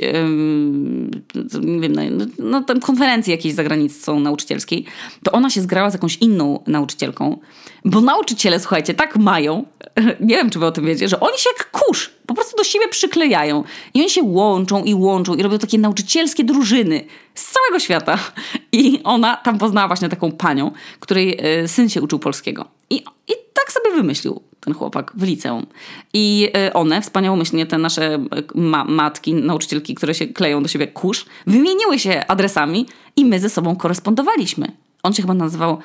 nie 1.61 1.79
wiem, 1.79 1.93
no, 2.17 2.25
no 2.39 2.63
tam 2.63 2.79
konferencji 2.79 3.31
jakiejś 3.31 3.53
za 3.53 3.63
granicą 3.63 4.19
nauczycielskiej, 4.19 4.85
to 5.23 5.31
ona 5.31 5.49
się 5.49 5.61
zgrała 5.61 5.89
z 5.89 5.93
jakąś 5.93 6.17
inną 6.17 6.63
nauczycielką, 6.67 7.37
bo 7.85 8.01
nauczyciele, 8.01 8.59
słuchajcie, 8.59 8.93
tak 8.93 9.17
mają, 9.17 9.65
nie 10.19 10.35
wiem, 10.35 10.49
czy 10.49 10.59
wy 10.59 10.65
o 10.65 10.71
tym 10.71 10.85
wiecie, 10.85 11.07
że 11.07 11.19
oni 11.19 11.37
się 11.37 11.49
jak 11.57 11.71
kurz 11.71 12.11
po 12.27 12.33
prostu 12.33 12.57
do 12.57 12.63
siebie 12.63 12.87
przyklejają 12.87 13.63
i 13.93 13.99
oni 13.99 14.09
się 14.09 14.23
łączą 14.23 14.83
i 14.83 14.93
łączą 14.93 15.35
i 15.35 15.43
robią 15.43 15.57
takie 15.57 15.77
nauczycielskie 15.77 16.43
drużyny 16.43 17.05
z 17.35 17.51
całego 17.51 17.79
świata. 17.79 18.17
I 18.71 18.99
ona 19.03 19.37
tam 19.37 19.57
poznała 19.57 19.87
właśnie 19.87 20.09
taką 20.09 20.31
panią, 20.31 20.71
której 20.99 21.37
e, 21.39 21.67
syn 21.67 21.89
się 21.89 22.01
uczył 22.01 22.19
polskiego. 22.19 22.65
I, 22.89 22.95
i 23.27 23.33
tak 23.53 23.71
sobie 23.71 23.95
wymyślił 23.95 24.41
ten 24.59 24.73
chłopak 24.73 25.11
w 25.15 25.23
liceum. 25.23 25.65
I 26.13 26.49
e, 26.57 26.73
one, 26.73 27.01
wspaniałomyślnie, 27.01 27.65
te 27.65 27.77
nasze 27.77 28.13
e, 28.13 28.19
ma 28.55 28.83
matki, 28.83 29.33
nauczycielki, 29.33 29.95
które 29.95 30.13
się 30.13 30.27
kleją 30.27 30.63
do 30.63 30.69
siebie 30.69 30.87
kurz, 30.87 31.25
wymieniły 31.47 31.99
się 31.99 32.27
adresami 32.27 32.85
i 33.15 33.25
my 33.25 33.39
ze 33.39 33.49
sobą 33.49 33.75
korespondowaliśmy. 33.75 34.71
On 35.03 35.13
się 35.13 35.21
chyba 35.21 35.33
nazywał 35.33 35.77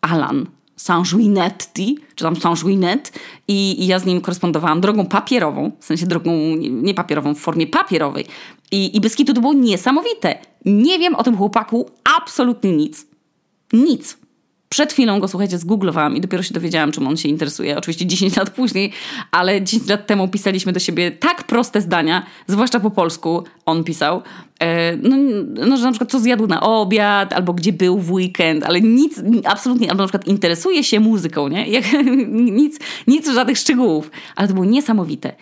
Alan 0.00 0.46
Saint-Juinetti, 0.76 1.94
czy 2.14 2.24
tam 2.24 2.34
Saint-Juinet 2.36 3.12
i, 3.48 3.82
i 3.82 3.86
ja 3.86 3.98
z 3.98 4.06
nim 4.06 4.20
korespondowałam 4.20 4.80
drogą 4.80 5.06
papierową, 5.06 5.70
w 5.80 5.84
sensie 5.84 6.06
drogą 6.06 6.30
nie 6.58 6.94
papierową, 6.94 7.34
w 7.34 7.38
formie 7.38 7.66
papierowej. 7.66 8.26
I, 8.70 8.96
i 8.96 9.00
Beskidu 9.00 9.34
to 9.34 9.40
było 9.40 9.52
niesamowite. 9.52 10.38
Nie 10.64 10.98
wiem 10.98 11.14
o 11.14 11.22
tym 11.22 11.36
chłopaku 11.36 11.90
absolutnie 12.16 12.72
nic. 12.72 13.06
Nic. 13.72 14.23
Przed 14.74 14.92
chwilą 14.92 15.20
go, 15.20 15.28
słuchajcie, 15.28 15.58
zgooglowałam 15.58 16.16
i 16.16 16.20
dopiero 16.20 16.42
się 16.42 16.54
dowiedziałam, 16.54 16.92
czym 16.92 17.06
on 17.06 17.16
się 17.16 17.28
interesuje. 17.28 17.78
Oczywiście 17.78 18.06
10 18.06 18.36
lat 18.36 18.50
później, 18.50 18.92
ale 19.30 19.62
10 19.62 19.88
lat 19.88 20.06
temu 20.06 20.28
pisaliśmy 20.28 20.72
do 20.72 20.80
siebie 20.80 21.10
tak 21.10 21.44
proste 21.44 21.80
zdania, 21.80 22.26
zwłaszcza 22.46 22.80
po 22.80 22.90
polsku 22.90 23.44
on 23.66 23.84
pisał, 23.84 24.22
e, 24.60 24.96
no, 24.96 25.16
no, 25.66 25.76
że 25.76 25.84
na 25.84 25.90
przykład 25.90 26.10
co 26.10 26.18
zjadł 26.18 26.46
na 26.46 26.60
obiad, 26.60 27.32
albo 27.32 27.52
gdzie 27.52 27.72
był 27.72 27.98
w 27.98 28.12
weekend, 28.12 28.64
ale 28.64 28.80
nic, 28.80 29.22
absolutnie, 29.44 29.90
albo 29.90 30.02
na 30.02 30.08
przykład 30.08 30.28
interesuje 30.28 30.84
się 30.84 31.00
muzyką, 31.00 31.48
nie? 31.48 31.68
Jak, 31.68 31.84
nic, 32.60 32.78
nic, 33.06 33.30
żadnych 33.30 33.58
szczegółów. 33.58 34.10
Ale 34.36 34.48
to 34.48 34.54
było 34.54 34.66
niesamowite. 34.66 35.34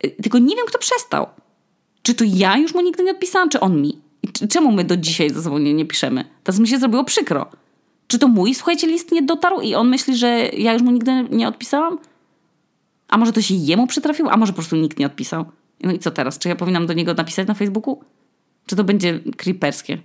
E, 0.00 0.10
tylko 0.10 0.38
nie 0.38 0.56
wiem, 0.56 0.66
kto 0.66 0.78
przestał. 0.78 1.26
Czy 2.02 2.14
to 2.14 2.24
ja 2.26 2.56
już 2.56 2.74
mu 2.74 2.80
nigdy 2.80 3.02
nie 3.02 3.10
odpisałam, 3.10 3.48
czy 3.48 3.60
on 3.60 3.82
mi? 3.82 3.98
Czemu 4.50 4.72
my 4.72 4.84
do 4.84 4.96
dzisiaj 4.96 5.30
ze 5.30 5.42
sobą 5.42 5.58
nie, 5.58 5.74
nie 5.74 5.84
piszemy? 5.84 6.24
Teraz 6.44 6.60
mi 6.60 6.68
się 6.68 6.78
zrobiło 6.78 7.04
przykro. 7.04 7.46
Czy 8.06 8.18
to 8.18 8.28
mój, 8.28 8.54
słuchajcie, 8.54 8.86
list 8.86 9.12
nie 9.12 9.22
dotarł 9.22 9.60
i 9.60 9.74
on 9.74 9.88
myśli, 9.88 10.16
że 10.16 10.28
ja 10.48 10.72
już 10.72 10.82
mu 10.82 10.90
nigdy 10.90 11.12
nie 11.30 11.48
odpisałam? 11.48 11.98
A 13.08 13.18
może 13.18 13.32
to 13.32 13.42
się 13.42 13.54
jemu 13.54 13.86
przytrafiło? 13.86 14.30
A 14.30 14.36
może 14.36 14.52
po 14.52 14.56
prostu 14.56 14.76
nikt 14.76 14.98
nie 14.98 15.06
odpisał? 15.06 15.44
No 15.80 15.92
i 15.92 15.98
co 15.98 16.10
teraz? 16.10 16.38
Czy 16.38 16.48
ja 16.48 16.56
powinnam 16.56 16.86
do 16.86 16.92
niego 16.92 17.14
napisać 17.14 17.48
na 17.48 17.54
Facebooku? 17.54 18.00
Czy 18.66 18.76
to 18.76 18.84
będzie 18.84 19.20
creeperskie? 19.36 19.98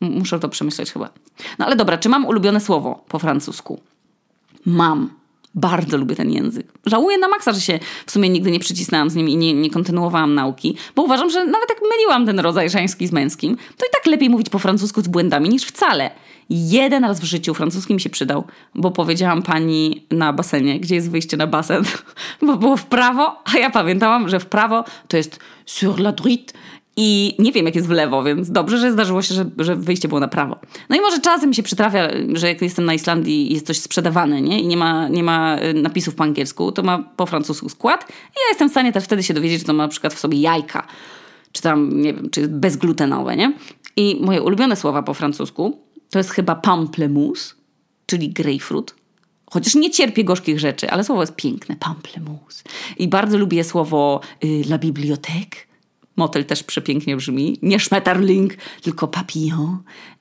Muszę 0.00 0.38
to 0.38 0.48
przemyśleć 0.48 0.92
chyba. 0.92 1.10
No 1.58 1.66
ale 1.66 1.76
dobra, 1.76 1.98
czy 1.98 2.08
mam 2.08 2.26
ulubione 2.26 2.60
słowo 2.60 3.04
po 3.08 3.18
francusku? 3.18 3.80
Mam. 4.66 5.19
Bardzo 5.54 5.96
lubię 5.96 6.16
ten 6.16 6.30
język. 6.30 6.66
Żałuję 6.86 7.18
na 7.18 7.28
maksa, 7.28 7.52
że 7.52 7.60
się 7.60 7.78
w 8.06 8.10
sumie 8.10 8.28
nigdy 8.28 8.50
nie 8.50 8.60
przycisnęłam 8.60 9.10
z 9.10 9.14
nim 9.14 9.28
i 9.28 9.36
nie, 9.36 9.54
nie 9.54 9.70
kontynuowałam 9.70 10.34
nauki, 10.34 10.76
bo 10.96 11.02
uważam, 11.02 11.30
że 11.30 11.44
nawet 11.44 11.70
jak 11.70 11.78
myliłam 11.90 12.26
ten 12.26 12.40
rodzaj 12.40 12.70
żeński 12.70 13.06
z 13.06 13.12
męskim, 13.12 13.56
to 13.56 13.86
i 13.86 13.88
tak 13.92 14.06
lepiej 14.06 14.30
mówić 14.30 14.48
po 14.48 14.58
francusku 14.58 15.00
z 15.00 15.08
błędami 15.08 15.48
niż 15.48 15.64
wcale. 15.64 16.10
Jeden 16.50 17.04
raz 17.04 17.20
w 17.20 17.24
życiu 17.24 17.54
francuski 17.54 17.94
mi 17.94 18.00
się 18.00 18.10
przydał, 18.10 18.44
bo 18.74 18.90
powiedziałam 18.90 19.42
pani 19.42 20.06
na 20.10 20.32
basenie, 20.32 20.80
gdzie 20.80 20.94
jest 20.94 21.10
wyjście 21.10 21.36
na 21.36 21.46
basen, 21.46 21.84
bo 22.46 22.56
było 22.56 22.76
w 22.76 22.86
prawo, 22.86 23.42
a 23.54 23.58
ja 23.58 23.70
pamiętałam, 23.70 24.28
że 24.28 24.40
w 24.40 24.46
prawo 24.46 24.84
to 25.08 25.16
jest 25.16 25.40
sur 25.66 26.00
la 26.00 26.12
droite 26.12 26.52
i 26.96 27.34
nie 27.38 27.52
wiem, 27.52 27.66
jak 27.66 27.74
jest 27.74 27.88
w 27.88 27.90
lewo, 27.90 28.22
więc 28.22 28.50
dobrze, 28.50 28.78
że 28.78 28.92
zdarzyło 28.92 29.22
się, 29.22 29.34
że, 29.34 29.44
że 29.58 29.76
wyjście 29.76 30.08
było 30.08 30.20
na 30.20 30.28
prawo. 30.28 30.58
No 30.88 30.96
i 30.96 31.00
może 31.00 31.20
czasem 31.20 31.48
mi 31.48 31.54
się 31.54 31.62
przytrafia, 31.62 32.08
że 32.32 32.48
jak 32.48 32.62
jestem 32.62 32.84
na 32.84 32.94
Islandii 32.94 33.52
jest 33.52 33.66
coś 33.66 33.78
sprzedawane, 33.78 34.42
nie? 34.42 34.60
I 34.60 34.66
nie 34.66 34.76
ma, 34.76 35.08
nie 35.08 35.22
ma 35.22 35.58
y, 35.62 35.74
napisów 35.74 36.14
po 36.14 36.24
angielsku, 36.24 36.72
to 36.72 36.82
ma 36.82 36.98
po 36.98 37.26
francusku 37.26 37.68
skład. 37.68 38.06
I 38.10 38.14
ja 38.14 38.48
jestem 38.48 38.68
w 38.68 38.70
stanie 38.70 38.92
też 38.92 39.04
wtedy 39.04 39.22
się 39.22 39.34
dowiedzieć, 39.34 39.58
że 39.58 39.66
to 39.66 39.72
ma 39.72 39.82
na 39.82 39.88
przykład 39.88 40.14
w 40.14 40.18
sobie 40.18 40.40
jajka, 40.40 40.86
czy 41.52 41.62
tam, 41.62 42.00
nie 42.00 42.14
wiem, 42.14 42.30
czy 42.30 42.48
bezglutenowe, 42.48 43.36
nie? 43.36 43.52
I 43.96 44.18
moje 44.20 44.42
ulubione 44.42 44.76
słowa 44.76 45.02
po 45.02 45.14
francusku 45.14 45.78
to 46.10 46.18
jest 46.18 46.30
chyba 46.30 46.54
pamplemousse, 46.54 47.54
czyli 48.06 48.28
grapefruit. 48.28 48.94
Chociaż 49.50 49.74
nie 49.74 49.90
cierpię 49.90 50.24
gorzkich 50.24 50.60
rzeczy, 50.60 50.90
ale 50.90 51.04
słowo 51.04 51.22
jest 51.22 51.36
piękne, 51.36 51.76
pamplemousse. 51.76 52.62
I 52.98 53.08
bardzo 53.08 53.38
lubię 53.38 53.64
słowo 53.64 54.20
y, 54.44 54.62
la 54.68 54.78
bibliothèque, 54.78 55.69
Motel 56.20 56.44
też 56.44 56.62
przepięknie 56.62 57.16
brzmi. 57.16 57.58
Nie 57.62 57.80
Schmetterling, 57.80 58.54
tylko 58.82 59.08
papillon. 59.08 59.78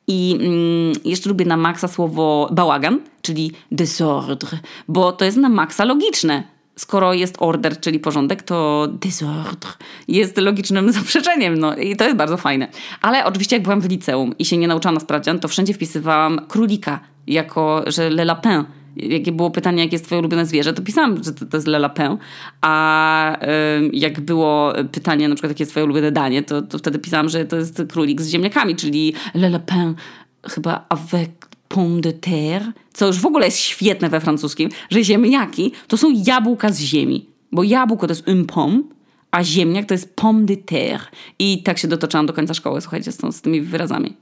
I 0.08 0.38
mm, 0.40 0.94
jeszcze 1.06 1.30
lubię 1.30 1.46
na 1.46 1.58
maksa 1.58 1.88
słowo 1.88 2.50
bałagan, 2.52 3.00
czyli 3.22 3.52
désordre, 3.72 4.58
bo 4.88 5.12
to 5.12 5.26
jest 5.26 5.38
na 5.38 5.50
maksa 5.50 5.86
logiczne. 5.86 6.44
Skoro 6.76 7.14
jest 7.14 7.36
order, 7.40 7.80
czyli 7.80 8.00
porządek, 8.00 8.44
to 8.44 8.88
désordre 8.92 9.70
jest 10.08 10.38
logicznym 10.38 10.92
zaprzeczeniem. 11.00 11.60
No 11.60 11.76
i 11.76 11.96
to 11.96 12.04
jest 12.04 12.18
bardzo 12.18 12.38
fajne. 12.38 12.68
Ale 13.02 13.26
oczywiście 13.26 13.56
jak 13.56 13.64
byłam 13.64 13.82
w 13.82 13.90
liceum 13.90 14.38
i 14.38 14.46
się 14.46 14.58
nie 14.58 14.68
nauczałam 14.68 14.94
na 14.96 15.02
sprawdzian, 15.02 15.40
to 15.40 15.48
wszędzie 15.48 15.74
wpisywałam 15.74 16.42
królika 16.48 17.00
jako, 17.28 17.84
że 17.88 18.10
le 18.10 18.26
lapin 18.26 18.64
jakie 18.96 19.32
było 19.32 19.52
pytanie, 19.52 19.84
jakie 19.84 19.96
jest 19.96 20.06
twoje 20.06 20.20
ulubione 20.20 20.46
zwierzę, 20.46 20.74
to 20.74 20.82
pisałam, 20.82 21.24
że 21.24 21.34
to, 21.34 21.46
to 21.46 21.58
jest 21.58 21.68
Le 21.68 21.80
Lapin, 21.80 22.18
a 22.62 23.44
y, 23.44 23.90
jak 23.94 24.22
było 24.22 24.74
pytanie 24.92 25.30
na 25.30 25.36
przykład, 25.36 25.52
jakie 25.52 25.62
jest 25.62 25.72
twoje 25.72 25.84
ulubione 25.84 26.12
danie, 26.12 26.44
to, 26.44 26.62
to 26.62 26.78
wtedy 26.78 27.00
pisałam, 27.00 27.30
że 27.30 27.46
to 27.46 27.58
jest 27.58 27.84
królik 27.90 28.22
z 28.22 28.30
ziemniakami, 28.30 28.76
czyli 28.76 29.14
Le 29.34 29.50
Lapin 29.50 29.96
chyba 30.44 30.86
avec 30.90 31.50
pomme 31.68 32.02
de 32.02 32.14
terre, 32.14 32.72
co 32.94 33.08
już 33.08 33.20
w 33.20 33.26
ogóle 33.26 33.46
jest 33.46 33.58
świetne 33.58 34.10
we 34.10 34.20
francuskim, 34.20 34.70
że 34.90 35.04
ziemniaki 35.04 35.72
to 35.88 35.98
są 35.98 36.08
jabłka 36.26 36.72
z 36.72 36.80
ziemi, 36.80 37.30
bo 37.52 37.64
jabłko 37.64 38.08
to 38.08 38.12
jest 38.12 38.28
un 38.28 38.46
pomme, 38.46 38.84
a 39.32 39.44
ziemniak 39.44 39.86
to 39.86 39.94
jest 39.94 40.16
pomme 40.16 40.46
de 40.46 40.58
terre. 40.58 41.06
I 41.40 41.64
tak 41.64 41.78
się 41.78 41.88
dotoczyłam 41.88 42.26
do 42.26 42.34
końca 42.34 42.54
szkoły, 42.54 42.82
słuchajcie, 42.82 43.12
z, 43.12 43.36
z 43.36 43.42
tymi 43.42 43.62
wyrazami. 43.62 44.18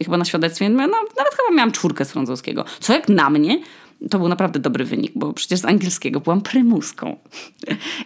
I 0.00 0.04
chyba 0.04 0.16
na 0.16 0.24
świadectwie, 0.24 0.68
no, 0.68 0.86
nawet 0.86 1.34
chyba 1.36 1.56
miałam 1.56 1.72
czwórkę 1.72 2.04
z 2.04 2.12
francuskiego. 2.12 2.64
Co 2.80 2.92
jak 2.92 3.08
na 3.08 3.30
mnie, 3.30 3.60
to 4.10 4.18
był 4.18 4.28
naprawdę 4.28 4.60
dobry 4.60 4.84
wynik, 4.84 5.12
bo 5.14 5.32
przecież 5.32 5.60
z 5.60 5.64
angielskiego 5.64 6.20
byłam 6.20 6.40
prymuską. 6.40 7.16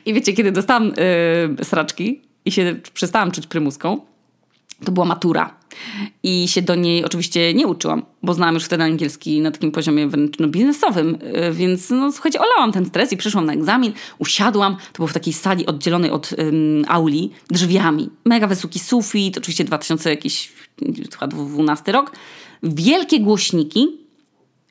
I 0.06 0.14
wiecie, 0.14 0.32
kiedy 0.32 0.52
dostałam 0.52 0.92
yy, 1.58 1.64
sraczki 1.64 2.20
i 2.44 2.52
się 2.52 2.76
przestałam 2.94 3.30
czuć 3.30 3.46
prymuską, 3.46 4.00
to 4.84 4.92
była 4.92 5.06
matura. 5.06 5.54
I 6.22 6.48
się 6.48 6.62
do 6.62 6.74
niej 6.74 7.04
oczywiście 7.04 7.54
nie 7.54 7.66
uczyłam, 7.66 8.02
bo 8.22 8.34
znałam 8.34 8.54
już 8.54 8.64
wtedy 8.64 8.84
angielski 8.84 9.40
na 9.40 9.50
takim 9.50 9.72
poziomie 9.72 10.06
wręcz 10.08 10.38
no, 10.38 10.48
biznesowym, 10.48 11.18
yy, 11.32 11.52
więc 11.52 11.90
no 11.90 12.12
słuchajcie, 12.12 12.40
olałam 12.40 12.72
ten 12.72 12.86
stres 12.86 13.12
i 13.12 13.16
przyszłam 13.16 13.46
na 13.46 13.52
egzamin, 13.52 13.92
usiadłam, 14.18 14.76
to 14.76 14.96
było 14.96 15.08
w 15.08 15.12
takiej 15.12 15.32
sali 15.32 15.66
oddzielonej 15.66 16.10
od 16.10 16.30
auli 16.88 17.30
drzwiami. 17.50 18.10
Mega 18.24 18.46
wysoki 18.46 18.78
sufit, 18.78 19.38
oczywiście 19.38 19.64
2000 19.64 20.10
jakiś, 20.10 20.52
chyba 21.12 21.26
12 21.26 21.92
rok, 21.92 22.12
wielkie 22.62 23.20
głośniki 23.20 23.88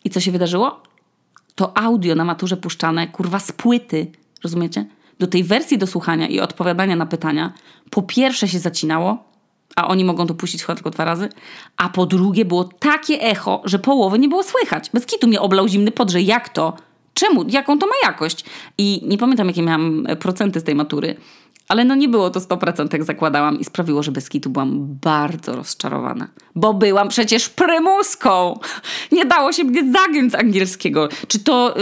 i 0.05 0.09
co 0.09 0.19
się 0.19 0.31
wydarzyło? 0.31 0.84
To 1.55 1.77
audio 1.77 2.15
na 2.15 2.25
maturze 2.25 2.57
puszczane, 2.57 3.07
kurwa, 3.07 3.39
z 3.39 3.51
płyty, 3.51 4.07
rozumiecie? 4.43 4.85
Do 5.19 5.27
tej 5.27 5.43
wersji 5.43 5.77
do 5.77 5.87
słuchania 5.87 6.27
i 6.27 6.39
odpowiadania 6.39 6.95
na 6.95 7.05
pytania 7.05 7.53
po 7.89 8.01
pierwsze 8.01 8.47
się 8.47 8.59
zacinało, 8.59 9.23
a 9.75 9.87
oni 9.87 10.05
mogą 10.05 10.27
to 10.27 10.33
puścić 10.33 10.63
chyba 10.63 10.75
tylko 10.75 10.89
dwa 10.89 11.05
razy, 11.05 11.29
a 11.77 11.89
po 11.89 12.05
drugie 12.05 12.45
było 12.45 12.63
takie 12.63 13.21
echo, 13.21 13.61
że 13.65 13.79
połowy 13.79 14.19
nie 14.19 14.29
było 14.29 14.43
słychać. 14.43 14.89
Bez 14.93 15.05
kitu 15.05 15.27
mnie 15.27 15.41
oblał 15.41 15.67
zimny 15.67 15.91
podrze. 15.91 16.21
Jak 16.21 16.49
to? 16.49 16.73
Czemu? 17.13 17.45
Jaką 17.49 17.79
to 17.79 17.85
ma 17.85 17.93
jakość? 18.03 18.45
I 18.77 19.01
nie 19.05 19.17
pamiętam, 19.17 19.47
jakie 19.47 19.61
miałam 19.61 20.07
procenty 20.19 20.59
z 20.59 20.63
tej 20.63 20.75
matury, 20.75 21.15
ale 21.67 21.85
no 21.85 21.95
nie 21.95 22.09
było 22.09 22.29
to 22.29 22.39
100% 22.39 22.93
jak 22.93 23.03
zakładałam 23.03 23.59
i 23.59 23.65
sprawiło, 23.65 24.03
że 24.03 24.11
bez 24.11 24.29
kitu 24.29 24.49
byłam 24.49 24.97
bardzo 25.01 25.55
rozczarowana. 25.55 26.27
Bo 26.55 26.73
byłam 26.73 27.09
przecież 27.09 27.49
prymuską! 27.49 28.59
Nie 29.11 29.25
dało 29.25 29.51
się 29.51 29.63
mnie 29.63 29.91
zagiąć 29.91 30.31
z 30.31 30.35
angielskiego. 30.35 31.09
Czy 31.27 31.39
to, 31.39 31.75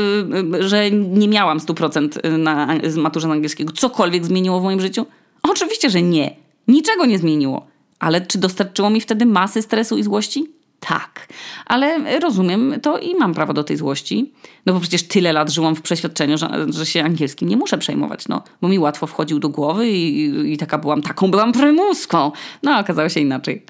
yy, 0.52 0.68
że 0.70 0.92
nie 0.92 1.28
miałam 1.28 1.60
100% 1.60 2.38
na 2.38 2.68
maturze 2.98 3.28
z 3.28 3.32
angielskiego 3.32 3.74
cokolwiek 3.74 4.26
zmieniło 4.26 4.60
w 4.60 4.64
moim 4.64 4.82
życiu? 4.82 5.06
Oczywiście, 5.44 5.90
że 5.90 6.02
nie. 6.02 6.36
Niczego 6.68 7.06
nie 7.06 7.20
zmieniło. 7.20 7.68
Ale 8.00 8.22
czy 8.22 8.38
dostarczyło 8.38 8.90
mi 8.90 9.02
wtedy 9.02 9.26
masy 9.26 9.62
stresu 9.62 9.98
i 9.98 10.04
złości? 10.04 10.63
Tak, 10.88 11.28
ale 11.66 12.20
rozumiem 12.20 12.76
to 12.82 12.98
i 12.98 13.16
mam 13.16 13.34
prawo 13.34 13.54
do 13.54 13.64
tej 13.64 13.78
złości, 13.78 14.34
no 14.66 14.74
bo 14.74 14.80
przecież 14.80 15.04
tyle 15.04 15.34
lat 15.34 15.50
żyłam 15.50 15.76
w 15.76 15.82
przeświadczeniu, 15.82 16.38
że, 16.38 16.66
że 16.70 16.86
się 16.86 17.04
angielskim 17.04 17.50
nie 17.50 17.58
muszę 17.58 17.78
przejmować, 17.78 18.28
no, 18.28 18.44
bo 18.62 18.68
mi 18.68 18.80
łatwo 18.80 19.08
wchodził 19.08 19.40
do 19.40 19.50
głowy 19.50 19.90
i, 19.90 20.54
i 20.54 20.58
taka 20.58 20.78
byłam, 20.78 21.02
taką 21.02 21.32
byłam 21.32 21.52
prymuską. 21.52 22.32
No, 22.64 22.80
okazało 22.80 23.10
się 23.10 23.20
inaczej. 23.20 23.66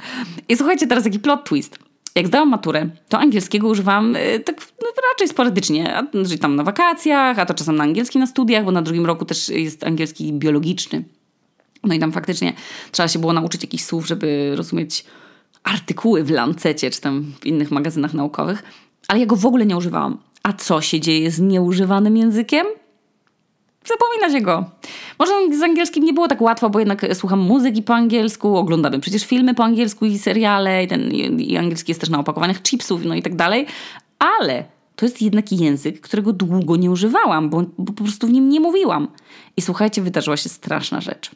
I 0.49 0.57
słuchajcie, 0.57 0.87
teraz 0.87 1.05
jaki 1.05 1.19
plot 1.19 1.43
twist. 1.43 1.79
Jak 2.15 2.27
zdałam 2.27 2.49
maturę, 2.49 2.89
to 3.09 3.19
angielskiego 3.19 3.67
używam 3.67 4.15
y, 4.15 4.39
tak 4.39 4.55
no, 4.81 4.87
raczej 5.11 5.27
sporadycznie, 5.27 5.97
a, 5.97 6.03
czyli 6.11 6.39
tam 6.39 6.55
na 6.55 6.63
wakacjach, 6.63 7.39
a 7.39 7.45
to 7.45 7.53
czasem 7.53 7.75
na 7.75 7.83
angielskim 7.83 8.21
na 8.21 8.27
studiach, 8.27 8.65
bo 8.65 8.71
na 8.71 8.81
drugim 8.81 9.05
roku 9.05 9.25
też 9.25 9.49
jest 9.49 9.83
angielski 9.83 10.33
biologiczny. 10.33 11.03
No 11.83 11.93
i 11.93 11.99
tam 11.99 12.11
faktycznie 12.11 12.53
trzeba 12.91 13.07
się 13.07 13.19
było 13.19 13.33
nauczyć 13.33 13.63
jakichś 13.63 13.83
słów, 13.83 14.07
żeby 14.07 14.53
rozumieć 14.55 15.05
artykuły 15.63 16.23
w 16.23 16.29
Lancecie 16.29 16.91
czy 16.91 17.01
tam 17.01 17.33
w 17.41 17.45
innych 17.45 17.71
magazynach 17.71 18.13
naukowych, 18.13 18.63
ale 19.07 19.19
ja 19.19 19.25
go 19.25 19.35
w 19.35 19.45
ogóle 19.45 19.65
nie 19.65 19.77
używałam. 19.77 20.17
A 20.43 20.53
co 20.53 20.81
się 20.81 20.99
dzieje 20.99 21.31
z 21.31 21.39
nieużywanym 21.39 22.17
językiem? 22.17 22.67
Zapomina 23.85 24.39
się 24.39 24.45
go. 24.45 24.65
Może 25.19 25.57
z 25.57 25.61
angielskim 25.63 26.05
nie 26.05 26.13
było 26.13 26.27
tak 26.27 26.41
łatwo, 26.41 26.69
bo 26.69 26.79
jednak 26.79 27.05
słucham 27.13 27.39
muzyki 27.39 27.81
po 27.81 27.95
angielsku, 27.95 28.57
oglądamy 28.57 28.99
przecież 28.99 29.25
filmy 29.25 29.55
po 29.55 29.63
angielsku 29.63 30.05
i 30.05 30.17
seriale, 30.17 30.83
i, 30.83 30.87
ten, 30.87 31.11
i 31.11 31.57
angielski 31.57 31.91
jest 31.91 32.01
też 32.01 32.09
na 32.09 32.19
opakowaniach 32.19 32.61
chipsów, 32.61 33.05
no 33.05 33.15
i 33.15 33.21
tak 33.21 33.35
dalej, 33.35 33.65
ale 34.19 34.65
to 34.95 35.05
jest 35.05 35.21
jednak 35.21 35.51
język, 35.51 36.01
którego 36.01 36.33
długo 36.33 36.75
nie 36.75 36.91
używałam, 36.91 37.49
bo, 37.49 37.63
bo 37.77 37.93
po 37.93 38.03
prostu 38.03 38.27
w 38.27 38.31
nim 38.31 38.49
nie 38.49 38.59
mówiłam. 38.59 39.07
I 39.57 39.61
słuchajcie, 39.61 40.01
wydarzyła 40.01 40.37
się 40.37 40.49
straszna 40.49 41.01
rzecz. 41.01 41.31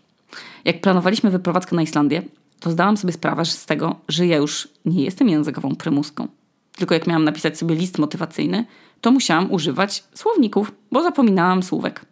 Jak 0.65 0.81
planowaliśmy 0.81 1.29
wyprowadzkę 1.29 1.75
na 1.75 1.81
Islandię, 1.81 2.21
to 2.60 2.72
zdałam 2.72 2.98
sobie 2.98 3.13
sprawę 3.13 3.46
z 3.46 3.65
tego, 3.65 3.96
że 4.08 4.28
ja 4.28 4.38
już 4.38 4.67
nie 4.86 5.04
jestem 5.04 5.30
językową 5.30 5.76
prymuską. 5.76 6.28
Tylko 6.76 6.93
jak 6.93 7.08
miałam 7.08 7.24
napisać 7.24 7.58
sobie 7.58 7.76
list 7.76 7.98
motywacyjny, 7.98 8.65
to 9.02 9.12
musiałam 9.12 9.52
używać 9.52 10.04
słowników, 10.13 10.72
bo 10.91 11.04
zapominałam 11.04 11.63
słówek. 11.63 12.06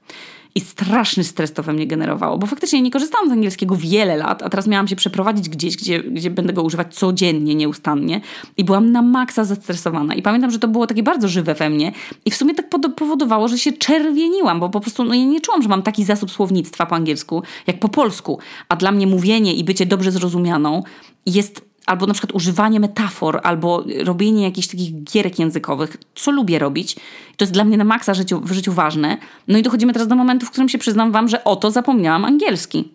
I 0.58 0.62
straszny 0.62 1.24
stres 1.24 1.54
to 1.54 1.63
we 1.63 1.74
mnie 1.74 1.88
generowało, 1.88 2.38
bo 2.38 2.48
faktycznie 2.48 2.82
nie 2.82 2.91
korzystałam 2.91 3.30
z 3.30 3.32
angielskiego 3.32 3.76
wiele 3.76 4.18
lat, 4.18 4.44
a 4.44 4.50
teraz 4.50 4.68
miałam 4.68 4.88
się 4.88 4.96
przeprowadzić 4.96 5.50
gdzieś, 5.50 5.78
gdzie, 5.78 6.04
gdzie 6.04 6.30
będę 6.30 6.54
go 6.54 6.63
używać 6.63 6.96
codziennie, 6.96 7.56
nieustannie. 7.56 8.22
I 8.58 8.63
byłam 8.63 8.91
na 8.91 9.02
maksa 9.02 9.44
zestresowana. 9.44 10.15
I 10.15 10.22
pamiętam, 10.22 10.52
że 10.52 10.60
to 10.60 10.68
było 10.68 10.88
takie 10.88 11.04
bardzo 11.04 11.28
żywe 11.28 11.54
we 11.54 11.70
mnie. 11.70 11.91
I 12.26 12.32
w 12.32 12.36
sumie 12.36 12.54
tak 12.54 12.70
powodowało, 12.96 13.48
że 13.48 13.58
się 13.58 13.74
czerwieniłam, 13.74 14.60
bo 14.60 14.70
po 14.70 14.80
prostu 14.80 15.04
no, 15.04 15.13
ja 15.13 15.26
nie 15.26 15.41
czułam, 15.41 15.62
że 15.62 15.70
mam 15.70 15.82
taki 15.82 16.04
zasób 16.04 16.32
słownictwa 16.32 16.86
po 16.86 16.96
angielsku, 16.96 17.44
jak 17.68 17.80
po 17.80 17.89
polsku, 17.89 18.39
a 18.70 18.76
dla 18.76 18.91
mnie 18.91 19.08
mówienie 19.08 19.54
i 19.54 19.63
bycie 19.63 19.86
dobrze 19.86 20.12
zrozumianą 20.12 20.84
jest 21.26 21.75
albo 21.86 22.08
na 22.08 22.13
przykład 22.13 22.36
używanie 22.36 22.80
metafor, 22.80 23.39
albo 23.43 23.84
robienie 24.04 24.43
jakichś 24.43 24.67
takich 24.67 25.04
gierek 25.04 25.39
językowych, 25.39 25.98
co 26.15 26.32
lubię 26.32 26.60
robić. 26.60 26.95
To 27.38 27.43
jest 27.43 27.54
dla 27.54 27.63
mnie 27.63 27.78
na 27.78 27.84
maksa 27.84 28.13
życiu, 28.13 28.41
w 28.41 28.52
życiu 28.52 28.74
ważne. 28.74 29.17
No 29.48 29.58
i 29.58 29.62
dochodzimy 29.62 29.93
teraz 29.93 30.08
do 30.08 30.15
momentu, 30.15 30.45
w 30.45 30.52
którym 30.52 30.69
się 30.69 30.78
przyznam 30.78 31.12
wam, 31.12 31.28
że 31.28 31.43
oto 31.43 31.71
zapomniałam 31.71 32.26
angielski. 32.26 32.91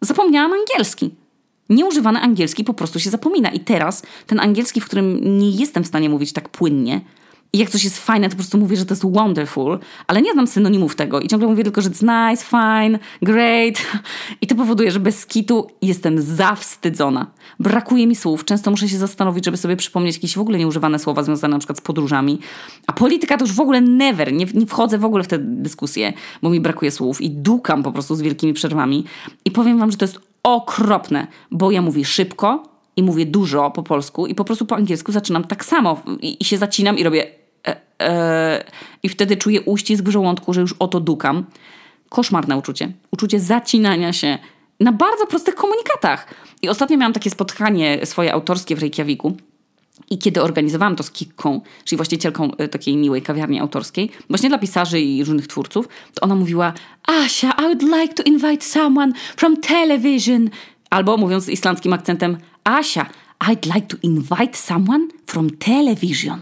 Zapomniałam 0.00 0.52
angielski. 0.52 1.10
Nieużywany 1.68 2.20
angielski 2.20 2.64
po 2.64 2.74
prostu 2.74 3.00
się 3.00 3.10
zapomina. 3.10 3.50
I 3.50 3.60
teraz 3.60 4.02
ten 4.26 4.40
angielski, 4.40 4.80
w 4.80 4.84
którym 4.84 5.38
nie 5.38 5.50
jestem 5.50 5.84
w 5.84 5.86
stanie 5.86 6.08
mówić 6.08 6.32
tak 6.32 6.48
płynnie, 6.48 7.00
i 7.54 7.58
jak 7.58 7.70
coś 7.70 7.84
jest 7.84 7.98
fajne, 7.98 8.28
to 8.28 8.30
po 8.30 8.36
prostu 8.36 8.58
mówię, 8.58 8.76
że 8.76 8.86
to 8.86 8.94
jest 8.94 9.12
wonderful, 9.12 9.78
ale 10.06 10.22
nie 10.22 10.32
znam 10.32 10.46
synonimów 10.46 10.96
tego 10.96 11.20
i 11.20 11.28
ciągle 11.28 11.48
mówię 11.48 11.64
tylko, 11.64 11.80
że 11.80 11.90
it's 11.90 12.30
nice, 12.30 12.44
fine, 12.44 12.98
great. 13.22 13.86
I 14.42 14.46
to 14.46 14.54
powoduje, 14.54 14.90
że 14.90 15.00
bez 15.00 15.26
kitu 15.26 15.66
jestem 15.82 16.22
zawstydzona. 16.22 17.26
Brakuje 17.60 18.06
mi 18.06 18.16
słów. 18.16 18.44
Często 18.44 18.70
muszę 18.70 18.88
się 18.88 18.98
zastanowić, 18.98 19.44
żeby 19.44 19.56
sobie 19.56 19.76
przypomnieć 19.76 20.16
jakieś 20.16 20.36
w 20.36 20.40
ogóle 20.40 20.58
nieużywane 20.58 20.98
słowa 20.98 21.22
związane 21.22 21.52
na 21.52 21.58
przykład 21.58 21.78
z 21.78 21.80
podróżami. 21.80 22.38
A 22.86 22.92
polityka 22.92 23.36
to 23.36 23.44
już 23.44 23.52
w 23.52 23.60
ogóle 23.60 23.80
never. 23.80 24.32
Nie, 24.32 24.46
nie 24.54 24.66
wchodzę 24.66 24.98
w 24.98 25.04
ogóle 25.04 25.24
w 25.24 25.28
te 25.28 25.38
dyskusje, 25.38 26.12
bo 26.42 26.50
mi 26.50 26.60
brakuje 26.60 26.90
słów 26.90 27.20
i 27.20 27.30
dukam 27.30 27.82
po 27.82 27.92
prostu 27.92 28.14
z 28.14 28.20
wielkimi 28.20 28.52
przerwami. 28.52 29.04
I 29.44 29.50
powiem 29.50 29.78
wam, 29.78 29.90
że 29.90 29.96
to 29.96 30.04
jest 30.04 30.18
okropne, 30.42 31.26
bo 31.50 31.70
ja 31.70 31.82
mówię 31.82 32.04
szybko, 32.04 32.74
i 32.96 33.02
mówię 33.02 33.26
dużo 33.26 33.70
po 33.70 33.82
polsku 33.82 34.26
i 34.26 34.34
po 34.34 34.44
prostu 34.44 34.66
po 34.66 34.76
angielsku 34.76 35.12
zaczynam 35.12 35.44
tak 35.44 35.64
samo 35.64 36.02
i, 36.20 36.36
i 36.40 36.44
się 36.44 36.58
zacinam 36.58 36.98
i 36.98 37.04
robię 37.04 37.43
i 39.02 39.08
wtedy 39.08 39.36
czuję 39.36 39.62
uścisk 39.62 40.04
w 40.04 40.08
żołądku, 40.08 40.54
że 40.54 40.60
już 40.60 40.74
oto 40.78 41.00
dukam. 41.00 41.44
Koszmarne 42.08 42.56
uczucie. 42.56 42.92
Uczucie 43.10 43.40
zacinania 43.40 44.12
się 44.12 44.38
na 44.80 44.92
bardzo 44.92 45.26
prostych 45.26 45.54
komunikatach. 45.54 46.34
I 46.62 46.68
ostatnio 46.68 46.96
miałam 46.96 47.12
takie 47.12 47.30
spotkanie 47.30 48.06
swoje 48.06 48.32
autorskie 48.32 48.76
w 48.76 48.78
Reykjaviku. 48.78 49.36
I 50.10 50.18
kiedy 50.18 50.42
organizowałam 50.42 50.96
to 50.96 51.02
z 51.02 51.10
Kikką, 51.10 51.60
czyli 51.84 51.96
właścicielką 51.96 52.56
e, 52.56 52.68
takiej 52.68 52.96
miłej 52.96 53.22
kawiarni 53.22 53.60
autorskiej, 53.60 54.10
właśnie 54.28 54.48
dla 54.48 54.58
pisarzy 54.58 55.00
i 55.00 55.24
różnych 55.24 55.46
twórców, 55.46 55.88
to 56.14 56.20
ona 56.20 56.34
mówiła: 56.34 56.72
Asia, 57.02 57.52
I 57.58 57.62
would 57.62 57.82
like 57.82 58.14
to 58.14 58.22
invite 58.22 58.64
someone 58.64 59.12
from 59.36 59.56
television. 59.56 60.50
Albo 60.90 61.16
mówiąc 61.16 61.44
z 61.44 61.48
islandzkim 61.48 61.92
akcentem: 61.92 62.38
Asia, 62.64 63.06
I'd 63.44 63.74
like 63.74 63.86
to 63.86 63.96
invite 64.02 64.56
someone 64.56 65.08
from 65.26 65.50
television. 65.50 66.40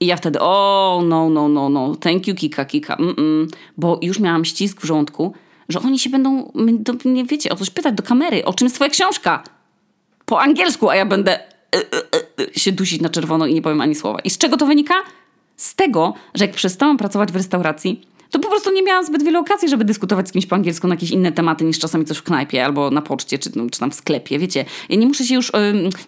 I 0.00 0.06
ja 0.06 0.16
wtedy, 0.16 0.40
o, 0.40 1.02
no, 1.04 1.30
no, 1.30 1.48
no, 1.48 1.68
no, 1.68 1.96
thank 1.96 2.26
you, 2.26 2.34
Kika, 2.34 2.64
Kika, 2.64 2.96
mm 2.96 3.14
-mm. 3.14 3.46
bo 3.76 3.98
już 4.02 4.20
miałam 4.20 4.44
ścisk 4.44 4.80
w 4.80 4.84
żołądku, 4.84 5.32
że 5.68 5.80
oni 5.80 5.98
się 5.98 6.10
będą, 6.10 6.52
nie 7.04 7.24
wiecie, 7.24 7.50
o 7.50 7.56
coś 7.56 7.70
pytać 7.70 7.94
do 7.94 8.02
kamery, 8.02 8.44
o 8.44 8.54
czym 8.54 8.66
jest 8.66 8.74
twoja 8.74 8.90
książka? 8.90 9.42
Po 10.24 10.40
angielsku, 10.40 10.90
a 10.90 10.96
ja 10.96 11.06
będę 11.06 11.38
y, 11.38 11.78
y, 12.40 12.50
y, 12.56 12.60
się 12.60 12.72
dusić 12.72 13.00
na 13.00 13.08
czerwono 13.08 13.46
i 13.46 13.54
nie 13.54 13.62
powiem 13.62 13.80
ani 13.80 13.94
słowa. 13.94 14.18
I 14.20 14.30
z 14.30 14.38
czego 14.38 14.56
to 14.56 14.66
wynika? 14.66 14.94
Z 15.56 15.74
tego, 15.74 16.14
że 16.34 16.44
jak 16.44 16.54
przestałam 16.54 16.96
pracować 16.96 17.32
w 17.32 17.36
restauracji, 17.36 18.00
to 18.30 18.38
po 18.38 18.48
prostu 18.48 18.72
nie 18.72 18.82
miałam 18.82 19.04
zbyt 19.04 19.22
wiele 19.22 19.38
okazji, 19.38 19.68
żeby 19.68 19.84
dyskutować 19.84 20.28
z 20.28 20.32
kimś 20.32 20.46
po 20.46 20.56
angielsku 20.56 20.88
na 20.88 20.94
jakieś 20.94 21.10
inne 21.10 21.32
tematy 21.32 21.64
niż 21.64 21.78
czasami 21.78 22.04
coś 22.04 22.18
w 22.18 22.22
knajpie 22.22 22.64
albo 22.64 22.90
na 22.90 23.02
poczcie, 23.02 23.38
czy, 23.38 23.50
czy 23.70 23.80
tam 23.80 23.90
w 23.90 23.94
sklepie, 23.94 24.38
wiecie. 24.38 24.64
Ja 24.88 24.96
nie 24.96 25.06
muszę 25.06 25.24
się 25.24 25.34
już, 25.34 25.52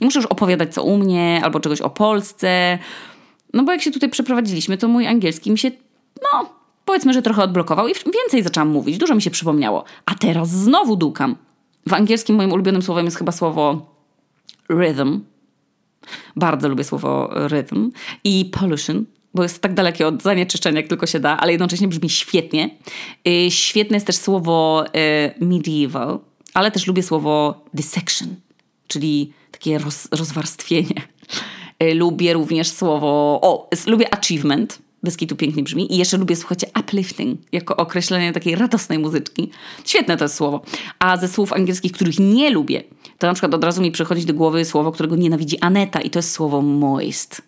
nie 0.01 0.05
muszę 0.05 0.18
już 0.18 0.27
opowiadać 0.27 0.74
co 0.74 0.83
u 0.83 0.98
mnie 0.98 1.40
albo 1.44 1.61
czegoś 1.61 1.81
o 1.81 1.90
Polsce, 1.90 2.79
no 3.55 3.63
bo 3.63 3.73
jak 3.73 3.83
się 3.83 3.91
tutaj 3.91 4.09
przeprowadziliśmy, 4.09 4.79
to 4.79 4.89
mój 4.89 5.07
angielski 5.07 5.51
mi 5.51 5.59
się, 5.59 5.71
no 6.23 6.59
powiedzmy, 6.85 7.13
że 7.13 7.23
trochę 7.23 7.43
odblokował 7.43 7.89
i 7.89 7.93
więcej 7.95 8.43
zaczęłam 8.43 8.69
mówić, 8.69 8.99
dużo 8.99 9.15
mi 9.15 9.23
się 9.23 9.31
przypomniało. 9.31 9.85
A 10.07 10.15
teraz 10.15 10.51
znowu 10.51 10.97
dukam. 10.97 11.37
W 11.87 11.93
angielskim 11.93 12.37
moim 12.37 12.53
ulubionym 12.53 12.83
słowem 12.83 13.05
jest 13.05 13.17
chyba 13.17 13.33
słowo 13.33 13.95
rhythm. 14.71 15.21
Bardzo 16.37 16.69
lubię 16.69 16.85
słowo 16.85 17.31
rhythm. 17.49 17.91
I 18.25 18.45
pollution, 18.45 19.05
bo 19.35 19.43
jest 19.43 19.63
tak 19.63 19.75
dalekie 19.75 20.07
od 20.07 20.23
zanieczyszczenia, 20.23 20.81
jak 20.81 20.89
tylko 20.89 21.07
się 21.07 21.21
da, 21.21 21.37
ale 21.37 21.53
jednocześnie 21.53 21.89
brzmi 21.89 22.11
świetnie. 22.11 22.71
Y, 23.29 23.51
świetne 23.51 23.97
jest 23.97 24.07
też 24.07 24.17
słowo 24.17 24.85
y, 24.87 25.45
medieval, 25.45 26.19
ale 26.55 26.71
też 26.71 26.87
lubię 26.87 27.03
słowo 27.03 27.65
dissection, 27.75 28.29
czyli 28.89 29.33
takie 29.51 29.79
roz, 29.79 30.09
rozwarstwienie. 30.13 31.03
Y, 31.83 31.95
lubię 31.95 32.33
również 32.33 32.71
słowo, 32.71 33.38
o, 33.43 33.71
lubię 33.87 34.14
achievement, 34.14 34.79
bez 35.03 35.17
kitu 35.17 35.37
pięknie 35.37 35.62
brzmi. 35.62 35.95
I 35.95 35.97
jeszcze 35.97 36.17
lubię, 36.17 36.37
słuchajcie, 36.37 36.67
uplifting, 36.81 37.41
jako 37.53 37.77
określenie 37.77 38.33
takiej 38.33 38.55
radosnej 38.55 38.99
muzyczki. 38.99 39.51
Świetne 39.85 40.17
to 40.17 40.25
jest 40.25 40.35
słowo. 40.35 40.62
A 40.99 41.17
ze 41.17 41.29
słów 41.29 41.53
angielskich, 41.53 41.93
których 41.93 42.19
nie 42.19 42.51
lubię, 42.51 42.83
to 43.19 43.27
na 43.27 43.35
przykład 43.35 43.55
od 43.55 43.64
razu 43.64 43.83
mi 43.83 43.91
przychodzi 43.91 44.27
do 44.27 44.35
głowy 44.35 44.64
słowo, 44.64 44.93
którego 44.93 45.17
nienawidzi 45.17 45.59
Aneta 45.61 46.01
i 46.01 46.11
to 46.11 46.19
jest 46.19 46.33
słowo 46.33 46.62
moist 46.62 47.43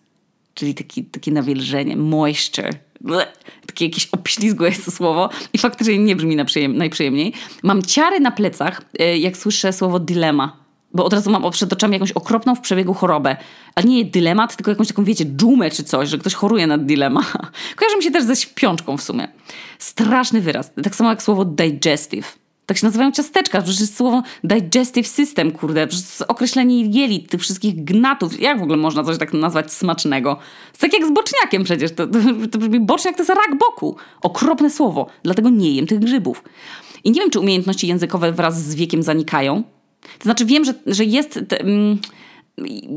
czyli 0.55 0.75
taki, 0.75 1.05
takie 1.05 1.33
nawilżenie, 1.33 1.97
moisture. 1.97 2.71
Bleh, 3.01 3.33
takie 3.67 3.85
jakieś 3.85 4.07
obślizgłe 4.07 4.69
jest 4.69 4.85
to 4.85 4.91
słowo 4.91 5.29
i 5.53 5.59
faktycznie 5.59 5.99
nie 5.99 6.17
brzmi 6.17 6.37
najprzyjemniej. 6.69 7.33
Mam 7.63 7.83
ciary 7.83 8.21
na 8.21 8.31
plecach, 8.31 8.83
e, 8.99 9.19
jak 9.19 9.37
słyszę 9.37 9.73
słowo 9.73 9.99
dilema. 10.01 10.57
Bo 10.95 11.05
od 11.05 11.13
razu 11.13 11.31
mam 11.31 11.51
przed 11.51 11.73
oczami 11.73 11.93
jakąś 11.93 12.13
okropną 12.13 12.55
w 12.55 12.61
przebiegu 12.61 12.95
chorobę. 12.95 13.37
Ale 13.75 13.87
nie 13.87 14.05
dylemat, 14.05 14.57
tylko 14.57 14.71
jakąś 14.71 14.89
taką, 14.89 15.05
wiecie, 15.05 15.25
dżumę 15.25 15.71
czy 15.71 15.85
coś, 15.85 16.09
że 16.09 16.19
ktoś 16.19 16.35
choruje 16.35 16.67
na 16.67 16.79
dilema. 16.79 17.25
Kojarzy 17.77 17.97
mi 17.97 18.03
się 18.03 18.11
też 18.11 18.25
ze 18.25 18.37
śpiączką 18.37 18.97
w 18.97 19.03
sumie. 19.03 19.29
Straszny 19.79 20.41
wyraz. 20.41 20.71
Tak 20.83 20.95
samo 20.95 21.11
jak 21.11 21.23
słowo 21.23 21.45
digestive. 21.45 22.39
Tak 22.67 22.79
się 22.79 22.87
nazywają 22.87 23.13
ciasteczka, 23.13 23.63
przecież 23.63 23.81
jest 23.81 23.97
słowo 23.97 24.23
digestive 24.45 25.07
system, 25.07 25.53
kurde, 25.53 25.87
przecież 25.87 26.23
określenie 26.23 26.83
jelit, 26.83 27.31
tych 27.31 27.41
wszystkich 27.41 27.85
gnatów. 27.85 28.41
Jak 28.41 28.61
w 28.61 28.63
ogóle 28.63 28.77
można 28.77 29.05
coś 29.05 29.19
tak 29.19 29.33
nazwać 29.33 29.73
smacznego? 29.73 30.37
Jest 30.69 30.81
tak 30.81 30.93
jak 30.93 31.07
z 31.07 31.13
boczniakiem 31.13 31.65
przecież, 31.65 31.95
to, 31.95 32.07
to, 32.07 32.19
to 32.51 32.59
brzmi 32.59 32.81
boczniak 32.81 33.17
to 33.17 33.23
jest 33.23 33.31
rak 33.31 33.59
boku. 33.59 33.97
Okropne 34.23 34.71
słowo, 34.71 35.07
dlatego 35.23 35.51
nie 35.51 35.75
jem 35.75 35.87
tych 35.87 35.99
grzybów. 35.99 36.45
I 37.05 37.11
nie 37.11 37.21
wiem, 37.21 37.31
czy 37.31 37.41
umiejętności 37.41 37.89
językowe 37.89 38.33
wraz 38.33 38.63
z 38.63 38.75
wiekiem 38.75 39.03
zanikają. 39.03 39.63
To 40.01 40.23
znaczy 40.23 40.45
wiem, 40.45 40.65
że, 40.65 40.75
że 40.87 41.05
jest... 41.05 41.39
Mm, 41.51 41.99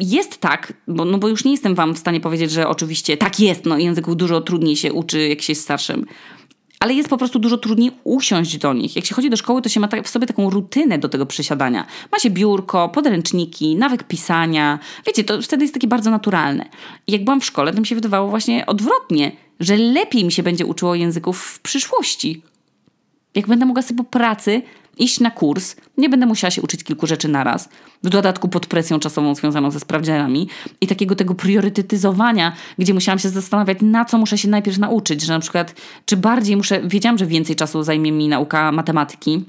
jest 0.01 0.37
tak, 0.37 0.73
bo, 0.87 1.05
no 1.05 1.17
bo 1.17 1.27
już 1.27 1.45
nie 1.45 1.51
jestem 1.51 1.75
wam 1.75 1.95
w 1.95 1.99
stanie 1.99 2.19
powiedzieć, 2.19 2.51
że 2.51 2.67
oczywiście 2.67 3.17
tak 3.17 3.39
jest, 3.39 3.65
no 3.65 3.77
języków 3.77 4.17
dużo 4.17 4.41
trudniej 4.41 4.75
się 4.75 4.93
uczy, 4.93 5.27
jak 5.27 5.41
się 5.41 5.51
jest 5.51 5.61
starszym 5.61 6.05
ale 6.83 6.93
jest 6.93 7.09
po 7.09 7.17
prostu 7.17 7.39
dużo 7.39 7.57
trudniej 7.57 7.91
usiąść 8.03 8.57
do 8.57 8.73
nich. 8.73 8.95
Jak 8.95 9.05
się 9.05 9.15
chodzi 9.15 9.29
do 9.29 9.37
szkoły, 9.37 9.61
to 9.61 9.69
się 9.69 9.79
ma 9.79 9.87
w 10.03 10.09
sobie 10.09 10.27
taką 10.27 10.49
rutynę 10.49 10.97
do 10.97 11.09
tego 11.09 11.25
przysiadania. 11.25 11.85
Ma 12.11 12.19
się 12.19 12.29
biurko, 12.29 12.89
podręczniki, 12.89 13.75
nawyk 13.75 14.03
pisania. 14.03 14.79
Wiecie, 15.07 15.23
to 15.23 15.41
wtedy 15.41 15.63
jest 15.63 15.73
takie 15.73 15.87
bardzo 15.87 16.11
naturalne. 16.11 16.65
I 17.07 17.11
jak 17.11 17.23
byłam 17.23 17.41
w 17.41 17.45
szkole, 17.45 17.73
to 17.73 17.79
mi 17.79 17.87
się 17.87 17.95
wydawało 17.95 18.29
właśnie 18.29 18.65
odwrotnie, 18.65 19.31
że 19.59 19.77
lepiej 19.77 20.25
mi 20.25 20.31
się 20.31 20.43
będzie 20.43 20.65
uczyło 20.65 20.95
języków 20.95 21.41
w 21.41 21.59
przyszłości. 21.59 22.41
Jak 23.35 23.47
będę 23.47 23.65
mogła 23.65 23.81
sobie 23.81 23.97
po 23.97 24.03
pracy 24.03 24.61
iść 24.97 25.19
na 25.19 25.31
kurs, 25.31 25.75
nie 25.97 26.09
będę 26.09 26.25
musiała 26.25 26.51
się 26.51 26.61
uczyć 26.61 26.83
kilku 26.83 27.07
rzeczy 27.07 27.27
naraz, 27.27 27.69
w 28.03 28.09
dodatku 28.09 28.47
pod 28.49 28.65
presją 28.65 28.99
czasową 28.99 29.35
związaną 29.35 29.71
ze 29.71 29.79
sprawdzianami 29.79 30.49
i 30.81 30.87
takiego 30.87 31.15
tego 31.15 31.35
priorytetyzowania, 31.35 32.53
gdzie 32.77 32.93
musiałam 32.93 33.19
się 33.19 33.29
zastanawiać, 33.29 33.77
na 33.81 34.05
co 34.05 34.17
muszę 34.17 34.37
się 34.37 34.47
najpierw 34.47 34.77
nauczyć, 34.77 35.21
że 35.21 35.33
na 35.33 35.39
przykład, 35.39 35.75
czy 36.05 36.17
bardziej 36.17 36.57
muszę, 36.57 36.81
wiedziałam, 36.83 37.17
że 37.17 37.25
więcej 37.25 37.55
czasu 37.55 37.83
zajmie 37.83 38.11
mi 38.11 38.27
nauka 38.27 38.71
matematyki, 38.71 39.45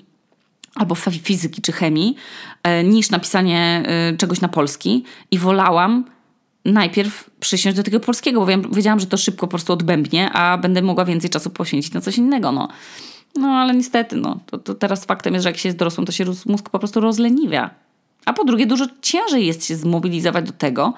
albo 0.75 0.95
fizyki 0.95 1.63
czy 1.63 1.73
chemii, 1.73 2.17
e, 2.63 2.85
niż 2.85 3.11
napisanie 3.11 3.83
e, 3.87 4.17
czegoś 4.17 4.41
na 4.41 4.49
polski 4.49 5.05
i 5.31 5.39
wolałam 5.39 6.05
najpierw 6.65 7.31
przysiąść 7.41 7.77
do 7.77 7.83
tego 7.83 8.01
polskiego, 8.01 8.47
bo 8.47 8.47
wiedziałam, 8.73 9.01
że 9.01 9.07
to 9.07 9.17
szybko 9.17 9.47
po 9.47 9.51
prostu 9.51 9.73
odbębnie, 9.73 10.31
a 10.31 10.59
będę 10.59 10.83
mogła 10.83 11.05
więcej 11.05 11.31
czasu 11.31 11.51
poświęcić 11.51 11.93
na 11.93 12.01
coś 12.01 12.19
innego, 12.19 12.53
no. 12.53 12.69
No 13.37 13.49
ale 13.49 13.75
niestety, 13.75 14.17
no, 14.17 14.41
to, 14.47 14.59
to 14.59 14.75
teraz 14.75 15.05
faktem 15.05 15.35
jest, 15.35 15.43
że 15.43 15.49
jak 15.49 15.59
się 15.59 15.69
jest 15.69 15.79
dorosłym, 15.79 16.07
to 16.07 16.13
się 16.13 16.25
mózg 16.47 16.71
po 16.71 16.79
prostu 16.79 17.01
rozleniwia. 17.01 17.71
A 18.25 18.33
po 18.33 18.45
drugie, 18.45 18.67
dużo 18.67 18.87
ciężej 19.03 19.47
jest 19.47 19.67
się 19.67 19.77
zmobilizować 19.77 20.47
do 20.47 20.53
tego, 20.53 20.95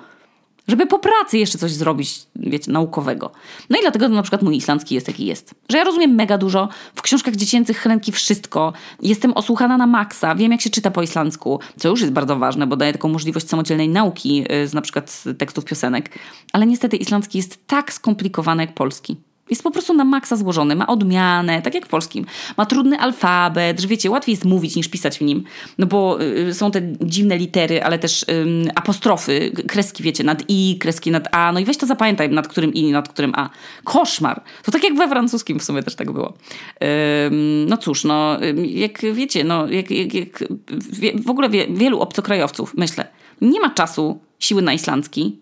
żeby 0.68 0.86
po 0.86 0.98
pracy 0.98 1.38
jeszcze 1.38 1.58
coś 1.58 1.72
zrobić, 1.72 2.26
wiecie, 2.36 2.72
naukowego. 2.72 3.30
No 3.70 3.78
i 3.78 3.80
dlatego 3.80 4.08
na 4.08 4.22
przykład 4.22 4.42
mój 4.42 4.56
islandzki 4.56 4.94
jest 4.94 5.08
jaki 5.08 5.26
jest. 5.26 5.54
Że 5.68 5.78
ja 5.78 5.84
rozumiem 5.84 6.14
mega 6.14 6.38
dużo, 6.38 6.68
w 6.94 7.02
książkach 7.02 7.36
dziecięcych 7.36 7.78
Helenki 7.78 8.12
wszystko, 8.12 8.72
jestem 9.02 9.32
osłuchana 9.32 9.76
na 9.76 9.86
maksa, 9.86 10.34
wiem 10.34 10.52
jak 10.52 10.60
się 10.60 10.70
czyta 10.70 10.90
po 10.90 11.02
islandzku, 11.02 11.60
co 11.76 11.88
już 11.88 12.00
jest 12.00 12.12
bardzo 12.12 12.36
ważne, 12.36 12.66
bo 12.66 12.76
daje 12.76 12.92
taką 12.92 13.08
możliwość 13.08 13.48
samodzielnej 13.48 13.88
nauki 13.88 14.44
y, 14.52 14.68
z 14.68 14.74
na 14.74 14.80
przykład 14.80 15.24
tekstów 15.38 15.64
piosenek. 15.64 16.10
Ale 16.52 16.66
niestety 16.66 16.96
islandzki 16.96 17.38
jest 17.38 17.66
tak 17.66 17.92
skomplikowany 17.92 18.62
jak 18.62 18.74
polski. 18.74 19.16
Jest 19.50 19.62
po 19.62 19.70
prostu 19.70 19.94
na 19.94 20.04
maksa 20.04 20.36
złożony, 20.36 20.76
ma 20.76 20.86
odmianę, 20.86 21.62
tak 21.62 21.74
jak 21.74 21.86
w 21.86 21.88
polskim. 21.88 22.26
Ma 22.56 22.66
trudny 22.66 22.98
alfabet, 22.98 23.80
że 23.80 23.88
wiecie, 23.88 24.10
łatwiej 24.10 24.32
jest 24.32 24.44
mówić 24.44 24.76
niż 24.76 24.88
pisać 24.88 25.18
w 25.18 25.20
nim, 25.20 25.44
no 25.78 25.86
bo 25.86 26.22
y, 26.22 26.54
są 26.54 26.70
te 26.70 26.82
dziwne 27.00 27.38
litery, 27.38 27.82
ale 27.82 27.98
też 27.98 28.22
y, 28.22 28.26
apostrofy, 28.74 29.52
kreski, 29.68 30.02
wiecie, 30.02 30.24
nad 30.24 30.42
i, 30.48 30.76
kreski 30.80 31.10
nad 31.10 31.28
a, 31.34 31.52
no 31.52 31.60
i 31.60 31.64
weź 31.64 31.76
to 31.76 31.86
zapamiętaj, 31.86 32.30
nad 32.30 32.48
którym 32.48 32.74
i, 32.74 32.92
nad 32.92 33.08
którym 33.08 33.32
a. 33.36 33.50
Koszmar. 33.84 34.42
To 34.62 34.72
tak 34.72 34.84
jak 34.84 34.96
we 34.96 35.08
francuskim 35.08 35.58
w 35.58 35.64
sumie 35.64 35.82
też 35.82 35.94
tak 35.94 36.12
było. 36.12 36.34
no 37.66 37.76
cóż, 37.76 38.04
no 38.04 38.38
jak 38.66 39.00
wiecie, 39.12 39.44
no 39.44 39.68
jak, 39.68 39.90
jak, 39.90 40.14
jak 40.14 40.44
w 41.24 41.30
ogóle 41.30 41.48
wie, 41.48 41.66
wielu 41.70 42.00
obcokrajowców, 42.00 42.74
myślę, 42.76 43.06
nie 43.40 43.60
ma 43.60 43.70
czasu, 43.70 44.20
siły 44.38 44.62
na 44.62 44.72
islandzki, 44.72 45.38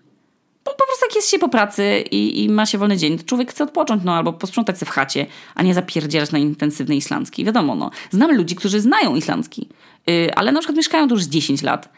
po, 0.65 0.71
po 0.71 0.87
prostu 0.87 1.07
jak 1.07 1.17
jest 1.17 1.31
się 1.31 1.39
po 1.39 1.49
pracy 1.49 2.05
i, 2.11 2.45
i, 2.45 2.49
ma 2.49 2.67
się 2.67 2.79
wolny 2.79 2.97
dzień, 2.97 3.19
to 3.19 3.25
człowiek 3.25 3.51
chce 3.51 3.65
odpocząć, 3.65 4.03
no 4.05 4.15
albo 4.15 4.33
posprzątać 4.33 4.81
się 4.81 4.87
w 4.87 4.91
chacie, 4.91 5.27
a 5.55 5.63
nie 5.63 5.75
zapierdzielać 5.75 6.33
na 6.33 6.39
intensywny 6.39 6.97
islandzki. 6.97 7.45
Wiadomo, 7.45 7.75
no. 7.75 7.91
Znam 8.11 8.37
ludzi, 8.37 8.57
którzy 8.57 8.81
znają 8.81 9.17
islandzki, 9.17 9.69
yy, 10.07 10.35
ale 10.35 10.53
na 10.53 10.61
przykład 10.61 10.77
mieszkają 10.77 11.09
tu 11.09 11.15
już 11.15 11.23
z 11.23 11.29
10 11.29 11.63
lat. 11.63 11.89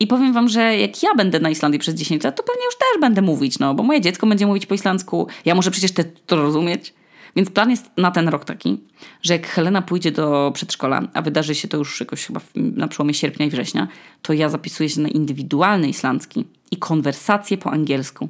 I 0.00 0.06
powiem 0.06 0.32
wam, 0.32 0.48
że 0.48 0.78
jak 0.78 1.02
ja 1.02 1.14
będę 1.14 1.40
na 1.40 1.50
Islandii 1.50 1.80
przez 1.80 1.94
10 1.94 2.24
lat, 2.24 2.36
to 2.36 2.42
pewnie 2.42 2.64
już 2.64 2.74
też 2.78 3.00
będę 3.00 3.22
mówić, 3.22 3.58
no, 3.58 3.74
bo 3.74 3.82
moje 3.82 4.00
dziecko 4.00 4.26
będzie 4.26 4.46
mówić 4.46 4.66
po 4.66 4.74
islandzku, 4.74 5.28
ja 5.44 5.54
muszę 5.54 5.70
przecież 5.70 5.92
te, 5.92 6.04
to 6.04 6.36
rozumieć. 6.36 6.94
Więc 7.36 7.50
plan 7.50 7.70
jest 7.70 7.90
na 7.96 8.10
ten 8.10 8.28
rok 8.28 8.44
taki, 8.44 8.78
że 9.22 9.32
jak 9.32 9.46
Helena 9.46 9.82
pójdzie 9.82 10.10
do 10.10 10.50
przedszkola, 10.54 11.02
a 11.14 11.22
wydarzy 11.22 11.54
się 11.54 11.68
to 11.68 11.76
już 11.76 12.00
jakoś 12.00 12.26
chyba 12.26 12.40
na 12.54 12.88
przełomie 12.88 13.14
sierpnia 13.14 13.46
i 13.46 13.50
września, 13.50 13.88
to 14.22 14.32
ja 14.32 14.48
zapisuję 14.48 14.88
się 14.88 15.00
na 15.00 15.08
indywidualny 15.08 15.88
islandzki 15.88 16.44
i 16.74 16.76
konwersację 16.76 17.58
po 17.58 17.70
angielsku. 17.70 18.28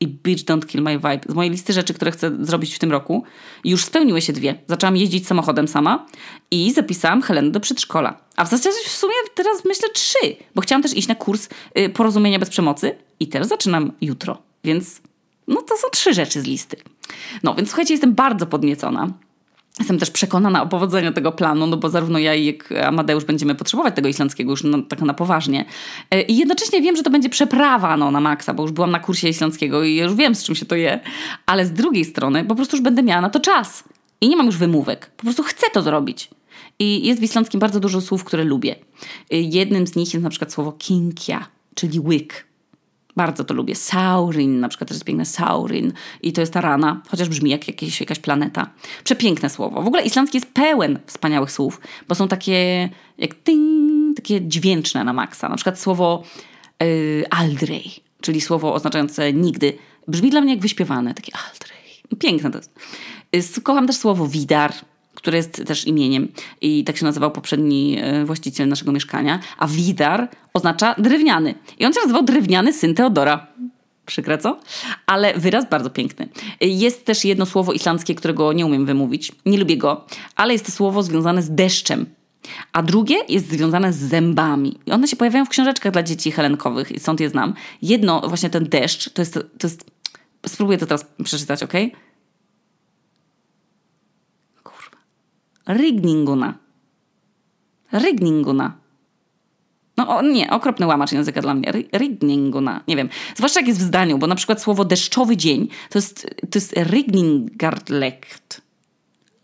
I 0.00 0.08
Beach 0.08 0.38
Don't 0.38 0.66
Kill 0.66 0.82
My 0.82 0.96
Vibe. 0.96 1.20
Z 1.28 1.34
mojej 1.34 1.50
listy 1.50 1.72
rzeczy, 1.72 1.94
które 1.94 2.10
chcę 2.10 2.30
zrobić 2.40 2.74
w 2.74 2.78
tym 2.78 2.92
roku, 2.92 3.24
już 3.64 3.84
spełniły 3.84 4.20
się 4.20 4.32
dwie. 4.32 4.54
Zaczęłam 4.68 4.96
jeździć 4.96 5.26
samochodem 5.26 5.68
sama 5.68 6.06
i 6.50 6.72
zapisałam 6.72 7.22
Helenę 7.22 7.50
do 7.50 7.60
przedszkola. 7.60 8.20
A 8.36 8.44
w 8.44 8.48
zasadzie 8.48 8.76
w 8.84 8.88
sumie 8.88 9.12
teraz 9.34 9.64
myślę 9.64 9.88
trzy, 9.94 10.36
bo 10.54 10.62
chciałam 10.62 10.82
też 10.82 10.96
iść 10.96 11.08
na 11.08 11.14
kurs 11.14 11.48
y, 11.78 11.88
porozumienia 11.88 12.38
bez 12.38 12.50
przemocy 12.50 12.94
i 13.20 13.28
teraz 13.28 13.48
zaczynam 13.48 13.92
jutro. 14.00 14.38
Więc 14.64 15.00
no 15.48 15.62
to 15.62 15.76
są 15.76 15.88
trzy 15.92 16.14
rzeczy 16.14 16.40
z 16.40 16.44
listy. 16.44 16.76
No 17.42 17.54
więc 17.54 17.68
słuchajcie, 17.68 17.94
jestem 17.94 18.14
bardzo 18.14 18.46
podniecona. 18.46 19.12
Jestem 19.78 19.98
też 19.98 20.10
przekonana 20.10 20.62
o 20.62 20.66
powodzeniu 20.66 21.12
tego 21.12 21.32
planu, 21.32 21.66
no 21.66 21.76
bo 21.76 21.88
zarówno 21.88 22.18
ja, 22.18 22.34
jak 22.34 22.72
Amadeusz 22.72 23.24
będziemy 23.24 23.54
potrzebować 23.54 23.94
tego 23.94 24.08
islandzkiego 24.08 24.50
już 24.50 24.64
no, 24.64 24.82
tak 24.82 25.00
na 25.00 25.14
poważnie. 25.14 25.64
E, 26.10 26.22
I 26.22 26.36
jednocześnie 26.36 26.82
wiem, 26.82 26.96
że 26.96 27.02
to 27.02 27.10
będzie 27.10 27.28
przeprawa 27.28 27.96
no, 27.96 28.10
na 28.10 28.20
maksa, 28.20 28.54
bo 28.54 28.62
już 28.62 28.72
byłam 28.72 28.90
na 28.90 29.00
kursie 29.00 29.28
islandzkiego 29.28 29.84
i 29.84 29.96
już 29.96 30.14
wiem, 30.14 30.34
z 30.34 30.44
czym 30.44 30.54
się 30.54 30.66
to 30.66 30.76
je. 30.76 31.00
Ale 31.46 31.66
z 31.66 31.72
drugiej 31.72 32.04
strony 32.04 32.44
po 32.44 32.54
prostu 32.54 32.76
już 32.76 32.82
będę 32.82 33.02
miała 33.02 33.20
na 33.20 33.30
to 33.30 33.40
czas. 33.40 33.84
I 34.20 34.28
nie 34.28 34.36
mam 34.36 34.46
już 34.46 34.56
wymówek. 34.56 35.10
Po 35.16 35.22
prostu 35.22 35.42
chcę 35.42 35.66
to 35.72 35.82
zrobić. 35.82 36.30
I 36.78 37.06
jest 37.06 37.20
w 37.20 37.24
islandzkim 37.24 37.60
bardzo 37.60 37.80
dużo 37.80 38.00
słów, 38.00 38.24
które 38.24 38.44
lubię. 38.44 38.76
E, 39.30 39.40
jednym 39.40 39.86
z 39.86 39.96
nich 39.96 40.14
jest 40.14 40.24
na 40.24 40.30
przykład 40.30 40.52
słowo 40.52 40.72
kinkia, 40.72 41.46
czyli 41.74 42.00
łyk. 42.00 42.51
Bardzo 43.16 43.44
to 43.44 43.54
lubię. 43.54 43.74
Saurin, 43.74 44.60
na 44.60 44.68
przykład 44.68 44.88
też 44.88 44.94
jest 44.94 45.04
piękne 45.04 45.24
Saurin 45.24 45.92
i 46.22 46.32
to 46.32 46.40
jest 46.40 46.52
ta 46.52 46.60
rana, 46.60 47.02
chociaż 47.08 47.28
brzmi 47.28 47.50
jak 47.50 47.68
jakieś, 47.68 48.00
jakaś 48.00 48.18
planeta. 48.18 48.70
Przepiękne 49.04 49.50
słowo. 49.50 49.82
W 49.82 49.86
ogóle 49.86 50.02
islandzki 50.02 50.36
jest 50.36 50.52
pełen 50.52 50.98
wspaniałych 51.06 51.52
słów, 51.52 51.80
bo 52.08 52.14
są 52.14 52.28
takie 52.28 52.88
jak 53.18 53.34
ting, 53.34 54.16
takie 54.16 54.40
dźwięczne 54.40 55.04
na 55.04 55.12
maksa. 55.12 55.48
Na 55.48 55.56
przykład 55.56 55.80
słowo 55.80 56.22
yy, 56.80 57.24
aldrej, 57.30 57.90
czyli 58.20 58.40
słowo 58.40 58.74
oznaczające 58.74 59.32
nigdy. 59.32 59.78
Brzmi 60.08 60.30
dla 60.30 60.40
mnie 60.40 60.52
jak 60.52 60.62
wyśpiewane, 60.62 61.14
takie 61.14 61.32
aldrej. 61.36 62.18
Piękne 62.18 62.50
to 62.50 62.58
jest. 63.32 63.60
Kocham 63.60 63.86
też 63.86 63.96
słowo 63.96 64.28
widar, 64.28 64.72
które 65.14 65.36
jest 65.36 65.64
też 65.66 65.86
imieniem 65.86 66.28
i 66.60 66.84
tak 66.84 66.96
się 66.96 67.04
nazywał 67.04 67.30
poprzedni 67.30 67.98
e, 68.00 68.24
właściciel 68.24 68.68
naszego 68.68 68.92
mieszkania, 68.92 69.40
a 69.58 69.66
Widar 69.66 70.28
oznacza 70.54 70.94
drewniany. 70.98 71.54
I 71.78 71.86
on 71.86 71.92
się 71.92 72.00
nazywał 72.00 72.22
drewniany 72.22 72.72
syn 72.72 72.94
Teodora. 72.94 73.46
Przykre 74.06 74.38
co? 74.38 74.60
Ale 75.06 75.34
wyraz 75.34 75.68
bardzo 75.70 75.90
piękny. 75.90 76.28
Jest 76.60 77.04
też 77.04 77.24
jedno 77.24 77.46
słowo 77.46 77.72
islandzkie, 77.72 78.14
którego 78.14 78.52
nie 78.52 78.66
umiem 78.66 78.86
wymówić. 78.86 79.32
Nie 79.46 79.58
lubię 79.58 79.76
go, 79.76 80.04
ale 80.36 80.52
jest 80.52 80.66
to 80.66 80.72
słowo 80.72 81.02
związane 81.02 81.42
z 81.42 81.50
deszczem. 81.50 82.06
A 82.72 82.82
drugie 82.82 83.16
jest 83.28 83.50
związane 83.50 83.92
z 83.92 83.96
zębami. 83.96 84.78
I 84.86 84.92
one 84.92 85.08
się 85.08 85.16
pojawiają 85.16 85.44
w 85.44 85.48
książeczkach 85.48 85.92
dla 85.92 86.02
dzieci 86.02 86.32
helenkowych 86.32 86.92
i 86.92 87.00
stąd 87.00 87.20
je 87.20 87.28
znam. 87.28 87.54
Jedno, 87.82 88.20
właśnie 88.28 88.50
ten 88.50 88.64
deszcz, 88.64 89.10
to 89.10 89.22
jest, 89.22 89.34
to 89.34 89.66
jest 89.66 89.84
spróbuję 90.46 90.78
to 90.78 90.86
teraz 90.86 91.06
przeczytać, 91.24 91.62
ok? 91.62 91.72
Rigninguna. 95.68 96.54
Rigninguna. 97.92 98.82
No 99.96 100.08
o, 100.08 100.22
nie, 100.22 100.50
okropny 100.50 100.86
łamacz 100.86 101.12
języka 101.12 101.42
dla 101.42 101.54
mnie. 101.54 101.72
Rigninguna. 101.96 102.80
Nie 102.88 102.96
wiem. 102.96 103.08
Zwłaszcza 103.36 103.60
jak 103.60 103.68
jest 103.68 103.80
w 103.80 103.82
zdaniu, 103.82 104.18
bo 104.18 104.26
na 104.26 104.34
przykład 104.34 104.62
słowo 104.62 104.84
deszczowy 104.84 105.36
dzień 105.36 105.68
to 105.90 105.98
jest, 105.98 106.26
to 106.40 106.58
jest 106.58 106.72
Rigningarlekt. 106.76 108.62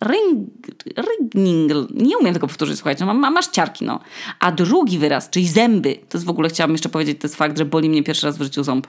Ring, 0.04 0.48
rigning, 0.96 1.72
nie 1.90 2.18
umiem 2.18 2.34
tego 2.34 2.46
powtórzyć, 2.46 2.76
słuchajcie, 2.76 3.04
no, 3.04 3.14
ma, 3.14 3.30
masz 3.30 3.46
ciarki, 3.46 3.84
no. 3.84 4.00
A 4.40 4.52
drugi 4.52 4.98
wyraz, 4.98 5.30
czyli 5.30 5.48
zęby, 5.48 5.94
to 6.08 6.18
jest 6.18 6.26
w 6.26 6.30
ogóle, 6.30 6.48
chciałam 6.48 6.72
jeszcze 6.72 6.88
powiedzieć, 6.88 7.20
to 7.20 7.26
jest 7.26 7.36
fakt, 7.36 7.58
że 7.58 7.64
boli 7.64 7.90
mnie 7.90 8.02
pierwszy 8.02 8.26
raz 8.26 8.38
w 8.38 8.42
życiu 8.42 8.64
ząb. 8.64 8.86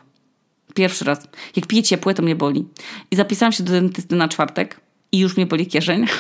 Pierwszy 0.74 1.06
raz. 1.06 1.28
Jak 1.56 1.68
piję 1.68 1.84
ciepłe, 1.84 2.14
to 2.14 2.24
mnie 2.24 2.36
boli. 2.36 2.68
I 3.12 3.16
zapisałam 3.16 3.52
się 3.52 3.64
do 3.64 3.72
dentysty 3.72 4.16
na 4.16 4.28
czwartek 4.28 4.82
i 5.12 5.20
już 5.20 5.38
mnie 5.38 5.46
boli 5.46 5.68
kieszeń. 5.68 6.06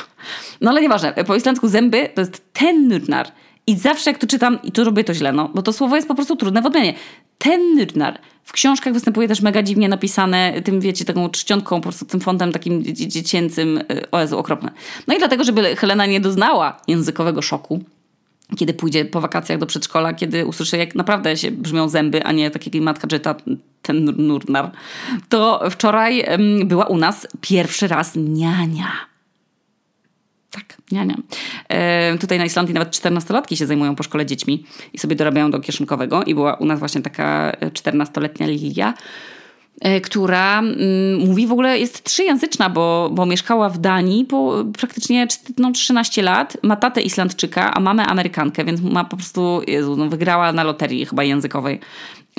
No 0.62 0.72
ale 0.72 0.82
nieważne, 0.82 1.14
po 1.14 1.36
islandzku 1.36 1.68
zęby 1.68 2.10
to 2.16 2.22
jest 2.22 2.54
tennurnar 2.54 3.28
I 3.68 3.76
zawsze 3.76 4.10
jak 4.10 4.20
to 4.20 4.28
czytam, 4.28 4.60
i 4.64 4.72
to 4.72 4.84
robię 4.84 5.04
to 5.04 5.14
źle, 5.14 5.34
no, 5.34 5.50
bo 5.54 5.62
to 5.62 5.74
słowo 5.74 5.96
jest 5.96 6.08
po 6.08 6.16
prostu 6.16 6.36
trudne 6.36 6.62
w 6.62 6.66
odmianie. 6.66 6.94
Tennurnar. 7.38 8.20
W 8.44 8.52
książkach 8.52 8.94
występuje 8.94 9.28
też 9.28 9.42
mega 9.42 9.64
dziwnie 9.64 9.90
napisane 9.90 10.62
tym, 10.62 10.80
wiecie, 10.80 11.06
taką 11.06 11.30
czcionką, 11.30 11.76
po 11.76 11.82
prostu 11.82 12.06
tym 12.06 12.20
fontem 12.20 12.52
takim 12.52 12.84
dziecięcym. 12.94 13.78
Y, 13.78 14.12
o 14.12 14.20
Jezu, 14.20 14.38
okropne. 14.38 14.72
No 15.08 15.16
i 15.16 15.18
dlatego, 15.18 15.44
żeby 15.44 15.76
Helena 15.76 16.06
nie 16.06 16.22
doznała 16.22 16.82
językowego 16.88 17.42
szoku, 17.42 17.84
kiedy 18.58 18.74
pójdzie 18.74 19.06
po 19.06 19.22
wakacjach 19.22 19.60
do 19.60 19.66
przedszkola, 19.66 20.14
kiedy 20.14 20.46
usłyszy, 20.46 20.78
jak 20.78 20.96
naprawdę 20.96 21.38
się 21.38 21.52
brzmią 21.52 21.90
zęby, 21.90 22.24
a 22.24 22.32
nie 22.32 22.52
tak 22.52 22.66
jak 22.66 22.84
matka 22.84 23.08
czyta 23.08 23.36
ten 23.82 24.06
nurnar, 24.06 24.72
to 25.30 25.70
wczoraj 25.70 26.26
była 26.66 26.86
u 26.86 26.98
nas 26.98 27.28
pierwszy 27.42 27.88
raz 27.88 28.16
niania. 28.16 28.92
Tak, 30.52 30.78
niania. 30.92 31.16
E, 31.70 32.18
tutaj 32.18 32.38
na 32.38 32.46
Islandii 32.46 32.74
nawet 32.74 32.90
14-latki 32.90 33.56
się 33.56 33.66
zajmują 33.66 33.96
po 33.96 34.04
szkole 34.04 34.26
dziećmi 34.26 34.66
i 34.94 35.00
sobie 35.00 35.16
dorabiają 35.16 35.52
do 35.52 35.60
kieszonkowego 35.60 36.24
i 36.24 36.36
była 36.36 36.54
u 36.54 36.66
nas 36.66 36.80
właśnie 36.80 37.02
taka 37.02 37.52
14-letnia 37.74 38.48
Lilia, 38.48 38.94
E, 38.94 39.39
która 40.04 40.60
mm, 40.60 41.28
mówi 41.28 41.48
w 41.48 41.52
ogóle, 41.52 41.80
jest 41.80 42.04
trzyjęzyczna, 42.04 42.70
bo, 42.70 43.10
bo 43.14 43.26
mieszkała 43.26 43.70
w 43.70 43.78
Danii 43.78 44.26
po 44.26 44.66
praktycznie 44.80 45.28
no, 45.58 45.72
13 45.72 46.22
lat. 46.22 46.58
Ma 46.64 46.76
tatę 46.76 47.02
Islandczyka, 47.02 47.74
a 47.74 47.80
mamę 47.80 48.06
Amerykankę, 48.06 48.66
więc 48.66 48.82
ma 48.82 49.04
po 49.04 49.18
prostu, 49.18 49.62
Jezu, 49.68 49.96
no, 49.96 50.10
wygrała 50.10 50.52
na 50.52 50.64
loterii 50.64 51.06
chyba 51.06 51.24
językowej. 51.24 51.80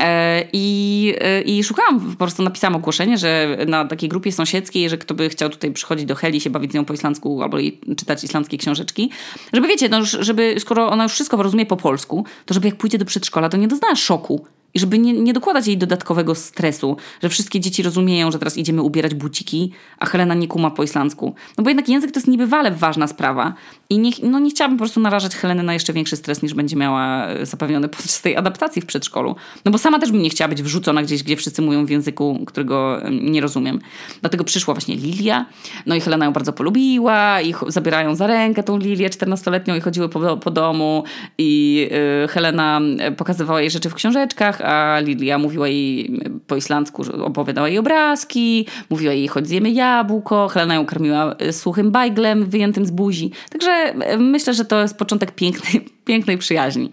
E, 0.00 0.44
I, 0.52 1.14
e, 1.20 1.42
I 1.42 1.64
szukałam, 1.64 2.00
po 2.00 2.16
prostu 2.16 2.42
napisałam 2.42 2.76
ogłoszenie, 2.76 3.18
że 3.18 3.58
na 3.66 3.84
takiej 3.84 4.08
grupie 4.08 4.32
sąsiedzkiej, 4.32 4.90
że 4.90 4.98
kto 4.98 5.14
by 5.14 5.28
chciał 5.28 5.48
tutaj 5.48 5.72
przychodzić 5.72 6.06
do 6.06 6.14
Heli, 6.14 6.40
się 6.40 6.50
bawić 6.50 6.72
z 6.72 6.74
nią 6.74 6.84
po 6.84 6.94
islandzku 6.94 7.42
albo 7.42 7.56
czytać 7.96 8.24
islandzkie 8.24 8.58
książeczki, 8.58 9.10
żeby 9.52 9.68
wiecie, 9.68 9.88
no, 9.88 10.04
żeby 10.04 10.54
skoro 10.58 10.90
ona 10.90 11.02
już 11.02 11.12
wszystko 11.12 11.42
rozumie 11.42 11.66
po 11.66 11.76
polsku, 11.76 12.24
to 12.46 12.54
żeby 12.54 12.68
jak 12.68 12.76
pójdzie 12.76 12.98
do 12.98 13.04
przedszkola, 13.04 13.48
to 13.48 13.56
nie 13.56 13.68
doznała 13.68 13.96
szoku 13.96 14.44
i 14.74 14.78
żeby 14.80 14.98
nie, 14.98 15.12
nie 15.12 15.32
dokładać 15.32 15.66
jej 15.66 15.78
dodatkowego 15.78 16.34
stresu, 16.34 16.96
że 17.22 17.28
wszystkie 17.28 17.60
dzieci 17.60 17.82
rozumieją, 17.82 18.30
że 18.30 18.38
teraz 18.38 18.56
idziemy 18.56 18.82
ubierać 18.82 19.14
buciki, 19.14 19.72
a 19.98 20.06
Helena 20.06 20.34
nie 20.34 20.48
kuma 20.48 20.70
po 20.70 20.82
islandzku. 20.82 21.34
No 21.58 21.64
bo 21.64 21.70
jednak 21.70 21.88
język 21.88 22.12
to 22.12 22.18
jest 22.18 22.28
niebywale 22.28 22.70
ważna 22.70 23.06
sprawa. 23.06 23.54
I 23.90 23.98
nie, 23.98 24.10
no 24.22 24.38
nie 24.38 24.50
chciałabym 24.50 24.78
po 24.78 24.82
prostu 24.82 25.00
narażać 25.00 25.36
Heleny 25.36 25.62
na 25.62 25.74
jeszcze 25.74 25.92
większy 25.92 26.16
stres, 26.16 26.42
niż 26.42 26.54
będzie 26.54 26.76
miała 26.76 27.26
e, 27.26 27.46
zapewniony 27.46 27.88
podczas 27.98 28.20
tej 28.20 28.36
adaptacji 28.36 28.82
w 28.82 28.86
przedszkolu. 28.86 29.36
No 29.64 29.72
bo 29.72 29.78
sama 29.78 29.98
też 29.98 30.12
bym 30.12 30.22
nie 30.22 30.30
chciała 30.30 30.48
być 30.48 30.62
wrzucona 30.62 31.02
gdzieś, 31.02 31.22
gdzie 31.22 31.36
wszyscy 31.36 31.62
mówią 31.62 31.86
w 31.86 31.90
języku, 31.90 32.44
którego 32.46 33.00
nie 33.10 33.40
rozumiem. 33.40 33.80
Dlatego 34.20 34.44
przyszła 34.44 34.74
właśnie 34.74 34.96
Lilia. 34.96 35.46
No 35.86 35.94
i 35.94 36.00
Helena 36.00 36.24
ją 36.24 36.32
bardzo 36.32 36.52
polubiła 36.52 37.40
i 37.40 37.54
zabierają 37.68 38.14
za 38.14 38.26
rękę 38.26 38.62
tą 38.62 38.78
Lilię 38.78 39.10
14-letnią 39.10 39.76
i 39.76 39.80
chodziły 39.80 40.08
po, 40.08 40.36
po 40.36 40.50
domu 40.50 41.04
i 41.38 41.76
yy, 42.22 42.28
Helena 42.28 42.80
pokazywała 43.16 43.60
jej 43.60 43.70
rzeczy 43.70 43.90
w 43.90 43.94
książeczkach, 43.94 44.59
a 44.64 45.00
Lilia 45.00 45.38
mówiła 45.38 45.68
jej 45.68 46.20
po 46.46 46.56
islandzku, 46.56 47.02
opowiadała 47.24 47.68
jej 47.68 47.78
obrazki, 47.78 48.66
mówiła 48.90 49.12
jej 49.12 49.28
chodź 49.28 49.48
zjemy 49.48 49.70
jabłko, 49.70 50.48
Helena 50.48 50.74
ją 50.74 50.86
karmiła 50.86 51.34
e, 51.38 51.52
suchym 51.52 51.90
bajglem 51.90 52.46
wyjętym 52.46 52.86
z 52.86 52.90
buzi. 52.90 53.30
Także 53.50 53.94
myślę, 54.18 54.54
że 54.54 54.64
to 54.64 54.82
jest 54.82 54.98
początek 54.98 55.32
pięknej, 55.32 55.84
pięknej 56.10 56.38
przyjaźni. 56.38 56.90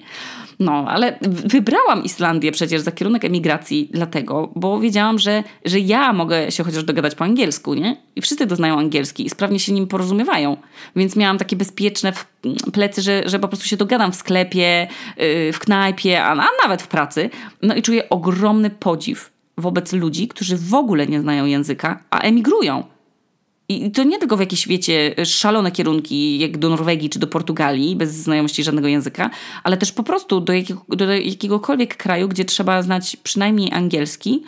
No, 0.59 0.85
ale 0.87 1.19
wybrałam 1.45 2.03
Islandię 2.03 2.51
przecież 2.51 2.81
za 2.81 2.91
kierunek 2.91 3.25
emigracji 3.25 3.89
dlatego, 3.93 4.51
bo 4.55 4.79
wiedziałam, 4.79 5.19
że, 5.19 5.43
że 5.65 5.79
ja 5.79 6.13
mogę 6.13 6.51
się 6.51 6.63
chociaż 6.63 6.83
dogadać 6.83 7.15
po 7.15 7.23
angielsku, 7.23 7.73
nie? 7.73 7.97
I 8.15 8.21
wszyscy 8.21 8.45
doznają 8.45 8.79
angielski 8.79 9.25
i 9.25 9.29
sprawnie 9.29 9.59
się 9.59 9.73
nim 9.73 9.87
porozumiewają. 9.87 10.57
Więc 10.95 11.15
miałam 11.15 11.37
takie 11.37 11.55
bezpieczne 11.55 12.13
plecy, 12.73 13.01
że, 13.01 13.23
że 13.25 13.39
po 13.39 13.47
prostu 13.47 13.65
się 13.65 13.77
dogadam 13.77 14.11
w 14.11 14.15
sklepie, 14.15 14.87
y, 15.21 15.53
w 15.53 15.59
knajpie, 15.59 16.23
a, 16.23 16.31
a 16.31 16.47
nawet 16.63 16.81
w 16.81 16.87
pracy. 16.87 17.29
No 17.61 17.75
i 17.75 17.81
czuję 17.81 18.09
ogromny 18.09 18.69
podziw 18.69 19.31
wobec 19.57 19.93
ludzi, 19.93 20.27
którzy 20.27 20.57
w 20.57 20.73
ogóle 20.73 21.07
nie 21.07 21.21
znają 21.21 21.45
języka, 21.45 22.03
a 22.09 22.19
emigrują. 22.19 22.83
I 23.69 23.91
to 23.91 24.03
nie 24.03 24.19
tylko 24.19 24.37
w 24.37 24.39
jakieś, 24.39 24.67
wiecie, 24.67 25.15
szalone 25.25 25.71
kierunki, 25.71 26.39
jak 26.39 26.57
do 26.57 26.69
Norwegii 26.69 27.09
czy 27.09 27.19
do 27.19 27.27
Portugalii, 27.27 27.95
bez 27.95 28.13
znajomości 28.13 28.63
żadnego 28.63 28.87
języka, 28.87 29.29
ale 29.63 29.77
też 29.77 29.91
po 29.91 30.03
prostu 30.03 30.41
do, 30.41 30.53
jakiego, 30.53 30.85
do 30.89 31.13
jakiegokolwiek 31.13 31.97
kraju, 31.97 32.27
gdzie 32.27 32.45
trzeba 32.45 32.81
znać 32.81 33.15
przynajmniej 33.15 33.73
angielski, 33.73 34.43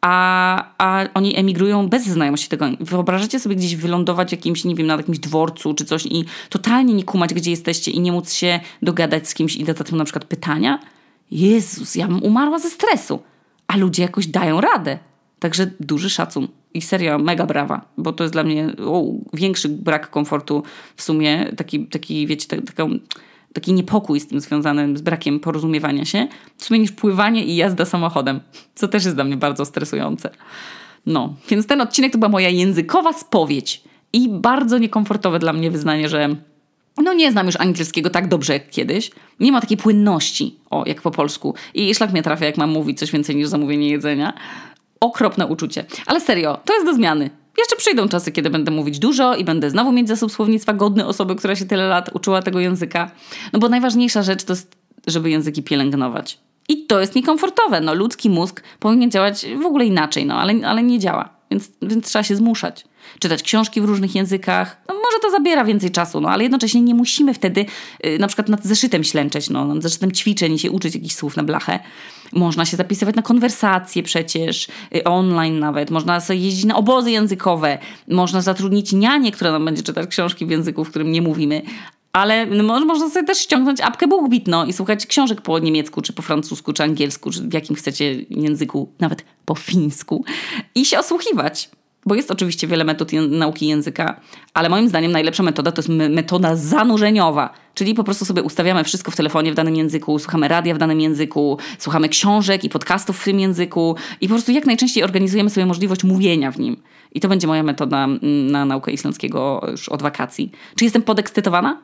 a, 0.00 0.64
a 0.78 1.04
oni 1.14 1.36
emigrują 1.36 1.88
bez 1.88 2.06
znajomości 2.06 2.48
tego. 2.48 2.66
Wyobrażacie 2.80 3.40
sobie 3.40 3.56
gdzieś 3.56 3.76
wylądować 3.76 4.32
jakimś, 4.32 4.64
nie 4.64 4.74
wiem, 4.74 4.86
na 4.86 4.96
jakimś 4.96 5.18
dworcu 5.18 5.74
czy 5.74 5.84
coś 5.84 6.06
i 6.06 6.24
totalnie 6.50 6.94
nie 6.94 7.04
kumać, 7.04 7.34
gdzie 7.34 7.50
jesteście 7.50 7.90
i 7.90 8.00
nie 8.00 8.12
móc 8.12 8.32
się 8.32 8.60
dogadać 8.82 9.28
z 9.28 9.34
kimś 9.34 9.56
i 9.56 9.64
dać 9.64 9.92
mu 9.92 9.98
na 9.98 10.04
przykład 10.04 10.24
pytania? 10.24 10.78
Jezus, 11.30 11.94
ja 11.94 12.08
bym 12.08 12.22
umarła 12.22 12.58
ze 12.58 12.70
stresu. 12.70 13.22
A 13.66 13.76
ludzie 13.76 14.02
jakoś 14.02 14.26
dają 14.26 14.60
radę. 14.60 14.98
Także 15.38 15.70
duży 15.80 16.10
szacun. 16.10 16.48
I 16.76 16.80
seria 16.80 17.18
mega 17.18 17.46
brawa, 17.46 17.84
bo 17.98 18.12
to 18.12 18.24
jest 18.24 18.34
dla 18.34 18.44
mnie 18.44 18.72
o, 18.86 19.04
większy 19.32 19.68
brak 19.68 20.10
komfortu 20.10 20.62
w 20.96 21.02
sumie, 21.02 21.52
taki, 21.56 21.86
taki 21.86 22.26
wiecie, 22.26 22.48
tak, 22.48 22.60
taka, 22.64 22.86
taki 23.52 23.72
niepokój 23.72 24.20
z 24.20 24.26
tym 24.26 24.40
związany, 24.40 24.96
z 24.96 25.02
brakiem 25.02 25.40
porozumiewania 25.40 26.04
się, 26.04 26.28
w 26.56 26.64
sumie 26.64 26.80
niż 26.80 26.92
pływanie 26.92 27.44
i 27.44 27.56
jazda 27.56 27.84
samochodem, 27.84 28.40
co 28.74 28.88
też 28.88 29.04
jest 29.04 29.16
dla 29.16 29.24
mnie 29.24 29.36
bardzo 29.36 29.64
stresujące. 29.64 30.30
No, 31.06 31.34
więc 31.48 31.66
ten 31.66 31.80
odcinek 31.80 32.12
to 32.12 32.18
była 32.18 32.28
moja 32.28 32.48
językowa 32.48 33.12
spowiedź 33.12 33.82
i 34.12 34.28
bardzo 34.28 34.78
niekomfortowe 34.78 35.38
dla 35.38 35.52
mnie 35.52 35.70
wyznanie, 35.70 36.08
że 36.08 36.36
no 37.02 37.12
nie 37.12 37.32
znam 37.32 37.46
już 37.46 37.56
angielskiego 37.56 38.10
tak 38.10 38.28
dobrze 38.28 38.52
jak 38.52 38.70
kiedyś. 38.70 39.10
Nie 39.40 39.52
ma 39.52 39.60
takiej 39.60 39.76
płynności, 39.76 40.56
o, 40.70 40.84
jak 40.86 41.02
po 41.02 41.10
polsku. 41.10 41.54
I 41.74 41.94
szlak 41.94 42.12
mnie 42.12 42.22
trafia, 42.22 42.46
jak 42.46 42.56
mam 42.56 42.70
mówić 42.70 42.98
coś 42.98 43.10
więcej 43.10 43.36
niż 43.36 43.48
zamówienie 43.48 43.88
jedzenia 43.88 44.34
okropne 45.06 45.46
uczucie. 45.46 45.84
Ale 46.06 46.20
serio, 46.20 46.60
to 46.64 46.74
jest 46.74 46.86
do 46.86 46.94
zmiany. 46.94 47.30
Jeszcze 47.58 47.76
przyjdą 47.76 48.08
czasy, 48.08 48.32
kiedy 48.32 48.50
będę 48.50 48.70
mówić 48.70 48.98
dużo 48.98 49.34
i 49.34 49.44
będę 49.44 49.70
znowu 49.70 49.92
mieć 49.92 50.08
zasób 50.08 50.32
słownictwa 50.32 50.72
godny 50.72 51.06
osoby, 51.06 51.36
która 51.36 51.56
się 51.56 51.64
tyle 51.64 51.86
lat 51.86 52.10
uczyła 52.14 52.42
tego 52.42 52.60
języka. 52.60 53.10
No 53.52 53.58
bo 53.58 53.68
najważniejsza 53.68 54.22
rzecz 54.22 54.44
to 54.44 54.52
jest, 54.52 54.76
żeby 55.06 55.30
języki 55.30 55.62
pielęgnować. 55.62 56.38
I 56.68 56.86
to 56.86 57.00
jest 57.00 57.14
niekomfortowe. 57.14 57.80
No, 57.80 57.94
ludzki 57.94 58.30
mózg 58.30 58.62
powinien 58.80 59.10
działać 59.10 59.46
w 59.62 59.66
ogóle 59.66 59.84
inaczej, 59.84 60.26
no, 60.26 60.34
ale, 60.34 60.54
ale 60.66 60.82
nie 60.82 60.98
działa. 60.98 61.28
Więc, 61.50 61.70
więc 61.82 62.06
trzeba 62.06 62.22
się 62.22 62.36
zmuszać. 62.36 62.84
Czytać 63.18 63.42
książki 63.42 63.80
w 63.80 63.84
różnych 63.84 64.14
językach. 64.14 64.80
No, 64.88 64.94
może 64.94 65.18
to 65.22 65.30
zabiera 65.30 65.64
więcej 65.64 65.90
czasu, 65.90 66.20
no, 66.20 66.28
ale 66.28 66.42
jednocześnie 66.42 66.80
nie 66.80 66.94
musimy 66.94 67.34
wtedy 67.34 67.66
yy, 68.04 68.18
na 68.18 68.26
przykład 68.26 68.48
nad 68.48 68.64
zeszytem 68.64 69.04
ślęczeć, 69.04 69.50
no, 69.50 69.64
nad 69.64 69.82
zeszytem 69.82 70.12
ćwiczeń 70.12 70.52
i 70.52 70.58
się 70.58 70.70
uczyć 70.70 70.94
jakichś 70.94 71.14
słów 71.14 71.36
na 71.36 71.42
blachę. 71.42 71.78
Można 72.32 72.64
się 72.64 72.76
zapisywać 72.76 73.14
na 73.14 73.22
konwersacje 73.22 74.02
przecież, 74.02 74.68
yy, 74.92 75.04
online 75.04 75.58
nawet. 75.58 75.90
Można 75.90 76.20
sobie 76.20 76.38
jeździć 76.38 76.64
na 76.64 76.76
obozy 76.76 77.10
językowe. 77.10 77.78
Można 78.08 78.42
zatrudnić 78.42 78.92
nianię, 78.92 79.32
która 79.32 79.52
nam 79.52 79.64
będzie 79.64 79.82
czytać 79.82 80.08
książki 80.08 80.46
w 80.46 80.50
języku, 80.50 80.84
w 80.84 80.90
którym 80.90 81.12
nie 81.12 81.22
mówimy. 81.22 81.62
Ale 82.16 82.46
no, 82.46 82.84
można 82.84 83.10
sobie 83.10 83.26
też 83.26 83.38
ściągnąć 83.38 83.80
apkę 83.80 84.08
BookBeat 84.08 84.46
no, 84.46 84.66
i 84.66 84.72
słuchać 84.72 85.06
książek 85.06 85.40
po 85.40 85.58
niemiecku, 85.58 86.02
czy 86.02 86.12
po 86.12 86.22
francusku, 86.22 86.72
czy 86.72 86.82
angielsku, 86.82 87.30
czy 87.30 87.42
w 87.42 87.52
jakim 87.52 87.76
chcecie 87.76 88.14
języku, 88.30 88.92
nawet 89.00 89.24
po 89.44 89.54
fińsku 89.54 90.24
i 90.74 90.84
się 90.84 90.98
osłuchiwać. 90.98 91.70
Bo 92.06 92.14
jest 92.14 92.30
oczywiście 92.30 92.66
wiele 92.66 92.84
metod 92.84 93.12
nauki 93.30 93.66
języka, 93.66 94.20
ale 94.54 94.68
moim 94.68 94.88
zdaniem 94.88 95.12
najlepsza 95.12 95.42
metoda 95.42 95.72
to 95.72 95.78
jest 95.78 95.88
metoda 95.88 96.56
zanurzeniowa. 96.56 97.50
Czyli 97.74 97.94
po 97.94 98.04
prostu 98.04 98.24
sobie 98.24 98.42
ustawiamy 98.42 98.84
wszystko 98.84 99.10
w 99.10 99.16
telefonie 99.16 99.52
w 99.52 99.54
danym 99.54 99.76
języku, 99.76 100.18
słuchamy 100.18 100.48
radia 100.48 100.74
w 100.74 100.78
danym 100.78 101.00
języku, 101.00 101.58
słuchamy 101.78 102.08
książek 102.08 102.64
i 102.64 102.68
podcastów 102.68 103.20
w 103.20 103.24
tym 103.24 103.40
języku 103.40 103.96
i 104.20 104.28
po 104.28 104.34
prostu 104.34 104.52
jak 104.52 104.66
najczęściej 104.66 105.04
organizujemy 105.04 105.50
sobie 105.50 105.66
możliwość 105.66 106.04
mówienia 106.04 106.52
w 106.52 106.58
nim. 106.58 106.76
I 107.12 107.20
to 107.20 107.28
będzie 107.28 107.46
moja 107.46 107.62
metoda 107.62 108.04
mm, 108.04 108.50
na 108.50 108.64
naukę 108.64 108.92
islandzkiego 108.92 109.66
już 109.70 109.88
od 109.88 110.02
wakacji. 110.02 110.52
Czy 110.76 110.84
jestem 110.84 111.02
podekscytowana? 111.02 111.82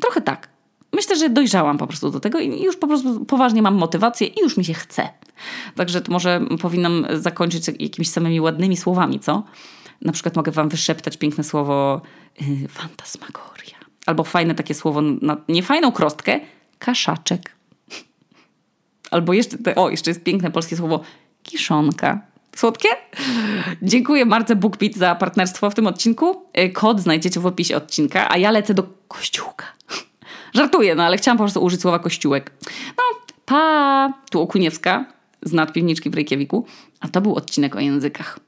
Trochę 0.00 0.20
tak. 0.20 0.57
Myślę, 0.92 1.16
że 1.16 1.30
dojrzałam 1.30 1.78
po 1.78 1.86
prostu 1.86 2.10
do 2.10 2.20
tego 2.20 2.38
i 2.38 2.62
już 2.62 2.76
po 2.76 2.86
prostu 2.86 3.24
poważnie 3.24 3.62
mam 3.62 3.74
motywację 3.74 4.26
i 4.26 4.40
już 4.40 4.56
mi 4.56 4.64
się 4.64 4.74
chce. 4.74 5.08
Także 5.76 6.00
to 6.00 6.12
może 6.12 6.40
powinnam 6.60 7.06
zakończyć 7.14 7.68
jakimiś 7.78 8.10
samymi 8.10 8.40
ładnymi 8.40 8.76
słowami, 8.76 9.20
co? 9.20 9.44
Na 10.02 10.12
przykład 10.12 10.36
mogę 10.36 10.52
wam 10.52 10.68
wyszeptać 10.68 11.16
piękne 11.16 11.44
słowo 11.44 12.00
yy, 12.40 12.68
fantasmagoria. 12.68 13.78
Albo 14.06 14.24
fajne 14.24 14.54
takie 14.54 14.74
słowo, 14.74 15.02
na 15.02 15.36
niefajną 15.48 15.92
krostkę, 15.92 16.40
kaszaczek. 16.78 17.56
Albo 19.10 19.32
jeszcze, 19.32 19.74
o, 19.74 19.90
jeszcze 19.90 20.10
jest 20.10 20.24
piękne 20.24 20.50
polskie 20.50 20.76
słowo 20.76 21.00
kiszonka. 21.42 22.20
Słodkie? 22.56 22.88
Dziękuję 23.82 24.24
Marce 24.24 24.56
BookBeat 24.56 24.94
za 24.94 25.14
partnerstwo 25.14 25.70
w 25.70 25.74
tym 25.74 25.86
odcinku. 25.86 26.42
Y, 26.58 26.70
kod 26.70 27.00
znajdziecie 27.00 27.40
w 27.40 27.46
opisie 27.46 27.76
odcinka, 27.76 28.30
a 28.30 28.36
ja 28.36 28.50
lecę 28.50 28.74
do 28.74 28.82
kościółka. 29.08 29.64
Żartuję, 30.54 30.94
no 30.94 31.02
ale 31.02 31.16
chciałam 31.16 31.38
po 31.38 31.44
prostu 31.44 31.64
użyć 31.64 31.80
słowa 31.80 31.98
kościółek. 31.98 32.52
No, 32.96 33.02
pa! 33.44 34.12
Tu 34.30 34.40
Okuniewska 34.40 35.04
z 35.42 35.52
nadpiwniczki 35.52 36.10
w 36.10 36.14
Reykjaviku, 36.14 36.66
a 37.00 37.08
to 37.08 37.20
był 37.20 37.34
odcinek 37.34 37.76
o 37.76 37.80
językach. 37.80 38.38